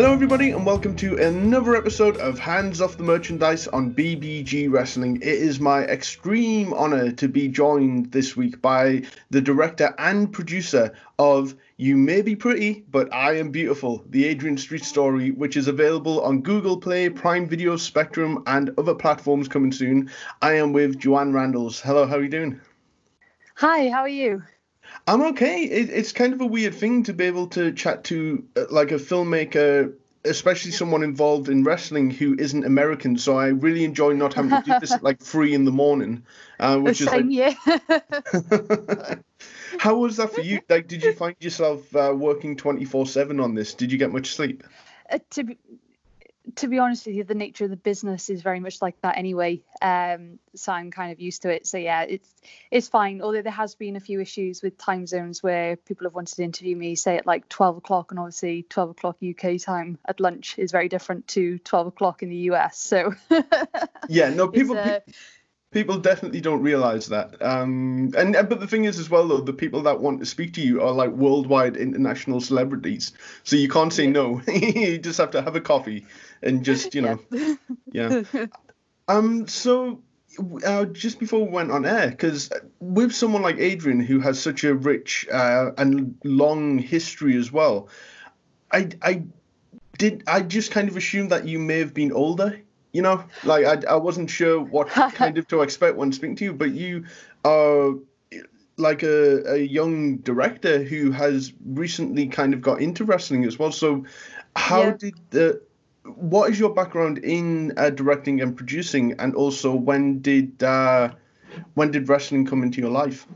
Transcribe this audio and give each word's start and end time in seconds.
Hello, 0.00 0.14
everybody, 0.14 0.52
and 0.52 0.64
welcome 0.64 0.96
to 0.96 1.18
another 1.18 1.76
episode 1.76 2.16
of 2.16 2.38
Hands 2.38 2.80
Off 2.80 2.96
the 2.96 3.02
Merchandise 3.02 3.68
on 3.68 3.92
BBG 3.92 4.72
Wrestling. 4.72 5.16
It 5.16 5.28
is 5.28 5.60
my 5.60 5.82
extreme 5.82 6.72
honor 6.72 7.12
to 7.12 7.28
be 7.28 7.48
joined 7.48 8.10
this 8.10 8.34
week 8.34 8.62
by 8.62 9.02
the 9.28 9.42
director 9.42 9.94
and 9.98 10.32
producer 10.32 10.94
of 11.18 11.54
You 11.76 11.98
May 11.98 12.22
Be 12.22 12.34
Pretty, 12.34 12.82
But 12.90 13.12
I 13.12 13.36
Am 13.36 13.50
Beautiful, 13.50 14.02
the 14.08 14.24
Adrian 14.24 14.56
Street 14.56 14.84
story, 14.84 15.32
which 15.32 15.58
is 15.58 15.68
available 15.68 16.22
on 16.22 16.40
Google 16.40 16.78
Play, 16.78 17.10
Prime 17.10 17.46
Video, 17.46 17.76
Spectrum, 17.76 18.42
and 18.46 18.70
other 18.78 18.94
platforms 18.94 19.48
coming 19.48 19.70
soon. 19.70 20.10
I 20.40 20.54
am 20.54 20.72
with 20.72 20.98
Joanne 20.98 21.34
Randalls. 21.34 21.78
Hello, 21.78 22.06
how 22.06 22.16
are 22.16 22.22
you 22.22 22.30
doing? 22.30 22.58
Hi, 23.56 23.90
how 23.90 24.00
are 24.00 24.08
you? 24.08 24.44
I'm 25.10 25.22
okay. 25.22 25.64
It, 25.64 25.90
it's 25.90 26.12
kind 26.12 26.32
of 26.32 26.40
a 26.40 26.46
weird 26.46 26.72
thing 26.72 27.02
to 27.04 27.12
be 27.12 27.24
able 27.24 27.48
to 27.48 27.72
chat 27.72 28.04
to 28.04 28.44
uh, 28.56 28.66
like 28.70 28.92
a 28.92 28.94
filmmaker, 28.94 29.92
especially 30.24 30.70
someone 30.70 31.02
involved 31.02 31.48
in 31.48 31.64
wrestling 31.64 32.10
who 32.10 32.36
isn't 32.38 32.64
American. 32.64 33.18
So 33.18 33.36
I 33.36 33.48
really 33.48 33.82
enjoy 33.82 34.12
not 34.12 34.34
having 34.34 34.52
to 34.52 34.62
do 34.64 34.78
this 34.78 34.92
at 34.92 35.02
like 35.02 35.18
three 35.18 35.52
in 35.52 35.64
the 35.64 35.72
morning, 35.72 36.22
uh, 36.60 36.76
which 36.80 37.00
is 37.00 37.08
Same 37.08 37.28
like. 37.28 37.34
year. 37.34 37.56
How 39.80 39.96
was 39.96 40.16
that 40.18 40.32
for 40.32 40.42
you? 40.42 40.60
Like, 40.68 40.86
did 40.86 41.02
you 41.02 41.12
find 41.12 41.34
yourself 41.40 41.92
uh, 41.96 42.14
working 42.16 42.54
twenty 42.54 42.84
four 42.84 43.04
seven 43.04 43.40
on 43.40 43.56
this? 43.56 43.74
Did 43.74 43.90
you 43.90 43.98
get 43.98 44.12
much 44.12 44.36
sleep? 44.36 44.62
Uh, 45.10 45.18
to 45.30 45.42
be 45.42 45.58
to 46.56 46.68
be 46.68 46.78
honest 46.78 47.06
with 47.06 47.14
you, 47.14 47.24
the 47.24 47.34
nature 47.34 47.64
of 47.64 47.70
the 47.70 47.76
business 47.76 48.30
is 48.30 48.42
very 48.42 48.60
much 48.60 48.80
like 48.82 49.00
that 49.02 49.16
anyway. 49.16 49.60
Um, 49.80 50.38
so 50.54 50.72
I'm 50.72 50.90
kind 50.90 51.12
of 51.12 51.20
used 51.20 51.42
to 51.42 51.50
it. 51.50 51.66
So 51.66 51.78
yeah, 51.78 52.02
it's 52.02 52.28
it's 52.70 52.88
fine. 52.88 53.22
Although 53.22 53.42
there 53.42 53.52
has 53.52 53.74
been 53.74 53.96
a 53.96 54.00
few 54.00 54.20
issues 54.20 54.62
with 54.62 54.78
time 54.78 55.06
zones 55.06 55.42
where 55.42 55.76
people 55.76 56.06
have 56.06 56.14
wanted 56.14 56.36
to 56.36 56.42
interview 56.44 56.76
me, 56.76 56.94
say 56.94 57.16
at 57.16 57.26
like 57.26 57.48
12 57.48 57.78
o'clock, 57.78 58.10
and 58.10 58.18
obviously 58.18 58.64
12 58.68 58.90
o'clock 58.90 59.16
UK 59.22 59.60
time 59.60 59.98
at 60.06 60.20
lunch 60.20 60.58
is 60.58 60.72
very 60.72 60.88
different 60.88 61.28
to 61.28 61.58
12 61.58 61.86
o'clock 61.86 62.22
in 62.22 62.28
the 62.28 62.50
US. 62.50 62.78
So 62.78 63.14
Yeah, 64.08 64.30
no, 64.30 64.48
people. 64.48 64.76
uh, 64.78 65.00
People 65.72 65.98
definitely 65.98 66.40
don't 66.40 66.62
realize 66.62 67.06
that. 67.08 67.40
Um, 67.40 68.12
and 68.16 68.32
but 68.32 68.58
the 68.58 68.66
thing 68.66 68.84
is 68.86 68.98
as 68.98 69.08
well 69.08 69.28
though, 69.28 69.40
the 69.40 69.52
people 69.52 69.82
that 69.82 70.00
want 70.00 70.18
to 70.20 70.26
speak 70.26 70.54
to 70.54 70.60
you 70.60 70.82
are 70.82 70.92
like 70.92 71.10
worldwide 71.10 71.76
international 71.76 72.40
celebrities, 72.40 73.12
so 73.44 73.54
you 73.56 73.68
can't 73.68 73.92
say 73.92 74.06
Yeah. 74.06 74.08
no. 74.08 74.42
you 74.48 74.98
just 74.98 75.18
have 75.18 75.30
to 75.32 75.42
have 75.42 75.54
a 75.54 75.60
coffee 75.60 76.06
and 76.42 76.64
just 76.64 76.94
you 76.94 77.02
know, 77.02 77.20
yeah. 77.92 78.14
Um, 79.08 79.46
so 79.46 80.02
uh, 80.64 80.86
just 80.86 81.18
before 81.20 81.44
we 81.44 81.50
went 81.52 81.70
on 81.70 81.84
air, 81.86 82.10
because 82.10 82.50
with 82.80 83.12
someone 83.12 83.42
like 83.42 83.58
Adrian 83.58 84.00
who 84.00 84.20
has 84.20 84.40
such 84.40 84.64
a 84.64 84.74
rich 84.74 85.26
uh, 85.32 85.70
and 85.78 86.16
long 86.24 86.78
history 86.78 87.36
as 87.36 87.52
well, 87.52 87.88
I 88.72 88.88
I 89.02 89.24
did 89.98 90.24
I 90.26 90.42
just 90.42 90.70
kind 90.72 90.88
of 90.88 90.96
assumed 90.96 91.30
that 91.30 91.46
you 91.46 91.58
may 91.58 91.78
have 91.78 91.94
been 91.94 92.12
older. 92.12 92.60
You 92.92 93.02
know, 93.02 93.24
like 93.44 93.64
I 93.66 93.92
I 93.92 93.96
wasn't 93.96 94.30
sure 94.30 94.60
what 94.60 94.88
kind 95.14 95.38
of 95.38 95.46
to 95.48 95.62
expect 95.62 95.96
when 95.96 96.12
speaking 96.12 96.36
to 96.36 96.44
you, 96.44 96.52
but 96.52 96.72
you 96.72 97.04
are 97.44 97.94
like 98.76 99.02
a, 99.02 99.54
a 99.54 99.58
young 99.58 100.16
director 100.18 100.82
who 100.82 101.10
has 101.10 101.52
recently 101.64 102.26
kind 102.26 102.54
of 102.54 102.62
got 102.62 102.80
into 102.80 103.04
wrestling 103.04 103.44
as 103.44 103.58
well. 103.58 103.72
So, 103.72 104.04
how 104.56 104.90
Yeah. 104.90 104.96
did 104.98 105.14
the 105.30 105.62
what 106.04 106.50
is 106.50 106.58
your 106.58 106.74
background 106.74 107.18
in 107.18 107.72
uh, 107.76 107.90
directing 107.90 108.40
and 108.40 108.56
producing, 108.56 109.12
and 109.20 109.34
also 109.34 109.74
when 109.74 110.20
did 110.20 110.62
uh, 110.62 111.10
when 111.74 111.90
did 111.90 112.08
wrestling 112.08 112.46
come 112.46 112.62
into 112.62 112.80
your 112.80 112.90
life? 112.90 113.26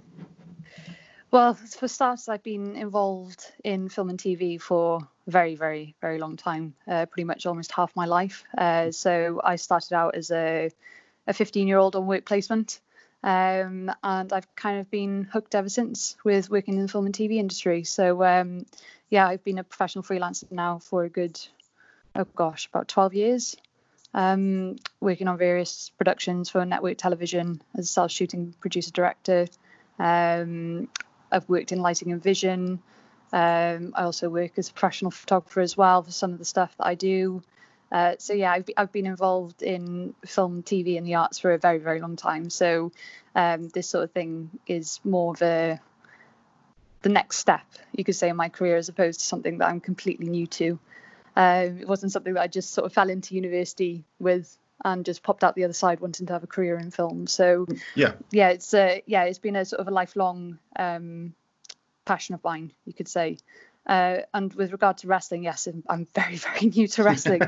Well, 1.31 1.55
for 1.55 1.89
starters, 1.89 2.29
I've 2.29 2.43
been 2.45 2.77
involved 2.77 3.53
in 3.65 3.89
film 3.89 4.11
and 4.11 4.19
TV 4.19 4.61
for 4.61 5.01
very, 5.27 5.55
very, 5.55 5.95
very 6.01 6.19
long 6.19 6.37
time, 6.37 6.75
uh, 6.87 7.07
pretty 7.07 7.25
much 7.25 7.47
almost 7.47 7.73
half 7.73 7.95
my 7.97 8.07
life. 8.07 8.45
Uh, 8.57 8.91
so 8.91 9.41
I 9.43 9.57
started 9.57 9.95
out 9.95 10.15
as 10.15 10.31
a, 10.31 10.71
a 11.27 11.33
15 11.33 11.67
year 11.67 11.79
old 11.79 11.97
on 11.97 12.07
work 12.07 12.25
placement. 12.25 12.81
Um, 13.23 13.91
and 14.03 14.33
I've 14.35 14.55
kind 14.55 14.81
of 14.81 14.91
been 14.91 15.25
hooked 15.25 15.55
ever 15.55 15.71
since 15.71 16.17
with 16.25 16.51
working 16.51 16.75
in 16.75 16.83
the 16.83 16.89
film 16.89 17.07
and 17.07 17.15
TV 17.15 17.37
industry. 17.37 17.85
So, 17.85 18.23
um, 18.23 18.67
yeah, 19.09 19.27
I've 19.27 19.43
been 19.43 19.59
a 19.59 19.65
professional 19.65 20.05
freelancer 20.05 20.51
now 20.53 20.79
for 20.79 21.05
a 21.05 21.09
good, 21.09 21.41
oh 22.15 22.27
gosh, 22.37 22.67
about 22.67 22.89
12 22.89 23.15
years. 23.15 23.57
Um, 24.13 24.77
working 25.01 25.27
on 25.27 25.39
various 25.39 25.91
productions 25.97 26.51
for 26.51 26.65
network 26.67 26.99
television 26.99 27.63
as 27.77 27.87
a 27.87 27.89
self 27.89 28.13
shooting 28.13 28.55
producer 28.61 28.93
director. 28.93 29.47
Um, 29.99 30.89
I've 31.33 31.49
worked 31.49 31.73
in 31.73 31.81
lighting 31.81 32.13
and 32.13 32.23
vision. 32.23 32.81
Um, 33.35 33.95
I 33.97 34.05
also 34.05 34.29
work 34.31 34.53
as 34.59 34.69
a 34.69 34.73
professional 34.73 35.11
photographer 35.11 35.61
as 35.61 35.77
well 35.77 36.05
for 36.05 36.13
some 36.13 36.33
of 36.33 36.39
the 36.39 36.45
stuff 36.45 36.77
that 36.79 36.87
I 36.87 36.95
do. 36.95 37.43
Uh, 37.91 38.15
so 38.17 38.33
yeah, 38.33 38.53
I've, 38.53 38.71
I've 38.77 38.93
been 38.93 39.07
involved 39.07 39.61
in 39.61 40.15
film, 40.25 40.63
TV, 40.63 40.97
and 40.97 41.05
the 41.05 41.17
arts 41.17 41.41
for 41.41 41.53
a 41.53 41.59
very, 41.59 41.79
very 41.79 42.01
long 42.01 42.15
time. 42.15 42.49
So 42.49 42.93
um, 43.35 43.71
this 43.71 43.89
sort 43.89 44.05
of 44.05 44.13
thing 44.13 44.51
is 44.69 45.01
more 45.03 45.33
of 45.35 45.43
a 45.43 45.81
the 47.03 47.09
next 47.09 47.39
step, 47.39 47.67
you 47.93 48.05
could 48.05 48.15
say, 48.15 48.29
in 48.29 48.37
my 48.37 48.49
career, 48.49 48.77
as 48.77 48.89
opposed 48.89 49.19
to 49.21 49.27
something 49.27 49.59
that 49.59 49.69
I'm 49.69 49.81
completely 49.81 50.29
new 50.29 50.47
to. 50.47 50.79
Um, 51.37 51.79
it 51.81 51.89
wasn't 51.89 52.13
something 52.13 52.35
that 52.35 52.41
I 52.41 52.47
just 52.47 52.73
sort 52.73 52.87
of 52.87 52.93
fell 52.93 53.11
into 53.11 53.35
university 53.35 54.05
with 54.21 54.57
and 54.85 55.05
just 55.05 55.25
popped 55.25 55.43
out 55.43 55.57
the 55.57 55.65
other 55.65 55.75
side 55.75 55.99
wanting 55.99 56.27
to 56.27 56.33
have 56.33 56.45
a 56.45 56.47
career 56.47 56.79
in 56.79 56.93
film. 56.93 57.27
So 57.27 57.67
Yeah. 57.97 58.13
yeah, 58.31 58.51
it's 58.51 58.73
uh, 58.73 59.01
yeah, 59.07 59.25
it's 59.25 59.41
been 59.41 59.57
a 59.57 59.65
sort 59.65 59.81
of 59.81 59.89
a 59.89 59.91
lifelong 59.91 60.59
um, 60.77 61.35
passion 62.05 62.35
of 62.35 62.45
mine, 62.45 62.73
you 62.85 62.93
could 62.93 63.09
say. 63.09 63.39
Uh, 63.87 64.21
and 64.33 64.55
with 64.55 64.73
regard 64.73 64.97
to 64.99 65.07
wrestling, 65.07 65.45
yes, 65.45 65.69
I'm, 65.89 66.07
very, 66.15 66.37
very 66.37 66.67
new 66.67 66.89
to 66.89 67.03
wrestling. 67.03 67.43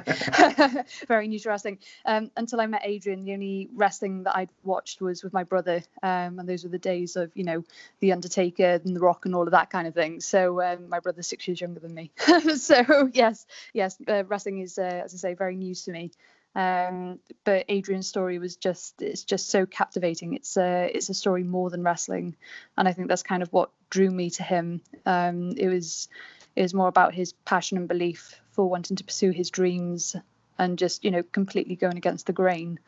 very 1.09 1.29
new 1.29 1.39
to 1.39 1.49
wrestling. 1.49 1.79
Um, 2.05 2.31
until 2.37 2.61
I 2.61 2.67
met 2.67 2.83
Adrian, 2.85 3.25
the 3.25 3.33
only 3.33 3.69
wrestling 3.75 4.25
that 4.25 4.37
I'd 4.37 4.51
watched 4.63 5.01
was 5.01 5.25
with 5.25 5.33
my 5.33 5.45
brother, 5.45 5.83
um, 6.03 6.39
and 6.39 6.49
those 6.49 6.65
were 6.65 6.71
the 6.71 6.79
days 6.79 7.17
of 7.17 7.31
you 7.35 7.45
know 7.45 7.65
the 8.01 8.13
Undertaker 8.13 8.81
and 8.85 8.95
the 8.95 9.01
Rock 9.01 9.25
and 9.25 9.35
all 9.35 9.45
of 9.45 9.53
that 9.53 9.71
kind 9.71 9.89
of 9.89 9.95
thing. 9.95 10.21
So 10.21 10.63
um, 10.63 10.89
my 10.89 11.01
brother's 11.01 11.27
six 11.27 11.49
years 11.49 11.61
younger 11.61 11.81
than 11.81 11.95
me. 11.95 12.11
so 12.57 13.11
yes, 13.13 13.47
yes, 13.73 13.97
uh, 14.07 14.25
wrestling 14.25 14.61
is, 14.61 14.79
uh, 14.79 15.03
as 15.05 15.15
I 15.15 15.17
say, 15.17 15.35
very 15.35 15.57
new 15.57 15.75
to 15.75 15.91
me. 15.91 16.11
Um, 16.57 17.19
but 17.45 17.67
Adrian's 17.69 18.09
story 18.09 18.39
was 18.39 18.57
just 18.57 19.03
it's 19.03 19.25
just 19.25 19.51
so 19.51 19.67
captivating. 19.67 20.33
It's 20.33 20.57
a 20.57 20.91
it's 20.93 21.11
a 21.11 21.15
story 21.15 21.43
more 21.45 21.69
than 21.69 21.83
wrestling, 21.83 22.35
and 22.79 22.89
I 22.89 22.95
think 22.95 23.09
that's 23.09 23.23
kind 23.23 23.43
of 23.43 23.53
what 23.53 23.71
drew 23.91 24.11
me 24.11 24.31
to 24.31 24.43
him. 24.43 24.81
Um, 25.05 25.53
it 25.59 25.69
was 25.69 26.09
it 26.57 26.63
was 26.63 26.73
more 26.73 26.89
about 26.89 27.13
his 27.13 27.35
passion 27.45 27.77
and 27.77 27.87
belief 27.87 28.41
for 28.53 28.71
wanting 28.71 28.97
to 28.97 29.05
pursue 29.05 29.33
his 29.33 29.51
dreams 29.51 30.17
and 30.59 30.79
just 30.79 31.05
you 31.05 31.11
know 31.11 31.23
completely 31.23 31.77
going 31.77 31.99
against 31.99 32.25
the 32.25 32.33
grain. 32.33 32.81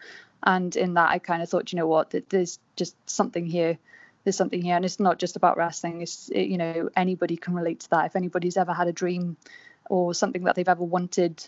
And 0.42 0.74
in 0.74 0.94
that, 0.94 1.10
I 1.10 1.18
kind 1.18 1.42
of 1.42 1.50
thought, 1.50 1.70
you 1.70 1.76
know 1.76 1.86
what, 1.86 2.14
there's 2.30 2.58
just 2.76 2.96
something 3.04 3.44
here. 3.44 3.76
There's 4.24 4.36
something 4.36 4.62
here, 4.62 4.76
and 4.76 4.84
it's 4.86 4.98
not 4.98 5.18
just 5.18 5.36
about 5.36 5.58
wrestling. 5.58 6.00
It's 6.00 6.30
it, 6.30 6.44
you 6.44 6.56
know 6.56 6.88
anybody 6.96 7.36
can 7.36 7.52
relate 7.52 7.80
to 7.80 7.90
that. 7.90 8.06
If 8.06 8.16
anybody's 8.16 8.56
ever 8.56 8.72
had 8.72 8.88
a 8.88 8.92
dream 8.92 9.36
or 9.90 10.14
something 10.14 10.44
that 10.44 10.54
they've 10.54 10.68
ever 10.68 10.84
wanted 10.84 11.44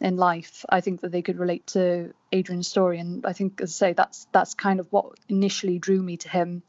in 0.00 0.16
life, 0.16 0.64
I 0.68 0.80
think 0.80 1.02
that 1.02 1.12
they 1.12 1.22
could 1.22 1.38
relate 1.38 1.66
to 1.68 2.12
Adrian's 2.32 2.68
story. 2.68 2.98
And 2.98 3.26
I 3.26 3.32
think, 3.32 3.60
as 3.60 3.70
I 3.70 3.86
say, 3.88 3.92
that's 3.92 4.26
that's 4.32 4.54
kind 4.54 4.80
of 4.80 4.86
what 4.90 5.18
initially 5.28 5.78
drew 5.78 6.02
me 6.02 6.16
to 6.18 6.28
him 6.28 6.62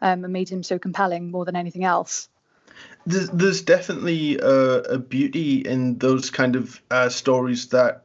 um, 0.00 0.24
and 0.24 0.32
made 0.32 0.48
him 0.48 0.62
so 0.62 0.78
compelling 0.78 1.30
more 1.30 1.44
than 1.44 1.56
anything 1.56 1.84
else. 1.84 2.28
There's, 3.06 3.30
there's 3.30 3.62
definitely 3.62 4.38
a, 4.38 4.80
a 4.82 4.98
beauty 4.98 5.60
in 5.60 5.98
those 5.98 6.30
kind 6.30 6.56
of 6.56 6.82
uh, 6.90 7.08
stories 7.08 7.68
that 7.68 8.04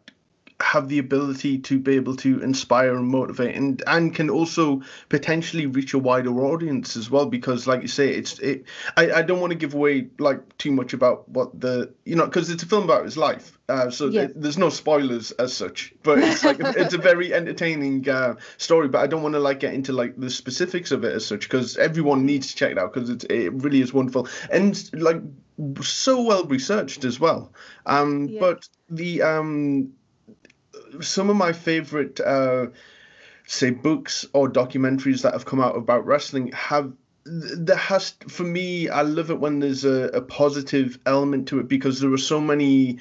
have 0.61 0.87
the 0.87 0.99
ability 0.99 1.57
to 1.57 1.79
be 1.79 1.95
able 1.95 2.15
to 2.15 2.41
inspire 2.41 2.95
and 2.95 3.07
motivate 3.07 3.55
and 3.55 3.83
and 3.87 4.15
can 4.15 4.29
also 4.29 4.81
potentially 5.09 5.65
reach 5.65 5.93
a 5.93 5.99
wider 5.99 6.31
audience 6.41 6.95
as 6.95 7.09
well 7.09 7.25
because 7.25 7.67
like 7.67 7.81
you 7.81 7.87
say 7.87 8.09
it's 8.09 8.39
it 8.39 8.65
i, 8.97 9.11
I 9.11 9.21
don't 9.21 9.39
want 9.39 9.51
to 9.51 9.57
give 9.57 9.73
away 9.73 10.09
like 10.19 10.57
too 10.57 10.71
much 10.71 10.93
about 10.93 11.27
what 11.29 11.59
the 11.59 11.93
you 12.05 12.15
know 12.15 12.25
because 12.25 12.49
it's 12.49 12.63
a 12.63 12.65
film 12.65 12.83
about 12.83 13.05
his 13.05 13.17
life 13.17 13.57
uh, 13.69 13.89
so 13.89 14.09
th- 14.11 14.31
there's 14.35 14.57
no 14.57 14.69
spoilers 14.69 15.31
as 15.31 15.53
such 15.53 15.93
but 16.03 16.19
it's 16.19 16.43
like 16.43 16.57
it's 16.61 16.93
a 16.93 16.97
very 16.97 17.33
entertaining 17.33 18.07
uh, 18.09 18.35
story 18.57 18.87
but 18.87 18.99
i 18.99 19.07
don't 19.07 19.23
want 19.23 19.33
to 19.33 19.39
like 19.39 19.59
get 19.59 19.73
into 19.73 19.93
like 19.93 20.15
the 20.17 20.29
specifics 20.29 20.91
of 20.91 21.03
it 21.03 21.13
as 21.13 21.25
such 21.25 21.43
because 21.43 21.77
everyone 21.77 22.25
needs 22.25 22.47
to 22.47 22.55
check 22.55 22.71
it 22.71 22.77
out 22.77 22.93
because 22.93 23.09
it, 23.09 23.23
it 23.31 23.53
really 23.53 23.81
is 23.81 23.93
wonderful 23.93 24.27
and 24.51 24.89
like 24.93 25.21
so 25.81 26.21
well 26.21 26.45
researched 26.45 27.03
as 27.03 27.19
well. 27.19 27.51
Um 27.85 28.35
but 28.39 28.67
the 28.89 29.21
um 29.21 29.93
some 30.99 31.29
of 31.29 31.35
my 31.35 31.53
favorite 31.53 32.19
uh 32.19 32.67
say 33.45 33.69
books 33.69 34.25
or 34.33 34.49
documentaries 34.49 35.21
that 35.23 35.33
have 35.33 35.45
come 35.45 35.59
out 35.59 35.75
about 35.75 36.05
wrestling 36.05 36.51
have 36.53 36.91
there 37.25 37.75
has 37.75 38.11
for 38.27 38.43
me 38.43 38.89
i 38.89 39.01
love 39.01 39.29
it 39.29 39.39
when 39.39 39.59
there's 39.59 39.85
a, 39.85 40.05
a 40.13 40.21
positive 40.21 40.97
element 41.05 41.47
to 41.47 41.59
it 41.59 41.67
because 41.67 41.99
there 41.99 42.11
are 42.11 42.17
so 42.17 42.39
many 42.41 42.97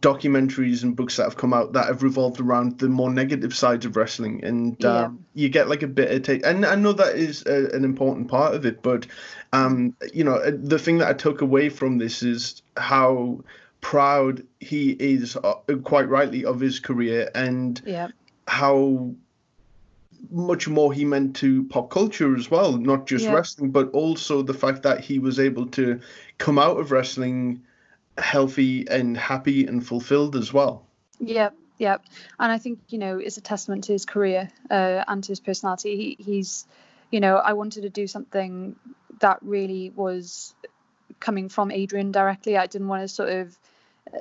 documentaries 0.00 0.82
and 0.82 0.96
books 0.96 1.16
that 1.16 1.24
have 1.24 1.36
come 1.36 1.54
out 1.54 1.72
that 1.72 1.86
have 1.86 2.02
revolved 2.02 2.40
around 2.40 2.78
the 2.78 2.88
more 2.88 3.10
negative 3.10 3.54
sides 3.54 3.86
of 3.86 3.96
wrestling 3.96 4.44
and 4.44 4.76
Yeah. 4.80 5.04
um, 5.04 5.24
you 5.34 5.48
get 5.48 5.68
like 5.68 5.82
a 5.82 5.86
bit 5.88 6.10
of 6.10 6.22
take 6.22 6.44
and 6.44 6.66
i 6.66 6.74
know 6.74 6.92
that 6.92 7.16
is 7.16 7.44
a, 7.46 7.70
an 7.74 7.84
important 7.84 8.28
part 8.28 8.54
of 8.54 8.66
it 8.66 8.82
but 8.82 9.06
um 9.52 9.96
you 10.12 10.24
know 10.24 10.34
uh, 10.34 10.50
the 10.52 10.78
thing 10.78 10.98
that 10.98 11.08
i 11.08 11.12
took 11.14 11.40
away 11.40 11.68
from 11.68 11.98
this 11.98 12.22
is 12.22 12.62
how 12.76 13.40
proud 13.84 14.42
he 14.60 14.92
is, 14.92 15.36
uh, 15.36 15.52
quite 15.84 16.08
rightly, 16.08 16.46
of 16.46 16.58
his 16.58 16.80
career 16.80 17.30
and 17.34 17.82
Yeah. 17.84 18.08
how 18.48 19.14
much 20.30 20.66
more 20.66 20.90
he 20.90 21.04
meant 21.04 21.36
to 21.36 21.64
pop 21.64 21.90
culture 21.90 22.34
as 22.34 22.50
well, 22.50 22.78
not 22.78 23.06
just 23.06 23.26
Yeah. 23.26 23.34
wrestling, 23.34 23.70
but 23.70 23.90
also 23.90 24.40
the 24.40 24.54
fact 24.54 24.84
that 24.84 25.00
he 25.00 25.18
was 25.18 25.38
able 25.38 25.66
to 25.66 26.00
come 26.38 26.58
out 26.58 26.80
of 26.80 26.92
wrestling 26.92 27.62
healthy 28.16 28.88
and 28.88 29.18
happy 29.18 29.66
and 29.66 29.86
fulfilled 29.86 30.34
as 30.34 30.50
well. 30.50 30.86
Yep, 31.20 31.54
yep. 31.76 32.02
And 32.40 32.50
I 32.50 32.56
think, 32.56 32.78
you 32.88 32.98
know, 32.98 33.18
it's 33.18 33.36
a 33.36 33.42
testament 33.42 33.84
to 33.84 33.92
his 33.92 34.06
career 34.06 34.48
uh, 34.70 35.04
and 35.06 35.22
to 35.22 35.28
his 35.28 35.40
personality. 35.40 36.16
He, 36.16 36.24
he's, 36.24 36.66
you 37.10 37.20
know, 37.20 37.36
I 37.36 37.52
wanted 37.52 37.82
to 37.82 37.90
do 37.90 38.06
something 38.06 38.76
that 39.20 39.40
really 39.42 39.90
was 39.90 40.54
coming 41.20 41.50
from 41.50 41.70
Adrian 41.70 42.12
directly. 42.12 42.56
I 42.56 42.66
didn't 42.66 42.88
want 42.88 43.02
to 43.02 43.08
sort 43.08 43.28
of, 43.28 43.58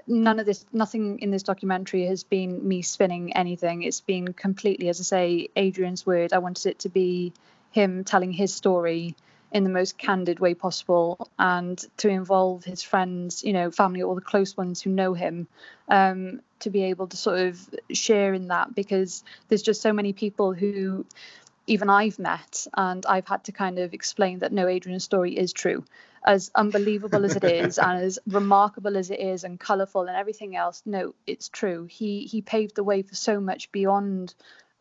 none 0.08 0.40
of 0.40 0.46
this, 0.46 0.66
nothing 0.74 1.20
in 1.20 1.32
this 1.32 1.44
documentary 1.44 2.06
has 2.06 2.24
been 2.24 2.68
me 2.68 2.82
spinning 2.82 3.36
anything. 3.36 3.84
It's 3.84 4.02
been 4.02 4.34
completely, 4.34 4.90
as 4.90 5.00
I 5.00 5.04
say, 5.04 5.50
Adrian's 5.56 6.06
word. 6.06 6.34
I 6.34 6.40
wanted 6.40 6.70
it 6.70 6.80
to 6.80 6.90
be 6.90 7.34
him 7.72 8.04
telling 8.04 8.32
his 8.32 8.54
story 8.54 9.16
in 9.52 9.64
the 9.64 9.70
most 9.70 9.98
candid 9.98 10.40
way 10.40 10.56
possible 10.56 11.30
and 11.38 11.84
to 11.98 12.10
involve 12.10 12.64
his 12.64 12.82
friends, 12.82 13.44
you 13.44 13.54
know, 13.54 13.70
family, 13.70 14.02
all 14.02 14.16
the 14.16 14.22
close 14.22 14.58
ones 14.58 14.82
who 14.82 14.90
know 14.90 15.14
him, 15.14 15.48
um, 15.90 16.42
to 16.60 16.72
be 16.72 16.84
able 16.86 17.08
to 17.08 17.18
sort 17.18 17.40
of 17.40 17.70
share 17.92 18.34
in 18.34 18.48
that 18.48 18.74
because 18.74 19.24
there's 19.48 19.62
just 19.62 19.82
so 19.82 19.94
many 19.94 20.12
people 20.12 20.54
who 20.54 21.06
even 21.68 21.90
I've 21.90 22.20
met 22.20 22.68
and 22.74 23.06
I've 23.06 23.28
had 23.28 23.46
to 23.46 23.52
kind 23.52 23.80
of 23.80 23.94
explain 23.94 24.40
that 24.40 24.52
no, 24.52 24.68
Adrian's 24.68 25.04
story 25.04 25.38
is 25.38 25.54
true. 25.54 25.86
As 26.26 26.52
unbelievable 26.56 27.26
as 27.26 27.36
it 27.36 27.44
is 27.44 27.78
and 27.78 28.02
as 28.02 28.20
remarkable 28.26 28.96
as 28.96 29.12
it 29.12 29.20
is 29.20 29.44
and 29.44 29.60
colourful 29.60 30.04
and 30.04 30.16
everything 30.16 30.56
else, 30.56 30.82
no, 30.86 31.16
it's 31.28 31.50
true. 31.50 31.86
He 31.86 32.24
he 32.24 32.42
paved 32.42 32.76
the 32.76 32.84
way 32.84 33.02
for 33.02 33.16
so 33.16 33.40
much 33.42 33.72
beyond 33.72 34.34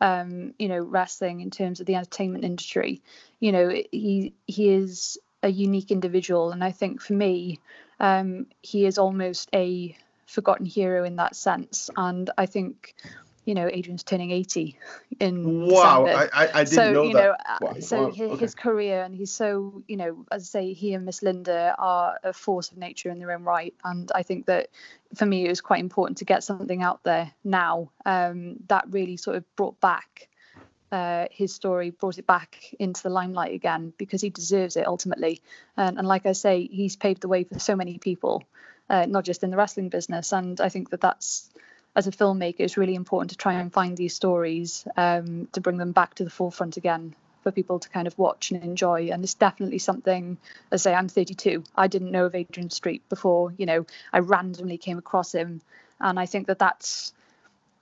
um, 0.03 0.53
you 0.59 0.67
know, 0.67 0.79
wrestling 0.79 1.39
in 1.39 1.49
terms 1.49 1.79
of 1.79 1.85
the 1.85 1.95
entertainment 1.95 2.43
industry. 2.43 3.01
You 3.39 3.51
know, 3.53 3.69
he 3.69 4.33
he 4.45 4.69
is 4.69 5.17
a 5.41 5.49
unique 5.49 5.91
individual, 5.91 6.51
and 6.51 6.63
I 6.63 6.71
think 6.71 7.01
for 7.01 7.13
me, 7.13 7.59
um, 7.99 8.47
he 8.61 8.85
is 8.85 8.97
almost 8.97 9.49
a 9.53 9.95
forgotten 10.25 10.65
hero 10.65 11.05
in 11.05 11.15
that 11.17 11.35
sense. 11.35 11.89
And 11.95 12.29
I 12.37 12.47
think, 12.47 12.95
you 13.45 13.55
know, 13.55 13.67
Adrian's 13.71 14.03
turning 14.03 14.31
eighty 14.31 14.77
in 15.19 15.67
Wow, 15.67 16.05
I, 16.05 16.23
I, 16.25 16.29
I 16.33 16.63
didn't 16.63 16.67
so 16.67 16.93
know 16.93 17.03
you 17.03 17.13
that. 17.13 17.23
know, 17.23 17.31
uh, 17.31 17.57
Wow, 17.61 17.73
so 17.79 18.03
wow, 18.03 18.11
his, 18.11 18.31
okay. 18.31 18.39
his 18.39 18.55
career, 18.55 19.03
and 19.03 19.15
he's 19.15 19.31
so 19.31 19.83
you 19.87 19.97
know, 19.97 20.25
as 20.31 20.43
I 20.43 20.45
say, 20.45 20.73
he 20.73 20.93
and 20.93 21.05
Miss 21.05 21.21
Linda 21.21 21.75
are 21.77 22.19
a 22.23 22.33
force 22.33 22.71
of 22.71 22.77
nature 22.77 23.09
in 23.09 23.19
their 23.19 23.31
own 23.31 23.43
right, 23.43 23.73
and 23.83 24.11
I 24.13 24.23
think 24.23 24.45
that 24.45 24.69
for 25.15 25.25
me 25.25 25.45
it 25.45 25.49
was 25.49 25.61
quite 25.61 25.79
important 25.79 26.17
to 26.19 26.25
get 26.25 26.43
something 26.43 26.81
out 26.81 27.03
there 27.03 27.31
now 27.43 27.91
um, 28.05 28.57
that 28.67 28.85
really 28.89 29.17
sort 29.17 29.37
of 29.37 29.55
brought 29.55 29.79
back 29.79 30.29
uh, 30.93 31.25
his 31.31 31.53
story, 31.53 31.89
brought 31.89 32.19
it 32.19 32.27
back 32.27 32.73
into 32.79 33.01
the 33.01 33.09
limelight 33.09 33.53
again 33.53 33.91
because 33.97 34.21
he 34.21 34.29
deserves 34.29 34.77
it 34.77 34.85
ultimately. 34.85 35.41
And, 35.75 35.97
and 35.97 36.07
like 36.07 36.27
I 36.27 36.33
say, 36.33 36.67
he's 36.71 36.95
paved 36.95 37.21
the 37.21 37.27
way 37.27 37.45
for 37.45 37.57
so 37.57 37.75
many 37.75 37.97
people, 37.97 38.43
uh, 38.91 39.07
not 39.07 39.25
just 39.25 39.43
in 39.43 39.49
the 39.49 39.57
wrestling 39.57 39.89
business. 39.89 40.31
And 40.31 40.61
I 40.61 40.69
think 40.69 40.91
that 40.91 41.01
that's, 41.01 41.49
as 41.95 42.07
a 42.07 42.11
filmmaker, 42.11 42.61
it's 42.61 42.77
really 42.77 42.95
important 42.95 43.31
to 43.31 43.37
try 43.37 43.53
and 43.53 43.71
find 43.71 43.95
these 43.95 44.15
stories 44.15 44.87
um, 44.97 45.47
to 45.51 45.61
bring 45.61 45.77
them 45.77 45.91
back 45.91 46.15
to 46.15 46.23
the 46.23 46.29
forefront 46.29 46.77
again 46.77 47.15
for 47.43 47.51
people 47.51 47.77
to 47.77 47.89
kind 47.89 48.07
of 48.07 48.17
watch 48.17 48.51
and 48.51 48.63
enjoy. 48.63 49.09
And 49.11 49.23
it's 49.23 49.35
definitely 49.35 49.79
something, 49.79 50.37
as 50.71 50.87
I 50.87 50.91
say, 50.91 50.95
I'm 50.95 51.09
32. 51.09 51.63
I 51.75 51.87
didn't 51.87 52.11
know 52.11 52.25
of 52.25 52.35
Adrian 52.35 52.69
Street 52.69 53.07
before, 53.09 53.53
you 53.57 53.65
know, 53.65 53.85
I 54.11 54.19
randomly 54.19 54.77
came 54.77 54.97
across 54.97 55.33
him. 55.33 55.61
And 55.99 56.19
I 56.19 56.25
think 56.25 56.47
that 56.47 56.59
that's, 56.59 57.13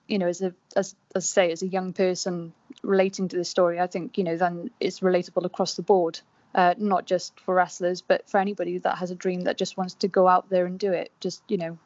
you 0.06 0.18
know, 0.18 0.28
as 0.28 0.42
a 0.42 0.52
as 0.76 0.94
as 1.14 1.24
I 1.24 1.26
say, 1.26 1.52
as 1.52 1.62
a 1.62 1.66
young 1.66 1.92
person 1.92 2.52
relating 2.82 3.28
to 3.28 3.36
this 3.36 3.48
story, 3.48 3.80
I 3.80 3.86
think 3.86 4.18
you 4.18 4.24
know 4.24 4.36
then 4.36 4.70
it's 4.78 5.00
relatable 5.00 5.44
across 5.44 5.74
the 5.74 5.82
board, 5.82 6.20
uh, 6.54 6.74
not 6.76 7.06
just 7.06 7.38
for 7.40 7.54
wrestlers, 7.54 8.02
but 8.02 8.28
for 8.28 8.38
anybody 8.38 8.78
that 8.78 8.98
has 8.98 9.10
a 9.10 9.14
dream 9.14 9.42
that 9.42 9.56
just 9.56 9.76
wants 9.76 9.94
to 9.94 10.08
go 10.08 10.28
out 10.28 10.50
there 10.50 10.66
and 10.66 10.78
do 10.78 10.92
it. 10.92 11.10
Just 11.20 11.42
you 11.48 11.56
know, 11.56 11.78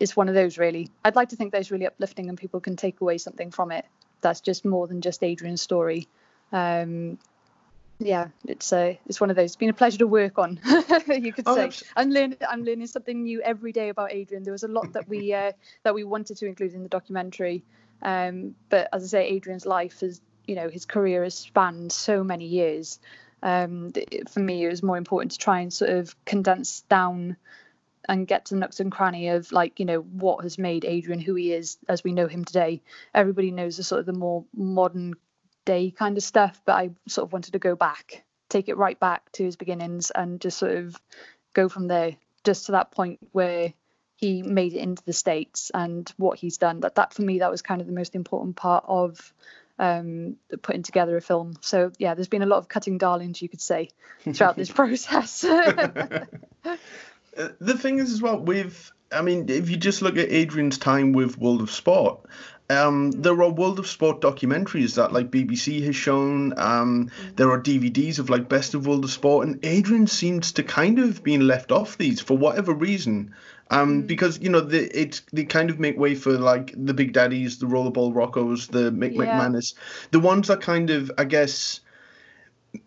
it's 0.00 0.16
one 0.16 0.28
of 0.28 0.34
those 0.34 0.58
really. 0.58 0.90
I'd 1.04 1.16
like 1.16 1.30
to 1.30 1.36
think 1.36 1.52
that 1.52 1.60
it's 1.60 1.70
really 1.70 1.86
uplifting 1.86 2.28
and 2.28 2.38
people 2.38 2.60
can 2.60 2.76
take 2.76 3.00
away 3.00 3.18
something 3.18 3.50
from 3.50 3.72
it. 3.72 3.84
That's 4.20 4.40
just 4.40 4.64
more 4.64 4.86
than 4.86 5.00
just 5.00 5.22
Adrian's 5.22 5.62
story. 5.62 6.08
Um, 6.52 7.18
yeah, 7.98 8.28
it's 8.46 8.72
uh, 8.72 8.94
it's 9.06 9.20
one 9.20 9.30
of 9.30 9.36
those. 9.36 9.46
It's 9.50 9.56
been 9.56 9.68
a 9.68 9.74
pleasure 9.74 9.98
to 9.98 10.06
work 10.06 10.38
on. 10.38 10.60
you 11.06 11.32
could 11.32 11.44
Oh, 11.46 11.70
say. 11.70 11.86
I'm 11.96 12.10
learning. 12.10 12.38
I'm 12.48 12.64
learning 12.64 12.86
something 12.88 13.22
new 13.22 13.40
every 13.42 13.72
day 13.72 13.90
about 13.90 14.12
Adrian. 14.12 14.42
There 14.42 14.52
was 14.52 14.64
a 14.64 14.68
lot 14.68 14.92
that 14.94 15.08
we 15.08 15.32
uh, 15.32 15.52
that 15.84 15.94
we 15.94 16.04
wanted 16.04 16.36
to 16.38 16.46
include 16.46 16.74
in 16.74 16.82
the 16.82 16.88
documentary, 16.88 17.62
um, 18.02 18.54
but 18.70 18.88
as 18.92 19.04
I 19.04 19.06
say, 19.06 19.28
Adrian's 19.28 19.66
life 19.66 20.00
has, 20.00 20.20
you 20.46 20.56
know, 20.56 20.68
his 20.68 20.84
career 20.84 21.22
has 21.22 21.36
spanned 21.36 21.92
so 21.92 22.24
many 22.24 22.46
years. 22.46 22.98
Um, 23.42 23.92
for 24.30 24.40
me, 24.40 24.64
it 24.64 24.68
was 24.68 24.82
more 24.82 24.96
important 24.96 25.32
to 25.32 25.38
try 25.38 25.60
and 25.60 25.72
sort 25.72 25.90
of 25.90 26.14
condense 26.24 26.80
down 26.82 27.36
and 28.08 28.26
get 28.26 28.46
to 28.46 28.54
the 28.54 28.60
nooks 28.60 28.80
and 28.80 28.90
cranny 28.90 29.28
of 29.28 29.52
like 29.52 29.78
you 29.78 29.86
know 29.86 30.00
what 30.00 30.42
has 30.42 30.58
made 30.58 30.84
Adrian 30.84 31.20
who 31.20 31.34
he 31.34 31.52
is 31.52 31.78
as 31.88 32.04
we 32.04 32.12
know 32.12 32.26
him 32.26 32.44
today. 32.44 32.82
Everybody 33.14 33.50
knows 33.50 33.76
the 33.76 33.84
sort 33.84 34.00
of 34.00 34.06
the 34.06 34.12
more 34.12 34.44
modern 34.54 35.14
day 35.64 35.90
kind 35.90 36.16
of 36.16 36.22
stuff, 36.22 36.60
but 36.64 36.72
I 36.72 36.90
sort 37.08 37.28
of 37.28 37.32
wanted 37.32 37.52
to 37.52 37.58
go 37.58 37.76
back, 37.76 38.24
take 38.48 38.68
it 38.68 38.76
right 38.76 38.98
back 38.98 39.30
to 39.32 39.44
his 39.44 39.56
beginnings, 39.56 40.10
and 40.10 40.40
just 40.40 40.58
sort 40.58 40.76
of 40.76 40.96
go 41.54 41.68
from 41.68 41.88
there, 41.88 42.16
just 42.44 42.66
to 42.66 42.72
that 42.72 42.90
point 42.90 43.18
where 43.32 43.72
he 44.16 44.42
made 44.42 44.72
it 44.72 44.78
into 44.78 45.02
the 45.04 45.12
states 45.12 45.70
and 45.74 46.12
what 46.16 46.38
he's 46.38 46.58
done. 46.58 46.80
That 46.80 46.96
that 46.96 47.14
for 47.14 47.22
me 47.22 47.40
that 47.40 47.50
was 47.50 47.62
kind 47.62 47.80
of 47.80 47.86
the 47.86 47.92
most 47.92 48.14
important 48.14 48.56
part 48.56 48.84
of 48.86 49.32
um, 49.78 50.36
putting 50.62 50.82
together 50.82 51.16
a 51.16 51.20
film. 51.20 51.54
So 51.60 51.92
yeah, 51.98 52.14
there's 52.14 52.28
been 52.28 52.42
a 52.42 52.46
lot 52.46 52.58
of 52.58 52.68
cutting 52.68 52.98
darlings, 52.98 53.42
you 53.42 53.48
could 53.48 53.60
say, 53.60 53.90
throughout 54.32 54.56
this 54.56 54.70
process. 54.80 55.44
Uh, 57.36 57.48
the 57.60 57.76
thing 57.76 57.98
is 57.98 58.12
as 58.12 58.20
well 58.20 58.38
with 58.38 58.92
I 59.12 59.22
mean, 59.22 59.48
if 59.48 59.68
you 59.70 59.76
just 59.76 60.02
look 60.02 60.16
at 60.16 60.30
Adrian's 60.30 60.78
time 60.78 61.12
with 61.12 61.38
World 61.38 61.60
of 61.60 61.70
Sport, 61.70 62.20
um, 62.70 63.10
there 63.10 63.40
are 63.42 63.50
World 63.50 63.78
of 63.78 63.86
Sport 63.86 64.20
documentaries 64.20 64.94
that 64.94 65.12
like 65.12 65.30
BBC 65.30 65.84
has 65.84 65.96
shown. 65.96 66.58
Um, 66.58 67.10
there 67.36 67.50
are 67.50 67.60
DVDs 67.60 68.18
of 68.18 68.30
like 68.30 68.48
Best 68.48 68.74
of 68.74 68.86
World 68.86 69.04
of 69.04 69.10
Sport, 69.10 69.46
and 69.46 69.64
Adrian 69.64 70.06
seems 70.06 70.52
to 70.52 70.62
kind 70.62 70.98
of 70.98 71.22
been 71.22 71.46
left 71.46 71.72
off 71.72 71.98
these 71.98 72.20
for 72.20 72.36
whatever 72.36 72.72
reason. 72.72 73.34
Um, 73.70 74.02
because 74.02 74.38
you 74.40 74.50
know 74.50 74.60
they 74.60 74.84
it's 74.84 75.22
they 75.32 75.44
kind 75.44 75.70
of 75.70 75.80
make 75.80 75.98
way 75.98 76.14
for 76.14 76.32
like 76.32 76.74
the 76.76 76.94
Big 76.94 77.12
Daddies, 77.12 77.58
the 77.58 77.66
Rollerball 77.66 78.14
Roccos, 78.14 78.68
the 78.68 78.90
Mick 78.90 79.14
Yeah. 79.14 79.38
McManus, 79.38 79.74
the 80.10 80.20
ones 80.20 80.48
that 80.48 80.60
kind 80.60 80.90
of 80.90 81.10
I 81.16 81.24
guess 81.24 81.80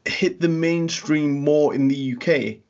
hit 0.05 0.39
the 0.39 0.49
mainstream 0.49 1.43
more 1.43 1.73
in 1.73 1.87
the 1.87 2.15
UK 2.15 2.64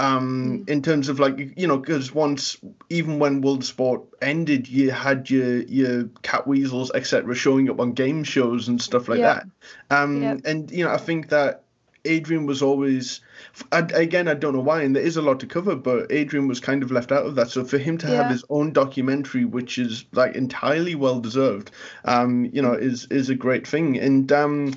um 0.00 0.64
in 0.66 0.82
terms 0.82 1.08
of 1.08 1.20
like 1.20 1.38
you 1.56 1.66
know 1.66 1.76
because 1.76 2.14
once 2.14 2.56
even 2.88 3.18
when 3.18 3.42
world 3.42 3.64
sport 3.64 4.02
ended 4.22 4.66
you 4.68 4.90
had 4.90 5.28
your 5.28 5.58
your 5.62 6.04
Catweazles 6.22 6.90
etc 6.94 7.34
showing 7.34 7.68
up 7.68 7.80
on 7.80 7.92
game 7.92 8.24
shows 8.24 8.68
and 8.68 8.80
stuff 8.80 9.08
like 9.08 9.20
Yeah. 9.20 9.42
that. 9.90 9.96
Um 9.96 10.22
Yeah. 10.22 10.36
and 10.44 10.70
you 10.70 10.84
know 10.84 10.90
i 10.92 10.96
think 10.96 11.28
that 11.28 11.64
adrian 12.06 12.46
was 12.46 12.62
always 12.62 13.20
I, 13.72 13.80
again 13.80 14.26
i 14.26 14.32
don't 14.32 14.54
know 14.54 14.60
why 14.60 14.80
and 14.82 14.96
there 14.96 15.02
is 15.02 15.18
a 15.18 15.22
lot 15.22 15.38
to 15.40 15.46
cover 15.46 15.76
but 15.76 16.10
adrian 16.10 16.48
was 16.48 16.58
kind 16.58 16.82
of 16.82 16.90
left 16.90 17.12
out 17.12 17.26
of 17.26 17.34
that. 17.34 17.50
So 17.50 17.62
for 17.62 17.76
him 17.76 17.98
to 17.98 18.06
have 18.06 18.30
his 18.30 18.42
own 18.48 18.72
documentary 18.72 19.44
which 19.44 19.76
is 19.76 20.06
like 20.12 20.34
entirely 20.34 20.94
well 20.94 21.20
deserved 21.20 21.72
um 22.06 22.46
you 22.54 22.62
know 22.62 22.72
is 22.72 23.06
is 23.10 23.28
a 23.28 23.34
great 23.34 23.66
thing. 23.66 23.98
And 23.98 24.32
um 24.32 24.74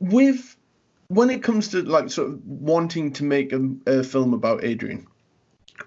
with 0.00 0.56
when 1.14 1.30
it 1.30 1.42
comes 1.42 1.68
to 1.68 1.82
like 1.82 2.10
sort 2.10 2.28
of 2.30 2.44
wanting 2.46 3.12
to 3.14 3.24
make 3.24 3.52
a, 3.52 3.60
a 3.86 4.02
film 4.02 4.32
about 4.34 4.64
Adrian, 4.64 5.06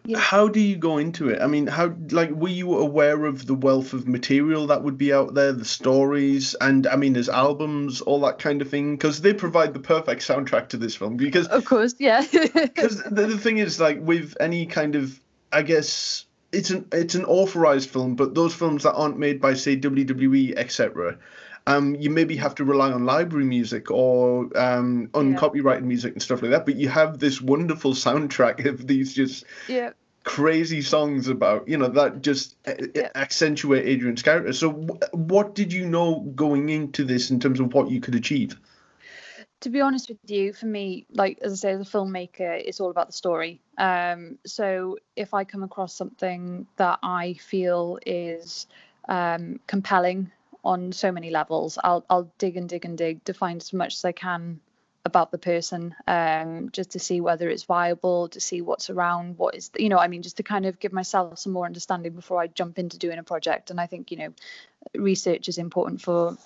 Yeah. 0.05 0.19
how 0.19 0.47
do 0.47 0.59
you 0.59 0.75
go 0.77 0.97
into 0.97 1.29
it? 1.29 1.41
I 1.41 1.47
mean, 1.47 1.67
how 1.67 1.93
like 2.11 2.31
were 2.31 2.49
you 2.49 2.77
aware 2.77 3.25
of 3.25 3.45
the 3.45 3.53
wealth 3.55 3.93
of 3.93 4.07
material 4.07 4.67
that 4.67 4.83
would 4.83 4.97
be 4.97 5.13
out 5.13 5.33
there, 5.33 5.51
the 5.53 5.65
stories, 5.65 6.55
and 6.61 6.85
I 6.87 6.95
mean, 6.95 7.15
his 7.15 7.29
albums, 7.29 8.01
all 8.01 8.19
that 8.21 8.39
kind 8.39 8.61
of 8.61 8.69
thing? 8.69 8.95
Because 8.95 9.21
they 9.21 9.33
provide 9.33 9.73
the 9.73 9.79
perfect 9.79 10.21
soundtrack 10.21 10.69
to 10.69 10.77
this 10.77 10.95
film. 10.95 11.17
Because 11.17 11.47
of 11.47 11.65
course, 11.65 11.95
yeah. 11.99 12.23
because 12.31 13.03
the, 13.03 13.27
the 13.27 13.37
thing 13.37 13.57
is, 13.57 13.79
like 13.79 13.99
with 14.01 14.35
any 14.39 14.65
kind 14.65 14.95
of, 14.95 15.19
I 15.51 15.61
guess 15.61 16.25
it's 16.51 16.69
an 16.69 16.85
it's 16.91 17.15
an 17.15 17.25
authorized 17.25 17.89
film, 17.89 18.15
but 18.15 18.33
those 18.35 18.53
films 18.53 18.83
that 18.83 18.93
aren't 18.93 19.17
made 19.17 19.41
by 19.41 19.53
say 19.55 19.75
WWE, 19.77 20.55
etc. 20.57 21.17
Um, 21.67 21.95
you 21.95 22.11
maybe 22.11 22.35
have 22.37 22.53
to 22.55 22.63
rely 22.63 22.91
on 22.91 23.05
library 23.05 23.45
music 23.45 23.89
or 23.89 24.55
um, 24.55 25.09
uncopyrighted 25.15 25.83
music 25.83 26.13
and 26.13 26.21
stuff 26.21 26.41
like 26.43 26.51
that. 26.51 26.65
But 26.65 26.75
you 26.75 26.89
have 26.89 27.17
this 27.17 27.41
wonderful 27.41 27.93
soundtrack 27.93 28.65
of 28.65 28.85
these 28.85 29.15
just 29.15 29.45
yeah. 29.67 29.91
crazy 30.23 30.81
songs 30.83 31.27
about 31.27 31.67
you 31.67 31.77
know 31.77 31.87
that 31.87 32.21
just 32.21 32.55
uh, 32.67 32.73
Yeah. 32.93 33.09
accentuate 33.15 33.85
Adrian's 33.85 34.21
character. 34.21 34.53
So, 34.53 34.71
wh- 34.71 35.13
what 35.15 35.55
did 35.55 35.73
you 35.73 35.87
know 35.87 36.19
going 36.35 36.69
into 36.69 37.03
this 37.03 37.31
in 37.31 37.39
terms 37.39 37.59
of 37.59 37.73
what 37.73 37.89
you 37.89 37.99
could 37.99 38.15
achieve? 38.15 38.55
to 39.61 39.69
be 39.69 39.81
honest 39.81 40.09
with 40.09 40.19
you, 40.27 40.53
for 40.53 40.67
me, 40.67 41.07
like 41.11 41.39
as 41.41 41.53
I 41.53 41.55
say, 41.55 41.71
as 41.71 41.81
a 41.81 41.89
filmmaker, 41.89 42.61
it's 42.63 42.79
all 42.79 42.91
about 42.91 43.07
the 43.07 43.13
story. 43.13 43.61
Um, 43.77 44.37
so 44.45 44.97
if 45.15 45.33
I 45.33 45.43
come 45.43 45.63
across 45.63 45.95
something 45.95 46.67
that 46.77 46.99
I 47.01 47.33
feel 47.33 47.97
is 48.05 48.67
um, 49.09 49.59
compelling 49.65 50.31
on 50.65 50.91
so 50.91 51.11
many 51.11 51.29
levels, 51.29 51.77
I'll 51.83 52.05
I'll 52.09 52.31
dig 52.37 52.57
and 52.57 52.67
dig 52.67 52.85
and 52.85 52.97
dig 52.97 53.23
to 53.25 53.33
find 53.33 53.61
as 53.61 53.71
much 53.71 53.93
as 53.93 54.05
I 54.05 54.11
can 54.11 54.59
about 55.05 55.31
the 55.31 55.37
person 55.37 55.95
um, 56.07 56.69
just 56.71 56.91
to 56.91 56.99
see 56.99 57.21
whether 57.21 57.47
it's 57.47 57.63
viable 57.63 58.27
to 58.29 58.41
see 58.41 58.61
what's 58.61 58.89
around 58.89 59.37
what 59.37 59.53
is 59.53 59.69
you 59.77 59.87
know 59.87 59.99
i 59.99 60.07
mean 60.07 60.23
just 60.23 60.37
to 60.37 60.43
kind 60.43 60.65
of 60.65 60.79
give 60.79 60.91
myself 60.91 61.37
some 61.37 61.53
more 61.53 61.65
understanding 61.65 62.11
before 62.11 62.41
i 62.41 62.47
jump 62.47 62.79
into 62.79 62.97
doing 62.97 63.19
a 63.19 63.23
project. 63.23 63.69
And 63.69 63.79
i 63.79 63.85
think 63.85 64.11
you 64.11 64.17
know 64.17 64.33
research 64.95 65.47
is 65.47 65.59
important 65.59 66.01
for 66.01 66.37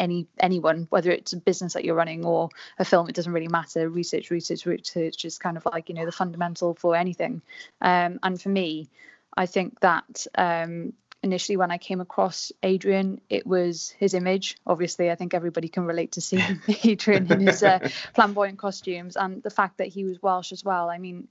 any 0.00 0.26
anyone 0.40 0.88
whether 0.90 1.12
it's 1.12 1.32
a 1.32 1.36
business 1.36 1.74
that 1.74 1.84
you're 1.84 1.94
running 1.94 2.24
or 2.24 2.48
a 2.78 2.84
film 2.84 3.08
it 3.08 3.14
doesn't 3.14 3.32
really 3.32 3.48
matter. 3.48 3.88
Research 3.88 4.30
research 4.30 4.66
research 4.66 5.24
is 5.24 5.38
kind 5.38 5.56
of 5.56 5.64
like 5.64 5.88
you 5.88 5.94
know 5.94 6.04
the 6.04 6.12
fundamental 6.12 6.74
for 6.74 6.96
anything. 6.96 7.40
Um, 7.80 8.18
and 8.22 8.40
for 8.40 8.48
me 8.48 8.88
i 9.36 9.46
think 9.46 9.80
that 9.80 10.26
um, 10.34 10.92
initially 11.22 11.56
when 11.56 11.70
I 11.70 11.78
came 11.78 12.00
across 12.00 12.52
Adrian, 12.62 13.20
it 13.30 13.46
was 13.46 13.90
his 13.90 14.14
image. 14.14 14.56
Obviously, 14.66 15.10
I 15.10 15.14
think 15.14 15.34
everybody 15.34 15.68
can 15.68 15.84
relate 15.84 16.12
to 16.12 16.20
seeing 16.20 16.60
Adrian 16.84 17.30
in 17.30 17.46
his 17.46 17.62
uh, 17.62 17.88
flamboyant 18.14 18.58
costumes 18.58 19.16
and 19.16 19.42
the 19.42 19.50
fact 19.50 19.78
that 19.78 19.86
he 19.86 20.04
was 20.04 20.20
Welsh 20.20 20.52
as 20.52 20.64
well. 20.64 20.90
I 20.90 20.98
mean, 20.98 21.28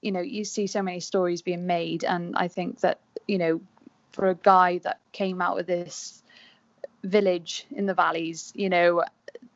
you 0.00 0.12
know, 0.12 0.20
you 0.20 0.44
see 0.44 0.66
so 0.66 0.82
many 0.82 1.00
stories 1.00 1.42
being 1.42 1.66
made, 1.66 2.04
and 2.04 2.36
I 2.36 2.48
think 2.48 2.80
that, 2.80 3.00
you 3.26 3.38
know, 3.38 3.60
for 4.12 4.28
a 4.28 4.34
guy 4.34 4.78
that 4.78 5.00
came 5.12 5.42
out 5.42 5.58
of 5.58 5.66
this 5.66 6.22
village 7.02 7.66
in 7.70 7.86
the 7.86 7.94
valleys, 7.94 8.52
you 8.54 8.68
know, 8.68 9.04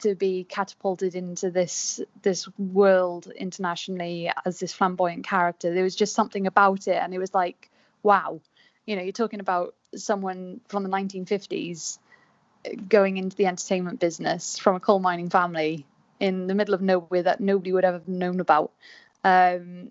to 0.00 0.14
be 0.16 0.44
catapulted 0.44 1.14
into 1.14 1.50
this 1.50 2.00
this 2.22 2.48
world 2.58 3.28
internationally 3.36 4.30
as 4.44 4.58
this 4.58 4.72
flamboyant 4.72 5.24
character, 5.24 5.72
there 5.72 5.84
was 5.84 5.94
just 5.94 6.14
something 6.14 6.48
about 6.48 6.88
it, 6.88 6.96
and 6.96 7.14
it 7.14 7.18
was 7.18 7.32
like, 7.32 7.70
wow 8.02 8.40
you 8.86 8.96
know, 8.96 9.02
you're 9.02 9.12
talking 9.12 9.40
about 9.40 9.74
someone 9.94 10.60
from 10.68 10.82
the 10.82 10.88
1950s 10.88 11.98
going 12.88 13.16
into 13.16 13.36
the 13.36 13.46
entertainment 13.46 14.00
business 14.00 14.58
from 14.58 14.76
a 14.76 14.80
coal 14.80 14.98
mining 14.98 15.30
family 15.30 15.86
in 16.20 16.46
the 16.46 16.54
middle 16.54 16.74
of 16.74 16.80
nowhere 16.80 17.24
that 17.24 17.40
nobody 17.40 17.72
would 17.72 17.84
ever 17.84 17.98
have 17.98 18.08
known 18.08 18.40
about. 18.40 18.72
Um, 19.24 19.90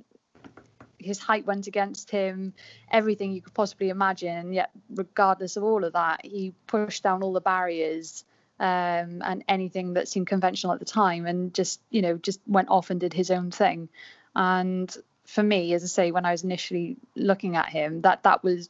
his 0.98 1.19
height 1.19 1.45
went 1.45 1.67
against 1.67 2.12
him, 2.12 2.53
everything 2.89 3.33
you 3.33 3.41
could 3.41 3.53
possibly 3.53 3.89
imagine. 3.89 4.38
And 4.38 4.55
yet, 4.55 4.71
regardless 4.89 5.57
of 5.57 5.63
all 5.63 5.83
of 5.83 5.93
that, 5.93 6.25
he 6.25 6.53
pushed 6.67 7.03
down 7.03 7.24
all 7.24 7.33
the 7.33 7.41
barriers 7.41 8.24
um, 8.60 9.21
and 9.25 9.43
anything 9.48 9.93
that 9.93 10.07
seemed 10.07 10.27
conventional 10.27 10.74
at 10.74 10.79
the 10.79 10.86
time 10.86 11.25
and 11.25 11.53
just, 11.53 11.81
you 11.89 12.01
know, 12.01 12.17
just 12.17 12.39
went 12.48 12.69
off 12.69 12.91
and 12.91 13.00
did 13.00 13.13
his 13.13 13.31
own 13.31 13.51
thing. 13.51 13.89
And 14.36 14.95
for 15.25 15.43
me, 15.43 15.74
as 15.74 15.83
I 15.83 15.88
say, 15.88 16.12
when 16.12 16.25
I 16.25 16.31
was 16.31 16.43
initially 16.43 16.98
looking 17.15 17.55
at 17.55 17.69
him, 17.69 18.01
that 18.01 18.24
that 18.24 18.43
was 18.43 18.69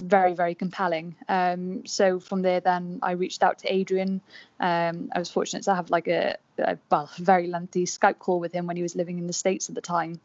very 0.00 0.34
very 0.34 0.54
compelling. 0.54 1.16
Um, 1.28 1.86
so 1.86 2.20
from 2.20 2.42
there 2.42 2.60
then 2.60 3.00
i 3.02 3.12
reached 3.12 3.42
out 3.42 3.58
to 3.60 3.72
adrian. 3.72 4.20
Um, 4.58 5.10
i 5.14 5.18
was 5.18 5.30
fortunate 5.30 5.64
to 5.64 5.74
have 5.74 5.90
like 5.90 6.08
a, 6.08 6.36
a, 6.58 6.78
well 6.90 7.10
very 7.18 7.46
lengthy 7.46 7.84
skype 7.84 8.18
call 8.18 8.40
with 8.40 8.52
him 8.52 8.66
when 8.66 8.76
he 8.76 8.82
was 8.82 8.96
living 8.96 9.18
in 9.18 9.26
the 9.26 9.32
states 9.32 9.68
at 9.68 9.74
the 9.74 9.80
time. 9.80 10.20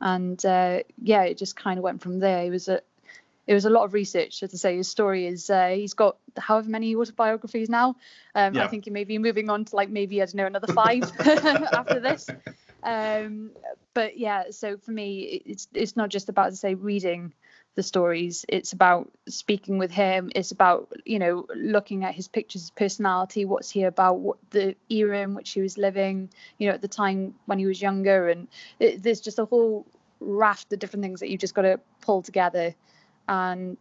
And 0.00 0.44
uh, 0.44 0.80
yeah 1.02 1.22
it 1.22 1.38
just 1.38 1.56
kind 1.56 1.78
of 1.78 1.84
went 1.84 2.02
from 2.02 2.18
there. 2.18 2.44
It 2.44 2.50
was 2.50 2.68
a 2.68 2.80
it 3.46 3.54
was 3.54 3.64
a 3.64 3.70
lot 3.70 3.84
of 3.84 3.94
research. 3.94 4.40
To 4.40 4.48
say 4.58 4.76
his 4.76 4.88
story 4.88 5.26
is 5.26 5.50
uh, 5.50 5.68
he's 5.68 5.94
got 5.94 6.16
however 6.36 6.68
many 6.68 6.94
autobiographies 6.96 7.68
now. 7.68 7.96
Um, 8.34 8.54
yeah. 8.54 8.64
i 8.64 8.66
think 8.68 8.84
he 8.84 8.90
may 8.90 9.04
be 9.04 9.18
moving 9.18 9.50
on 9.50 9.64
to 9.64 9.76
like 9.76 9.88
maybe 9.88 10.20
i 10.20 10.24
don't 10.24 10.34
know 10.34 10.46
another 10.46 10.72
five 10.72 11.02
after 11.20 12.00
this. 12.00 12.28
Um, 12.82 13.50
but 13.94 14.18
yeah 14.18 14.44
so 14.50 14.76
for 14.76 14.90
me 14.90 15.42
it's 15.46 15.68
it's 15.72 15.96
not 15.96 16.10
just 16.10 16.28
about 16.28 16.50
to 16.50 16.56
say 16.56 16.74
reading 16.74 17.32
the 17.76 17.82
stories. 17.82 18.44
It's 18.48 18.72
about 18.72 19.10
speaking 19.28 19.78
with 19.78 19.92
him. 19.92 20.30
It's 20.34 20.50
about 20.50 20.92
you 21.04 21.18
know 21.18 21.46
looking 21.54 22.04
at 22.04 22.14
his 22.14 22.26
pictures 22.26 22.62
his 22.62 22.70
personality 22.70 23.44
what's 23.44 23.70
he 23.70 23.84
about 23.84 24.18
what 24.18 24.38
the 24.50 24.74
era 24.88 25.20
in 25.20 25.34
which 25.34 25.50
he 25.52 25.60
was 25.60 25.78
living 25.78 26.30
you 26.58 26.68
know 26.68 26.74
at 26.74 26.80
the 26.80 26.88
time 26.88 27.34
when 27.44 27.58
he 27.58 27.66
was 27.66 27.80
younger. 27.80 28.28
And 28.28 28.48
it, 28.80 29.02
there's 29.02 29.20
just 29.20 29.38
a 29.38 29.44
whole 29.44 29.86
raft 30.18 30.72
of 30.72 30.78
different 30.78 31.04
things 31.04 31.20
that 31.20 31.30
you've 31.30 31.40
just 31.40 31.54
got 31.54 31.62
to 31.62 31.78
pull 32.00 32.22
together 32.22 32.74
and 33.28 33.76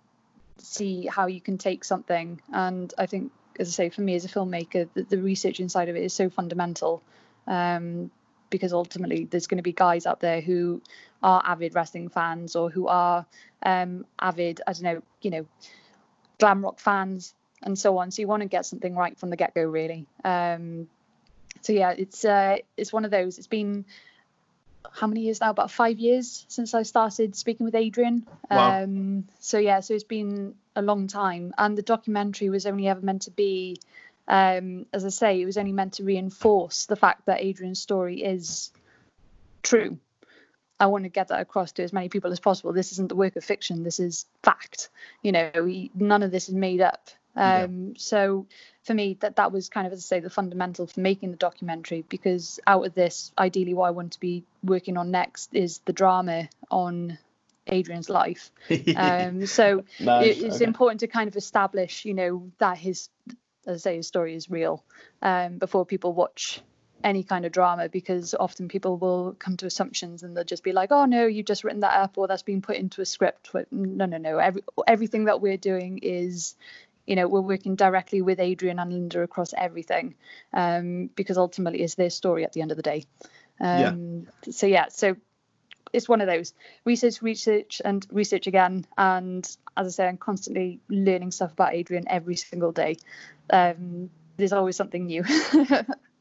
see 0.57 1.07
how 1.07 1.27
you 1.27 1.41
can 1.41 1.57
take 1.57 1.83
something. 1.83 2.41
And 2.53 2.93
i 2.97 3.05
think 3.05 3.31
as 3.59 3.69
i 3.69 3.71
say 3.71 3.89
for 3.89 4.01
me 4.01 4.15
as 4.15 4.25
a 4.25 4.27
filmmaker 4.27 4.89
the, 4.93 5.03
the 5.03 5.17
research 5.17 5.61
inside 5.61 5.87
of 5.87 5.95
it 5.95 6.03
is 6.03 6.13
so 6.13 6.29
fundamental 6.29 7.01
um, 7.47 8.11
because 8.49 8.73
ultimately 8.73 9.25
there's 9.25 9.47
going 9.47 9.57
to 9.57 9.63
be 9.63 9.71
guys 9.71 10.05
out 10.05 10.19
there 10.19 10.41
who 10.41 10.81
are 11.25 11.41
avid 11.43 11.73
wrestling 11.73 12.07
fans 12.09 12.55
or 12.55 12.69
who 12.69 12.87
are 12.87 13.25
um, 13.63 14.05
avid, 14.19 14.61
I 14.67 14.73
don't 14.73 14.83
know, 14.83 15.01
you 15.23 15.31
know, 15.31 15.45
glam 16.39 16.63
rock 16.63 16.79
fans 16.79 17.33
and 17.63 17.77
so 17.77 17.97
on. 17.97 18.11
So 18.11 18.21
you 18.21 18.27
want 18.27 18.43
to 18.43 18.47
get 18.47 18.65
something 18.65 18.95
right 18.95 19.17
from 19.17 19.31
the 19.31 19.35
get 19.35 19.55
go, 19.55 19.63
really. 19.63 20.05
Um, 20.23 20.87
so 21.61 21.73
yeah, 21.73 21.95
it's 21.97 22.23
uh, 22.23 22.57
it's 22.77 22.93
one 22.93 23.05
of 23.05 23.11
those. 23.11 23.39
It's 23.39 23.47
been 23.47 23.85
how 24.91 25.07
many 25.07 25.21
years 25.21 25.41
now? 25.41 25.49
About 25.49 25.71
five 25.71 25.97
years 25.97 26.45
since 26.47 26.75
I 26.75 26.83
started 26.83 27.35
speaking 27.35 27.65
with 27.65 27.73
Adrian. 27.73 28.27
Wow. 28.51 28.83
Um, 28.83 29.27
so 29.39 29.57
yeah, 29.57 29.79
so 29.79 29.95
it's 29.95 30.03
been 30.03 30.53
a 30.75 30.83
long 30.83 31.07
time, 31.07 31.55
and 31.57 31.75
the 31.75 31.81
documentary 31.81 32.49
was 32.49 32.67
only 32.67 32.87
ever 32.87 33.01
meant 33.01 33.23
to 33.23 33.31
be 33.31 33.79
um, 34.27 34.85
as 34.93 35.05
I 35.05 35.09
say, 35.09 35.41
it 35.41 35.45
was 35.45 35.57
only 35.57 35.71
meant 35.71 35.93
to 35.93 36.03
reinforce 36.03 36.85
the 36.85 36.95
fact 36.95 37.25
that 37.25 37.41
Adrian's 37.41 37.79
story 37.79 38.23
is 38.23 38.71
true. 39.61 39.97
I 40.79 40.87
want 40.87 41.05
to 41.05 41.09
get 41.09 41.29
that 41.29 41.39
across 41.39 41.71
to 41.73 41.83
as 41.83 41.93
many 41.93 42.09
people 42.09 42.31
as 42.31 42.39
possible. 42.39 42.73
This 42.73 42.91
isn't 42.93 43.09
the 43.09 43.15
work 43.15 43.35
of 43.35 43.43
fiction. 43.43 43.83
This 43.83 43.99
is 43.99 44.25
fact. 44.43 44.89
You 45.21 45.31
know, 45.31 45.51
he, 45.53 45.91
none 45.95 46.23
of 46.23 46.31
this 46.31 46.49
is 46.49 46.55
made 46.55 46.81
up. 46.81 47.09
Um, 47.35 47.87
yeah. 47.89 47.93
So 47.97 48.47
for 48.83 48.93
me, 48.93 49.17
that 49.21 49.37
that 49.37 49.51
was 49.51 49.69
kind 49.69 49.87
of, 49.87 49.93
as 49.93 49.99
I 49.99 50.01
say, 50.01 50.19
the 50.19 50.29
fundamental 50.29 50.87
for 50.87 50.99
making 50.99 51.31
the 51.31 51.37
documentary. 51.37 52.03
Because 52.07 52.59
out 52.67 52.85
of 52.85 52.93
this, 52.93 53.31
ideally, 53.37 53.73
what 53.73 53.87
I 53.87 53.91
want 53.91 54.13
to 54.13 54.19
be 54.19 54.43
working 54.63 54.97
on 54.97 55.11
next 55.11 55.53
is 55.53 55.79
the 55.85 55.93
drama 55.93 56.49
on 56.69 57.17
Adrian's 57.67 58.09
life. 58.09 58.51
Um, 58.97 59.45
so 59.45 59.83
nice. 59.99 60.25
it, 60.25 60.43
it's 60.43 60.55
okay. 60.57 60.65
important 60.65 61.01
to 61.01 61.07
kind 61.07 61.27
of 61.27 61.35
establish, 61.35 62.05
you 62.05 62.13
know, 62.13 62.51
that 62.59 62.77
his 62.77 63.09
as 63.67 63.81
I 63.81 63.91
say, 63.91 63.95
his 63.97 64.07
story 64.07 64.35
is 64.35 64.49
real 64.49 64.83
um, 65.21 65.57
before 65.57 65.85
people 65.85 66.13
watch 66.13 66.61
any 67.03 67.23
kind 67.23 67.45
of 67.45 67.51
drama 67.51 67.89
because 67.89 68.33
often 68.39 68.67
people 68.67 68.97
will 68.97 69.35
come 69.37 69.57
to 69.57 69.65
assumptions 69.65 70.23
and 70.23 70.35
they'll 70.35 70.43
just 70.43 70.63
be 70.63 70.71
like, 70.71 70.91
oh 70.91 71.05
no, 71.05 71.25
you've 71.25 71.45
just 71.45 71.63
written 71.63 71.81
that 71.81 71.93
up 71.93 72.17
or 72.17 72.27
that's 72.27 72.43
been 72.43 72.61
put 72.61 72.77
into 72.77 73.01
a 73.01 73.05
script. 73.05 73.51
No, 73.71 74.05
no, 74.05 74.17
no. 74.17 74.37
Every, 74.37 74.63
everything 74.87 75.25
that 75.25 75.41
we're 75.41 75.57
doing 75.57 75.99
is, 76.01 76.55
you 77.05 77.15
know, 77.15 77.27
we're 77.27 77.41
working 77.41 77.75
directly 77.75 78.21
with 78.21 78.39
Adrian 78.39 78.79
and 78.79 78.91
Linda 78.91 79.21
across 79.21 79.53
everything 79.55 80.15
um, 80.53 81.09
because 81.15 81.37
ultimately 81.37 81.81
it's 81.81 81.95
their 81.95 82.09
story 82.09 82.43
at 82.43 82.53
the 82.53 82.61
end 82.61 82.71
of 82.71 82.77
the 82.77 82.83
day. 82.83 83.05
Um, 83.59 84.27
yeah. 84.45 84.51
So 84.51 84.67
yeah, 84.67 84.85
so 84.89 85.15
it's 85.93 86.09
one 86.09 86.21
of 86.21 86.27
those 86.27 86.53
research, 86.83 87.21
research, 87.21 87.81
and 87.83 88.05
research 88.11 88.47
again. 88.47 88.85
And 88.97 89.45
as 89.77 89.87
I 89.87 89.89
say, 89.89 90.07
I'm 90.07 90.17
constantly 90.17 90.79
learning 90.89 91.31
stuff 91.31 91.53
about 91.53 91.73
Adrian 91.73 92.05
every 92.07 92.35
single 92.35 92.71
day. 92.71 92.97
Um, 93.49 94.09
there's 94.37 94.53
always 94.53 94.75
something 94.75 95.05
new. 95.05 95.23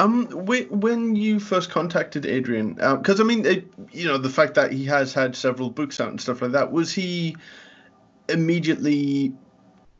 um, 0.00 0.26
when 0.30 1.14
you 1.14 1.38
first 1.38 1.70
contacted 1.70 2.24
Adrian, 2.24 2.74
because 2.74 3.20
uh, 3.20 3.22
I 3.22 3.26
mean, 3.26 3.44
it, 3.44 3.70
you 3.92 4.08
know, 4.08 4.16
the 4.16 4.30
fact 4.30 4.54
that 4.54 4.72
he 4.72 4.86
has 4.86 5.12
had 5.12 5.36
several 5.36 5.68
books 5.68 6.00
out 6.00 6.08
and 6.08 6.20
stuff 6.20 6.40
like 6.40 6.52
that, 6.52 6.72
was 6.72 6.90
he 6.90 7.36
immediately 8.28 9.34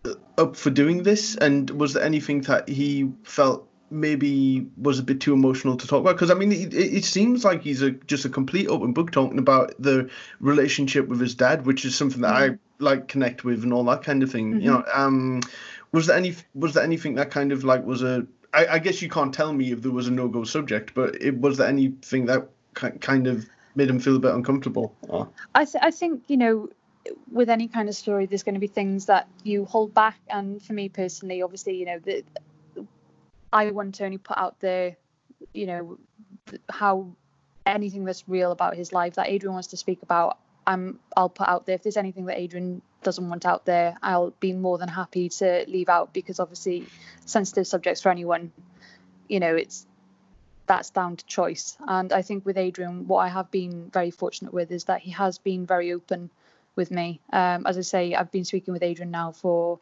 uh, 0.06 0.14
up 0.38 0.56
for 0.56 0.70
doing 0.70 1.02
this? 1.02 1.36
And 1.36 1.68
was 1.70 1.92
there 1.92 2.02
anything 2.02 2.40
that 2.42 2.66
he 2.66 3.12
felt 3.24 3.68
maybe 3.90 4.66
was 4.78 4.98
a 4.98 5.02
bit 5.02 5.20
too 5.20 5.34
emotional 5.34 5.76
to 5.76 5.86
talk 5.86 6.00
about 6.00 6.14
because 6.14 6.30
I 6.30 6.34
mean 6.34 6.52
it, 6.52 6.72
it, 6.72 7.04
seems 7.04 7.44
like 7.44 7.60
he's 7.60 7.82
a 7.82 7.90
just 7.90 8.24
a 8.24 8.28
complete 8.28 8.68
open 8.68 8.92
book 8.92 9.10
talking 9.10 9.40
about 9.40 9.74
the 9.80 10.08
relationship 10.38 11.08
with 11.08 11.20
his 11.20 11.34
dad, 11.34 11.66
which 11.66 11.84
is 11.84 11.96
something 11.96 12.20
that 12.20 12.34
mm-hmm. 12.34 12.54
I 12.54 12.58
like 12.78 13.08
connect 13.08 13.42
with 13.42 13.64
and 13.64 13.72
all 13.72 13.82
that 13.84 14.04
kind 14.04 14.22
of 14.22 14.30
thing. 14.30 14.52
Mm-hmm. 14.52 14.60
You 14.60 14.70
know, 14.70 14.84
um, 14.94 15.40
was 15.92 16.06
there 16.06 16.16
any 16.16 16.36
was 16.54 16.74
there 16.74 16.84
anything 16.84 17.16
that 17.16 17.30
kind 17.30 17.50
of 17.52 17.64
like 17.64 17.84
was 17.84 18.02
a 18.02 18.26
I, 18.52 18.66
I 18.66 18.78
guess 18.78 19.00
you 19.00 19.08
can't 19.08 19.32
tell 19.32 19.52
me 19.52 19.72
if 19.72 19.82
there 19.82 19.92
was 19.92 20.08
a 20.08 20.10
no 20.10 20.28
go 20.28 20.44
subject, 20.44 20.94
but 20.94 21.22
it 21.22 21.38
was 21.38 21.58
there 21.58 21.68
anything 21.68 22.26
that 22.26 22.48
kind 22.74 23.26
of 23.26 23.46
made 23.74 23.88
him 23.88 24.00
feel 24.00 24.16
a 24.16 24.18
bit 24.18 24.34
uncomfortable? 24.34 24.94
Or? 25.08 25.28
I 25.54 25.64
th- 25.64 25.82
I 25.82 25.90
think 25.90 26.24
you 26.28 26.36
know 26.36 26.68
with 27.30 27.48
any 27.48 27.68
kind 27.68 27.88
of 27.88 27.94
story, 27.94 28.26
there's 28.26 28.42
going 28.42 28.54
to 28.54 28.60
be 28.60 28.66
things 28.66 29.06
that 29.06 29.28
you 29.42 29.64
hold 29.64 29.94
back. 29.94 30.18
And 30.28 30.62
for 30.62 30.72
me 30.72 30.88
personally, 30.88 31.42
obviously, 31.42 31.76
you 31.76 31.86
know, 31.86 31.98
the, 31.98 32.24
I 33.52 33.70
want 33.70 33.96
to 33.96 34.04
only 34.04 34.18
put 34.18 34.38
out 34.38 34.60
there, 34.60 34.96
you 35.52 35.66
know, 35.66 35.98
how 36.68 37.12
anything 37.66 38.04
that's 38.04 38.28
real 38.28 38.52
about 38.52 38.76
his 38.76 38.92
life 38.92 39.14
that 39.14 39.28
Adrian 39.28 39.52
wants 39.52 39.68
to 39.68 39.76
speak 39.76 40.02
about. 40.02 40.38
I'm 40.66 40.98
I'll 41.16 41.28
put 41.28 41.48
out 41.48 41.66
there. 41.66 41.74
If 41.74 41.82
there's 41.82 41.96
anything 41.96 42.26
that 42.26 42.38
Adrian 42.38 42.82
doesn't 43.02 43.28
want 43.28 43.46
out 43.46 43.64
there, 43.64 43.96
I'll 44.02 44.32
be 44.40 44.52
more 44.52 44.78
than 44.78 44.88
happy 44.88 45.28
to 45.28 45.64
leave 45.68 45.88
out 45.88 46.12
because 46.12 46.40
obviously 46.40 46.86
sensitive 47.26 47.66
subjects 47.66 48.00
for 48.00 48.10
anyone, 48.10 48.52
you 49.28 49.40
know, 49.40 49.54
it's 49.54 49.86
that's 50.66 50.90
down 50.90 51.16
to 51.16 51.26
choice. 51.26 51.76
And 51.86 52.12
I 52.12 52.22
think 52.22 52.46
with 52.46 52.56
Adrian, 52.56 53.08
what 53.08 53.18
I 53.18 53.28
have 53.28 53.50
been 53.50 53.90
very 53.92 54.12
fortunate 54.12 54.54
with 54.54 54.70
is 54.70 54.84
that 54.84 55.00
he 55.00 55.10
has 55.10 55.38
been 55.38 55.66
very 55.66 55.92
open 55.92 56.30
with 56.76 56.92
me. 56.92 57.20
Um, 57.32 57.66
as 57.66 57.76
I 57.76 57.80
say, 57.80 58.14
I've 58.14 58.30
been 58.30 58.44
speaking 58.44 58.72
with 58.72 58.84
Adrian 58.84 59.10
now 59.10 59.32
for 59.32 59.80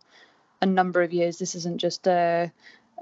a 0.63 0.67
number 0.67 1.03
of 1.03 1.13
years. 1.13 1.39
This 1.39 1.55
isn't 1.55 1.79
just 1.79 2.07
a, 2.07 2.51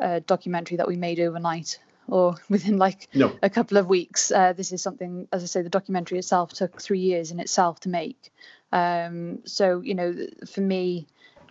a 0.01 0.21
documentary 0.21 0.79
that 0.79 0.89
we 0.89 0.97
made 0.97 1.21
overnight 1.21 1.79
or 2.09 2.37
within 2.49 2.79
like 2.79 3.09
no. 3.15 3.37
a 3.43 3.51
couple 3.51 3.77
of 3.77 3.87
weeks. 3.87 4.31
Uh, 4.31 4.53
this 4.53 4.73
is 4.73 4.83
something, 4.83 5.29
as 5.33 5.43
I 5.43 5.47
say, 5.47 5.63
the 5.63 5.69
documentary 5.69 6.19
itself 6.19 6.53
took 6.53 6.81
three 6.81 7.01
years 7.01 7.31
in 7.31 7.41
itself 7.41 7.81
to 7.81 7.89
make. 7.89 8.33
Um, 8.73 9.41
so, 9.47 9.81
you 9.81 9.95
know, 9.95 10.15
for 10.47 10.61
me, 10.61 11.07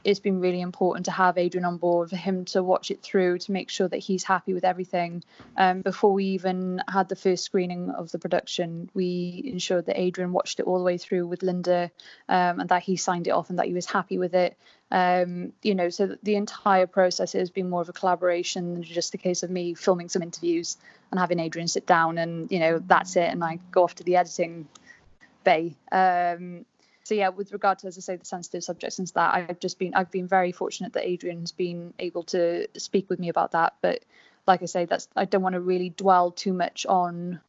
it's 0.06 0.20
been 0.20 0.40
really 0.40 0.62
important 0.62 1.06
to 1.06 1.12
have 1.12 1.38
Adrian 1.38 1.66
on 1.66 1.78
board 1.78 2.12
for 2.12 2.16
him 2.16 2.46
to 2.46 2.62
watch 2.62 2.92
it 2.92 3.02
through 3.02 3.40
to 3.40 3.52
make 3.52 3.72
sure 3.72 3.88
that 3.88 3.98
he's 3.98 4.24
happy 4.24 4.54
with 4.54 4.64
everything. 4.64 5.24
Um, 5.58 5.82
before 5.82 6.14
we 6.14 6.26
even 6.26 6.80
had 6.88 7.10
the 7.10 7.16
first 7.16 7.44
screening 7.44 7.90
of 7.90 8.12
the 8.12 8.20
production, 8.20 8.88
we 8.94 9.42
ensured 9.46 9.88
that 9.88 10.00
Adrian 10.00 10.32
watched 10.32 10.60
it 10.60 10.68
all 10.68 10.78
the 10.78 10.84
way 10.84 11.00
through 11.00 11.26
with 11.26 11.42
Linda 11.42 11.90
um, 12.30 12.60
and 12.60 12.70
that 12.70 12.84
he 12.84 12.98
signed 12.98 13.26
it 13.26 13.32
off 13.32 13.50
and 13.50 13.58
that 13.58 13.66
he 13.66 13.74
was 13.74 13.88
happy 13.88 14.20
with 14.20 14.36
it. 14.36 14.56
Um, 14.92 15.54
you 15.64 15.74
know, 15.74 15.90
so 15.90 16.16
the 16.22 16.36
entire 16.36 16.86
process 16.86 17.34
has 17.34 17.50
been 17.50 17.72
more 17.72 17.82
of 17.82 17.90
a 17.90 17.94
collaboration 17.94 18.76
than 18.76 18.84
just 18.84 19.16
a 19.16 19.18
case 19.18 19.42
of 19.42 19.50
me 19.50 19.74
filming 19.74 20.10
some 20.10 20.22
interviews 20.22 20.78
and 21.10 21.20
having 21.20 21.40
Adrian 21.40 21.68
sit 21.68 21.88
down 21.88 22.20
and, 22.20 22.52
you 22.52 22.60
know, 22.60 22.78
that's 22.78 23.16
it. 23.16 23.28
And 23.32 23.44
I 23.44 23.58
go 23.72 23.84
off 23.84 23.96
to 23.96 24.04
the 24.04 24.18
editing 24.18 24.68
bay. 25.44 25.76
Um, 25.92 26.66
so 27.06 27.14
yeah, 27.14 27.30
with 27.30 27.54
regard 27.54 27.78
to 27.80 27.88
as 27.88 28.00
I 28.00 28.02
say 28.02 28.16
the 28.16 28.26
sensitive 28.26 28.64
subjects 28.64 28.98
and 28.98 29.08
that, 29.10 29.36
I've 29.36 29.60
just 29.60 29.78
been 29.78 29.94
I've 29.94 30.10
been 30.10 30.28
very 30.28 30.52
fortunate 30.52 30.94
that 30.94 31.08
Adrian's 31.08 31.52
been 31.52 31.94
able 32.00 32.24
to 32.24 32.68
speak 32.78 33.12
with 33.12 33.20
me 33.20 33.30
about 33.30 33.52
that. 33.52 33.76
But 33.80 34.04
like 34.48 34.64
I 34.64 34.66
say, 34.66 34.86
that's 34.86 35.08
I 35.16 35.26
don't 35.26 35.44
want 35.44 35.54
to 35.54 35.62
really 35.62 35.92
dwell 35.92 36.32
too 36.32 36.52
much 36.52 36.84
on 36.88 37.40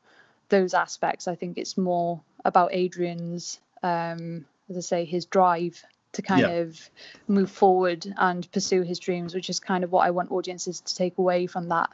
those 0.51 0.75
aspects. 0.75 1.27
I 1.27 1.37
think 1.37 1.57
it's 1.57 1.79
more 1.79 2.21
about 2.45 2.75
Adrian's 2.75 3.59
um, 3.83 4.45
as 4.69 4.77
I 4.77 4.81
say 4.81 5.05
his 5.07 5.25
drive 5.25 5.83
to 6.13 6.21
kind 6.21 6.43
yeah. 6.43 6.49
of 6.49 6.91
move 7.27 7.51
forward 7.51 8.07
and 8.19 8.51
pursue 8.53 8.83
his 8.83 8.99
dreams, 8.99 9.35
which 9.35 9.49
is 9.49 9.59
kind 9.59 9.85
of 9.85 9.91
what 9.91 10.07
I 10.07 10.11
want 10.11 10.33
audiences 10.33 10.83
to 10.83 10.95
take 10.95 11.17
away 11.17 11.47
from 11.47 11.71
that 11.71 11.91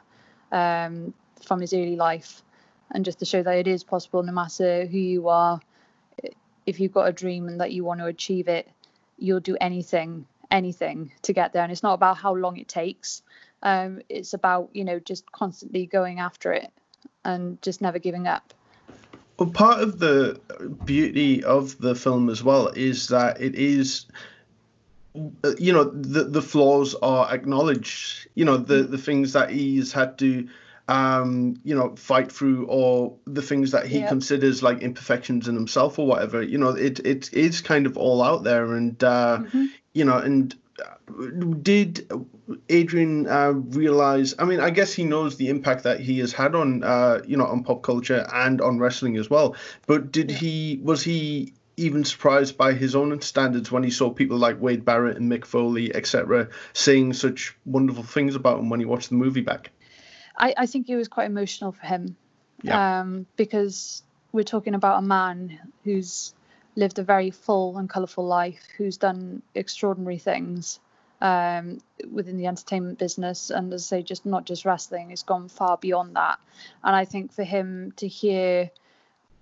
um, 0.51 1.13
from 1.41 1.61
his 1.61 1.73
early 1.73 1.95
life, 1.95 2.43
and 2.91 3.05
just 3.05 3.19
to 3.19 3.25
show 3.25 3.41
that 3.41 3.55
it 3.55 3.67
is 3.67 3.85
possible 3.85 4.21
no 4.21 4.33
matter 4.33 4.85
who 4.85 4.97
you 4.97 5.29
are 5.29 5.61
if 6.65 6.79
you've 6.79 6.93
got 6.93 7.07
a 7.07 7.13
dream 7.13 7.47
and 7.47 7.59
that 7.59 7.71
you 7.71 7.83
want 7.83 7.99
to 7.99 8.05
achieve 8.05 8.47
it, 8.47 8.69
you'll 9.17 9.39
do 9.39 9.57
anything, 9.59 10.25
anything 10.51 11.11
to 11.23 11.33
get 11.33 11.53
there. 11.53 11.63
And 11.63 11.71
it's 11.71 11.83
not 11.83 11.93
about 11.93 12.17
how 12.17 12.33
long 12.33 12.57
it 12.57 12.67
takes. 12.67 13.21
Um, 13.61 14.01
it's 14.09 14.33
about 14.33 14.69
you 14.73 14.83
know 14.83 14.99
just 14.99 15.31
constantly 15.31 15.85
going 15.85 16.19
after 16.19 16.51
it 16.51 16.71
and 17.23 17.61
just 17.61 17.81
never 17.81 17.99
giving 17.99 18.27
up. 18.27 18.53
Well, 19.39 19.49
part 19.49 19.81
of 19.81 19.99
the 19.99 20.39
beauty 20.85 21.43
of 21.43 21.77
the 21.79 21.95
film 21.95 22.29
as 22.29 22.43
well 22.43 22.67
is 22.67 23.07
that 23.07 23.41
it 23.41 23.55
is 23.55 24.05
you 25.57 25.71
know 25.71 25.85
the 25.85 26.23
the 26.23 26.41
flaws 26.41 26.95
are 26.95 27.31
acknowledged 27.33 28.27
you 28.35 28.45
know 28.45 28.57
the 28.57 28.83
the 28.83 28.97
things 28.97 29.33
that 29.33 29.49
he's 29.49 29.91
had 29.91 30.17
to 30.17 30.47
um, 30.87 31.55
you 31.63 31.75
know, 31.75 31.95
fight 31.95 32.31
through 32.31 32.65
or 32.65 33.15
the 33.25 33.41
things 33.41 33.71
that 33.71 33.87
he 33.87 34.01
considers 34.03 34.61
like 34.61 34.81
imperfections 34.81 35.47
in 35.47 35.55
himself 35.55 35.97
or 35.97 36.05
whatever. 36.05 36.41
You 36.41 36.57
know, 36.57 36.69
it 36.69 36.99
it 36.99 37.33
is 37.33 37.61
kind 37.61 37.85
of 37.85 37.97
all 37.97 38.21
out 38.21 38.43
there, 38.43 38.73
and 38.73 39.01
uh, 39.03 39.39
mm-hmm. 39.41 39.65
you 39.93 40.03
know, 40.03 40.17
and 40.17 40.53
uh, 40.83 41.25
did 41.61 42.05
Adrian 42.67 43.27
uh, 43.27 43.51
realize? 43.51 44.35
I 44.37 44.43
mean, 44.43 44.59
I 44.59 44.71
guess 44.71 44.93
he 44.93 45.05
knows 45.05 45.37
the 45.37 45.49
impact 45.49 45.83
that 45.83 46.01
he 46.01 46.19
has 46.19 46.33
had 46.33 46.53
on 46.53 46.83
uh, 46.83 47.21
you 47.25 47.37
know 47.37 47.45
on 47.45 47.63
pop 47.63 47.81
culture 47.81 48.27
and 48.33 48.59
on 48.59 48.77
wrestling 48.79 49.15
as 49.15 49.29
well. 49.29 49.55
But 49.87 50.11
did 50.11 50.31
yeah. 50.31 50.37
he 50.37 50.79
was 50.83 51.01
he 51.01 51.53
even 51.77 52.03
surprised 52.03 52.57
by 52.57 52.73
his 52.73 52.93
own 52.93 53.19
standards 53.21 53.71
when 53.71 53.83
he 53.83 53.89
saw 53.89 54.09
people 54.09 54.37
like 54.37 54.61
Wade 54.61 54.85
Barrett 54.85 55.17
and 55.17 55.31
Mick 55.31 55.45
Foley, 55.45 55.95
etc., 55.95 56.49
saying 56.73 57.13
such 57.13 57.55
wonderful 57.65 58.03
things 58.03 58.35
about 58.35 58.59
him 58.59 58.69
when 58.69 58.79
he 58.79 58.85
watched 58.85 59.09
the 59.09 59.15
movie 59.15 59.41
back? 59.41 59.71
I, 60.37 60.53
I 60.57 60.65
think 60.65 60.89
it 60.89 60.95
was 60.95 61.07
quite 61.07 61.25
emotional 61.25 61.71
for 61.71 61.85
him 61.85 62.15
yeah. 62.61 63.01
um, 63.01 63.25
because 63.35 64.03
we're 64.31 64.43
talking 64.43 64.73
about 64.73 64.99
a 64.99 65.05
man 65.05 65.59
who's 65.83 66.33
lived 66.75 66.97
a 66.97 67.03
very 67.03 67.29
full 67.29 67.77
and 67.77 67.89
colourful 67.89 68.25
life, 68.25 68.67
who's 68.77 68.97
done 68.97 69.41
extraordinary 69.53 70.17
things 70.17 70.79
um, 71.21 71.79
within 72.11 72.37
the 72.37 72.47
entertainment 72.47 72.97
business, 72.97 73.49
and 73.49 73.73
as 73.73 73.83
I 73.83 73.97
say, 73.97 74.03
just 74.03 74.25
not 74.25 74.45
just 74.45 74.65
wrestling, 74.65 75.11
it's 75.11 75.23
gone 75.23 75.49
far 75.49 75.77
beyond 75.77 76.15
that. 76.15 76.39
And 76.83 76.95
I 76.95 77.05
think 77.05 77.31
for 77.31 77.43
him 77.43 77.93
to 77.97 78.07
hear 78.07 78.71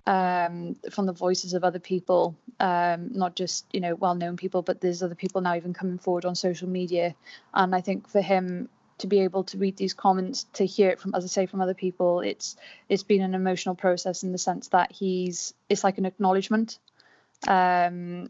um, 0.05 0.75
from 0.91 1.05
the 1.05 1.13
voices 1.13 1.53
of 1.53 1.63
other 1.63 1.79
people, 1.79 2.35
um, 2.59 3.11
not 3.13 3.35
just 3.35 3.65
you 3.71 3.79
know 3.79 3.95
well-known 3.95 4.37
people, 4.37 4.61
but 4.61 4.81
there's 4.81 5.01
other 5.01 5.15
people 5.15 5.41
now 5.41 5.55
even 5.55 5.73
coming 5.73 5.97
forward 5.97 6.25
on 6.25 6.35
social 6.35 6.67
media, 6.67 7.15
and 7.53 7.73
I 7.73 7.81
think 7.81 8.07
for 8.07 8.21
him 8.21 8.69
to 9.01 9.07
be 9.07 9.21
able 9.21 9.43
to 9.45 9.57
read 9.57 9.77
these 9.77 9.93
comments, 9.93 10.45
to 10.53 10.65
hear 10.65 10.89
it 10.89 10.99
from, 10.99 11.13
as 11.13 11.23
I 11.23 11.27
say, 11.27 11.45
from 11.45 11.61
other 11.61 11.73
people, 11.73 12.21
it's 12.21 12.55
it's 12.89 13.03
been 13.03 13.21
an 13.21 13.35
emotional 13.35 13.75
process 13.75 14.23
in 14.23 14.31
the 14.31 14.37
sense 14.37 14.69
that 14.69 14.91
he's 14.91 15.53
it's 15.69 15.83
like 15.83 15.97
an 15.97 16.05
acknowledgement. 16.05 16.79
Um, 17.47 18.29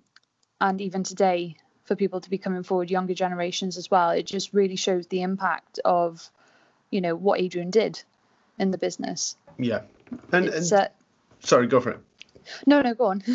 and 0.60 0.82
even 0.82 1.04
today, 1.04 1.56
for 1.84 1.96
people 1.96 2.22
to 2.22 2.30
be 2.30 2.38
coming 2.38 2.64
forward, 2.64 2.90
younger 2.90 3.14
generations 3.14 3.78
as 3.78 3.92
well, 3.92 4.12
it 4.12 4.26
just 4.26 4.54
really 4.54 4.76
shows 4.76 5.08
the 5.08 5.22
impact 5.22 5.80
of, 5.84 6.30
you 6.90 7.02
know, 7.02 7.16
what 7.16 7.40
Adrian 7.42 7.70
did 7.70 8.02
in 8.58 8.72
the 8.72 8.78
business. 8.78 9.36
Yeah, 9.58 9.82
and, 10.32 10.48
and 10.48 10.74
uh, 10.74 10.88
sorry, 11.40 11.68
go 11.68 11.82
for 11.82 11.92
it. 11.92 12.00
No, 12.66 12.82
no, 12.82 12.94
go 12.94 13.06
on. 13.06 13.24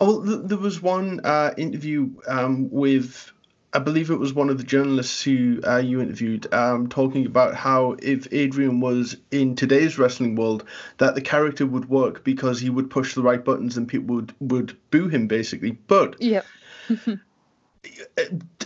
Oh, 0.00 0.20
there 0.20 0.58
was 0.58 0.80
one 0.80 1.20
uh, 1.22 1.52
interview 1.56 2.10
um, 2.26 2.70
with 2.70 3.30
I 3.78 3.80
believe 3.80 4.10
it 4.10 4.18
was 4.18 4.34
one 4.34 4.50
of 4.50 4.58
the 4.58 4.64
journalists 4.64 5.22
who 5.22 5.60
uh, 5.64 5.76
you 5.76 6.00
interviewed, 6.00 6.52
um, 6.52 6.88
talking 6.88 7.26
about 7.26 7.54
how 7.54 7.94
if 8.02 8.26
Adrian 8.32 8.80
was 8.80 9.16
in 9.30 9.54
today's 9.54 10.00
wrestling 10.00 10.34
world, 10.34 10.64
that 10.96 11.14
the 11.14 11.20
character 11.20 11.64
would 11.64 11.88
work 11.88 12.24
because 12.24 12.58
he 12.58 12.70
would 12.70 12.90
push 12.90 13.14
the 13.14 13.22
right 13.22 13.44
buttons 13.44 13.76
and 13.76 13.86
people 13.86 14.16
would 14.16 14.34
would 14.40 14.76
boo 14.90 15.06
him 15.06 15.28
basically. 15.28 15.70
But 15.70 16.20
yeah. 16.20 16.42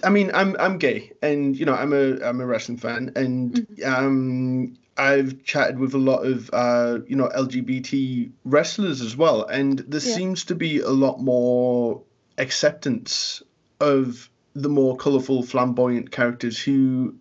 I 0.03 0.09
mean, 0.09 0.31
I'm 0.33 0.57
I'm 0.59 0.79
gay, 0.79 1.13
and 1.21 1.55
you 1.59 1.67
know, 1.67 1.75
I'm 1.75 1.93
a 1.93 2.19
I'm 2.27 2.41
a 2.41 2.47
wrestling 2.47 2.79
fan, 2.79 3.13
and 3.15 3.53
mm-hmm. 3.53 3.95
um, 3.95 4.79
I've 4.97 5.45
chatted 5.45 5.79
with 5.79 5.93
a 5.93 5.99
lot 5.99 6.25
of 6.25 6.49
uh, 6.55 7.01
you 7.07 7.17
know 7.17 7.29
LGBT 7.29 8.31
wrestlers 8.47 9.03
as 9.03 9.15
well, 9.15 9.45
and 9.45 9.79
there 9.81 10.01
yeah. 10.01 10.15
seems 10.15 10.47
to 10.47 10.55
be 10.55 10.81
a 10.81 10.89
lot 10.89 11.21
more 11.21 12.01
acceptance 12.39 13.43
of 13.79 14.31
the 14.55 14.69
more 14.69 14.97
colorful, 14.97 15.43
flamboyant 15.43 16.11
characters 16.11 16.59
who 16.59 17.15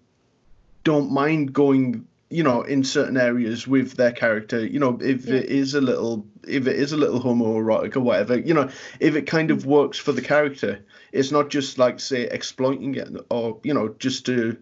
don't 0.83 1.11
mind 1.11 1.53
going, 1.53 2.05
you 2.29 2.43
know, 2.43 2.61
in 2.63 2.83
certain 2.83 3.17
areas 3.17 3.67
with 3.67 3.93
their 3.95 4.11
character. 4.11 4.65
You 4.65 4.79
know, 4.79 4.97
if 5.01 5.25
yeah. 5.25 5.35
it 5.35 5.45
is 5.45 5.73
a 5.73 5.81
little, 5.81 6.25
if 6.47 6.67
it 6.67 6.75
is 6.75 6.91
a 6.91 6.97
little 6.97 7.21
homoerotic 7.21 7.95
or 7.95 8.01
whatever, 8.01 8.37
you 8.37 8.53
know, 8.53 8.69
if 8.99 9.15
it 9.15 9.27
kind 9.27 9.51
of 9.51 9.65
works 9.65 9.97
for 9.97 10.11
the 10.11 10.21
character, 10.21 10.83
it's 11.11 11.31
not 11.31 11.49
just 11.49 11.77
like 11.77 11.99
say 11.99 12.23
exploiting 12.23 12.95
it 12.95 13.09
or 13.29 13.59
you 13.63 13.73
know 13.73 13.95
just 13.99 14.25
to 14.25 14.57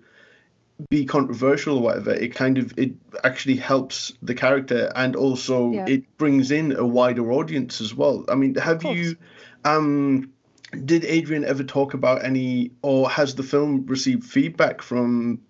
be 0.89 1.05
controversial 1.05 1.77
or 1.77 1.82
whatever 1.82 2.13
it 2.13 2.34
kind 2.34 2.58
of 2.58 2.73
it 2.77 2.93
actually 3.23 3.58
helps 3.58 4.13
the 4.21 4.34
character 4.34 4.91
and 4.95 5.15
also 5.15 5.71
yeah. 5.71 5.86
it 5.88 6.17
brings 6.17 6.51
in 6.51 6.71
a 6.71 6.86
wider 6.86 7.32
audience 7.34 7.82
as 7.82 7.93
well 7.93 8.23
i 8.29 8.36
mean 8.36 8.55
have 8.55 8.84
you 8.84 9.17
um 9.65 10.32
did 10.71 11.05
Adrian 11.05 11.45
ever 11.45 11.63
talk 11.63 11.93
about 11.93 12.23
any, 12.23 12.71
or 12.82 13.10
has 13.10 13.36
the 13.36 13.43
film 13.43 13.86
received 13.88 14.23
feedback 14.23 14.82
from, 14.82 15.41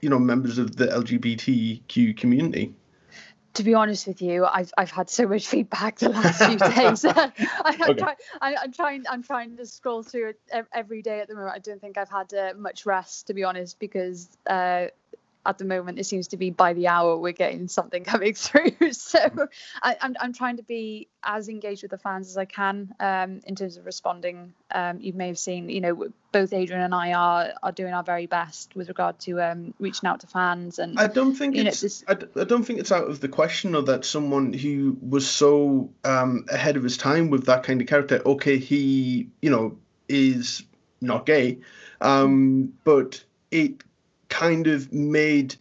you 0.00 0.08
know, 0.08 0.18
members 0.18 0.58
of 0.58 0.76
the 0.76 0.86
LGBTQ 0.86 2.16
community? 2.16 2.74
To 3.54 3.64
be 3.64 3.74
honest 3.74 4.06
with 4.06 4.22
you, 4.22 4.46
I've 4.46 4.72
I've 4.78 4.90
had 4.90 5.10
so 5.10 5.28
much 5.28 5.46
feedback 5.46 5.98
the 5.98 6.08
last 6.08 6.42
few 6.42 6.56
days. 6.74 7.04
I, 7.04 7.32
am 7.64 7.82
okay. 7.82 7.94
try, 7.94 8.14
I, 8.40 8.54
am 8.64 8.72
trying 8.72 9.04
I'm 9.10 9.22
trying 9.22 9.58
to 9.58 9.66
scroll 9.66 10.02
through 10.02 10.30
it 10.30 10.66
every 10.72 11.02
day 11.02 11.20
at 11.20 11.28
the 11.28 11.34
moment. 11.34 11.52
I 11.54 11.58
don't 11.58 11.78
think 11.78 11.98
I've 11.98 12.08
had 12.08 12.32
uh, 12.32 12.54
much 12.56 12.86
rest, 12.86 13.26
to 13.26 13.34
be 13.34 13.44
honest, 13.44 13.78
because 13.78 14.30
uh, 14.46 14.86
at 15.44 15.58
the 15.58 15.64
moment 15.64 15.98
it 15.98 16.04
seems 16.04 16.28
to 16.28 16.36
be 16.36 16.50
by 16.50 16.72
the 16.72 16.86
hour 16.88 17.16
we're 17.16 17.32
getting 17.32 17.68
something 17.68 18.04
coming 18.12 18.34
through. 18.34 18.72
So 18.92 19.18
I, 19.82 19.92
am 19.92 19.96
I'm, 20.00 20.16
I'm 20.20 20.32
trying 20.32 20.56
to 20.58 20.62
be 20.62 21.08
as 21.22 21.48
engaged 21.48 21.82
with 21.82 21.90
the 21.90 21.98
fans 21.98 22.28
as 22.28 22.36
i 22.36 22.44
can 22.44 22.94
um, 23.00 23.40
in 23.46 23.54
terms 23.54 23.76
of 23.76 23.86
responding. 23.86 24.54
Um, 24.70 25.00
you 25.00 25.12
may 25.12 25.28
have 25.28 25.38
seen 25.38 25.68
you 25.68 25.80
know 25.80 26.06
both 26.32 26.52
adrian 26.52 26.80
and 26.80 26.94
i 26.94 27.12
are 27.12 27.52
are 27.62 27.72
doing 27.72 27.92
our 27.92 28.02
very 28.02 28.26
best 28.26 28.74
with 28.74 28.88
regard 28.88 29.18
to 29.20 29.40
um, 29.40 29.74
reaching 29.78 30.08
out 30.08 30.20
to 30.20 30.26
fans 30.26 30.78
and 30.78 30.98
i 30.98 31.06
don't 31.06 31.34
think 31.34 31.56
it's 31.56 31.82
know, 31.82 31.86
this... 31.86 32.04
I, 32.08 32.40
I 32.40 32.44
don't 32.44 32.64
think 32.64 32.80
it's 32.80 32.92
out 32.92 33.08
of 33.08 33.20
the 33.20 33.28
question 33.28 33.74
or 33.74 33.82
that 33.82 34.04
someone 34.04 34.52
who 34.52 34.96
was 35.00 35.28
so 35.28 35.90
um, 36.04 36.46
ahead 36.50 36.76
of 36.76 36.82
his 36.82 36.96
time 36.96 37.28
with 37.30 37.46
that 37.46 37.64
kind 37.64 37.80
of 37.80 37.86
character 37.86 38.22
okay 38.24 38.58
he 38.58 39.28
you 39.42 39.50
know 39.50 39.76
is 40.08 40.62
not 41.02 41.26
gay. 41.26 41.58
Um, 42.00 42.72
but 42.84 43.22
it 43.50 43.82
kind 44.32 44.66
of 44.66 44.90
made 44.92 45.54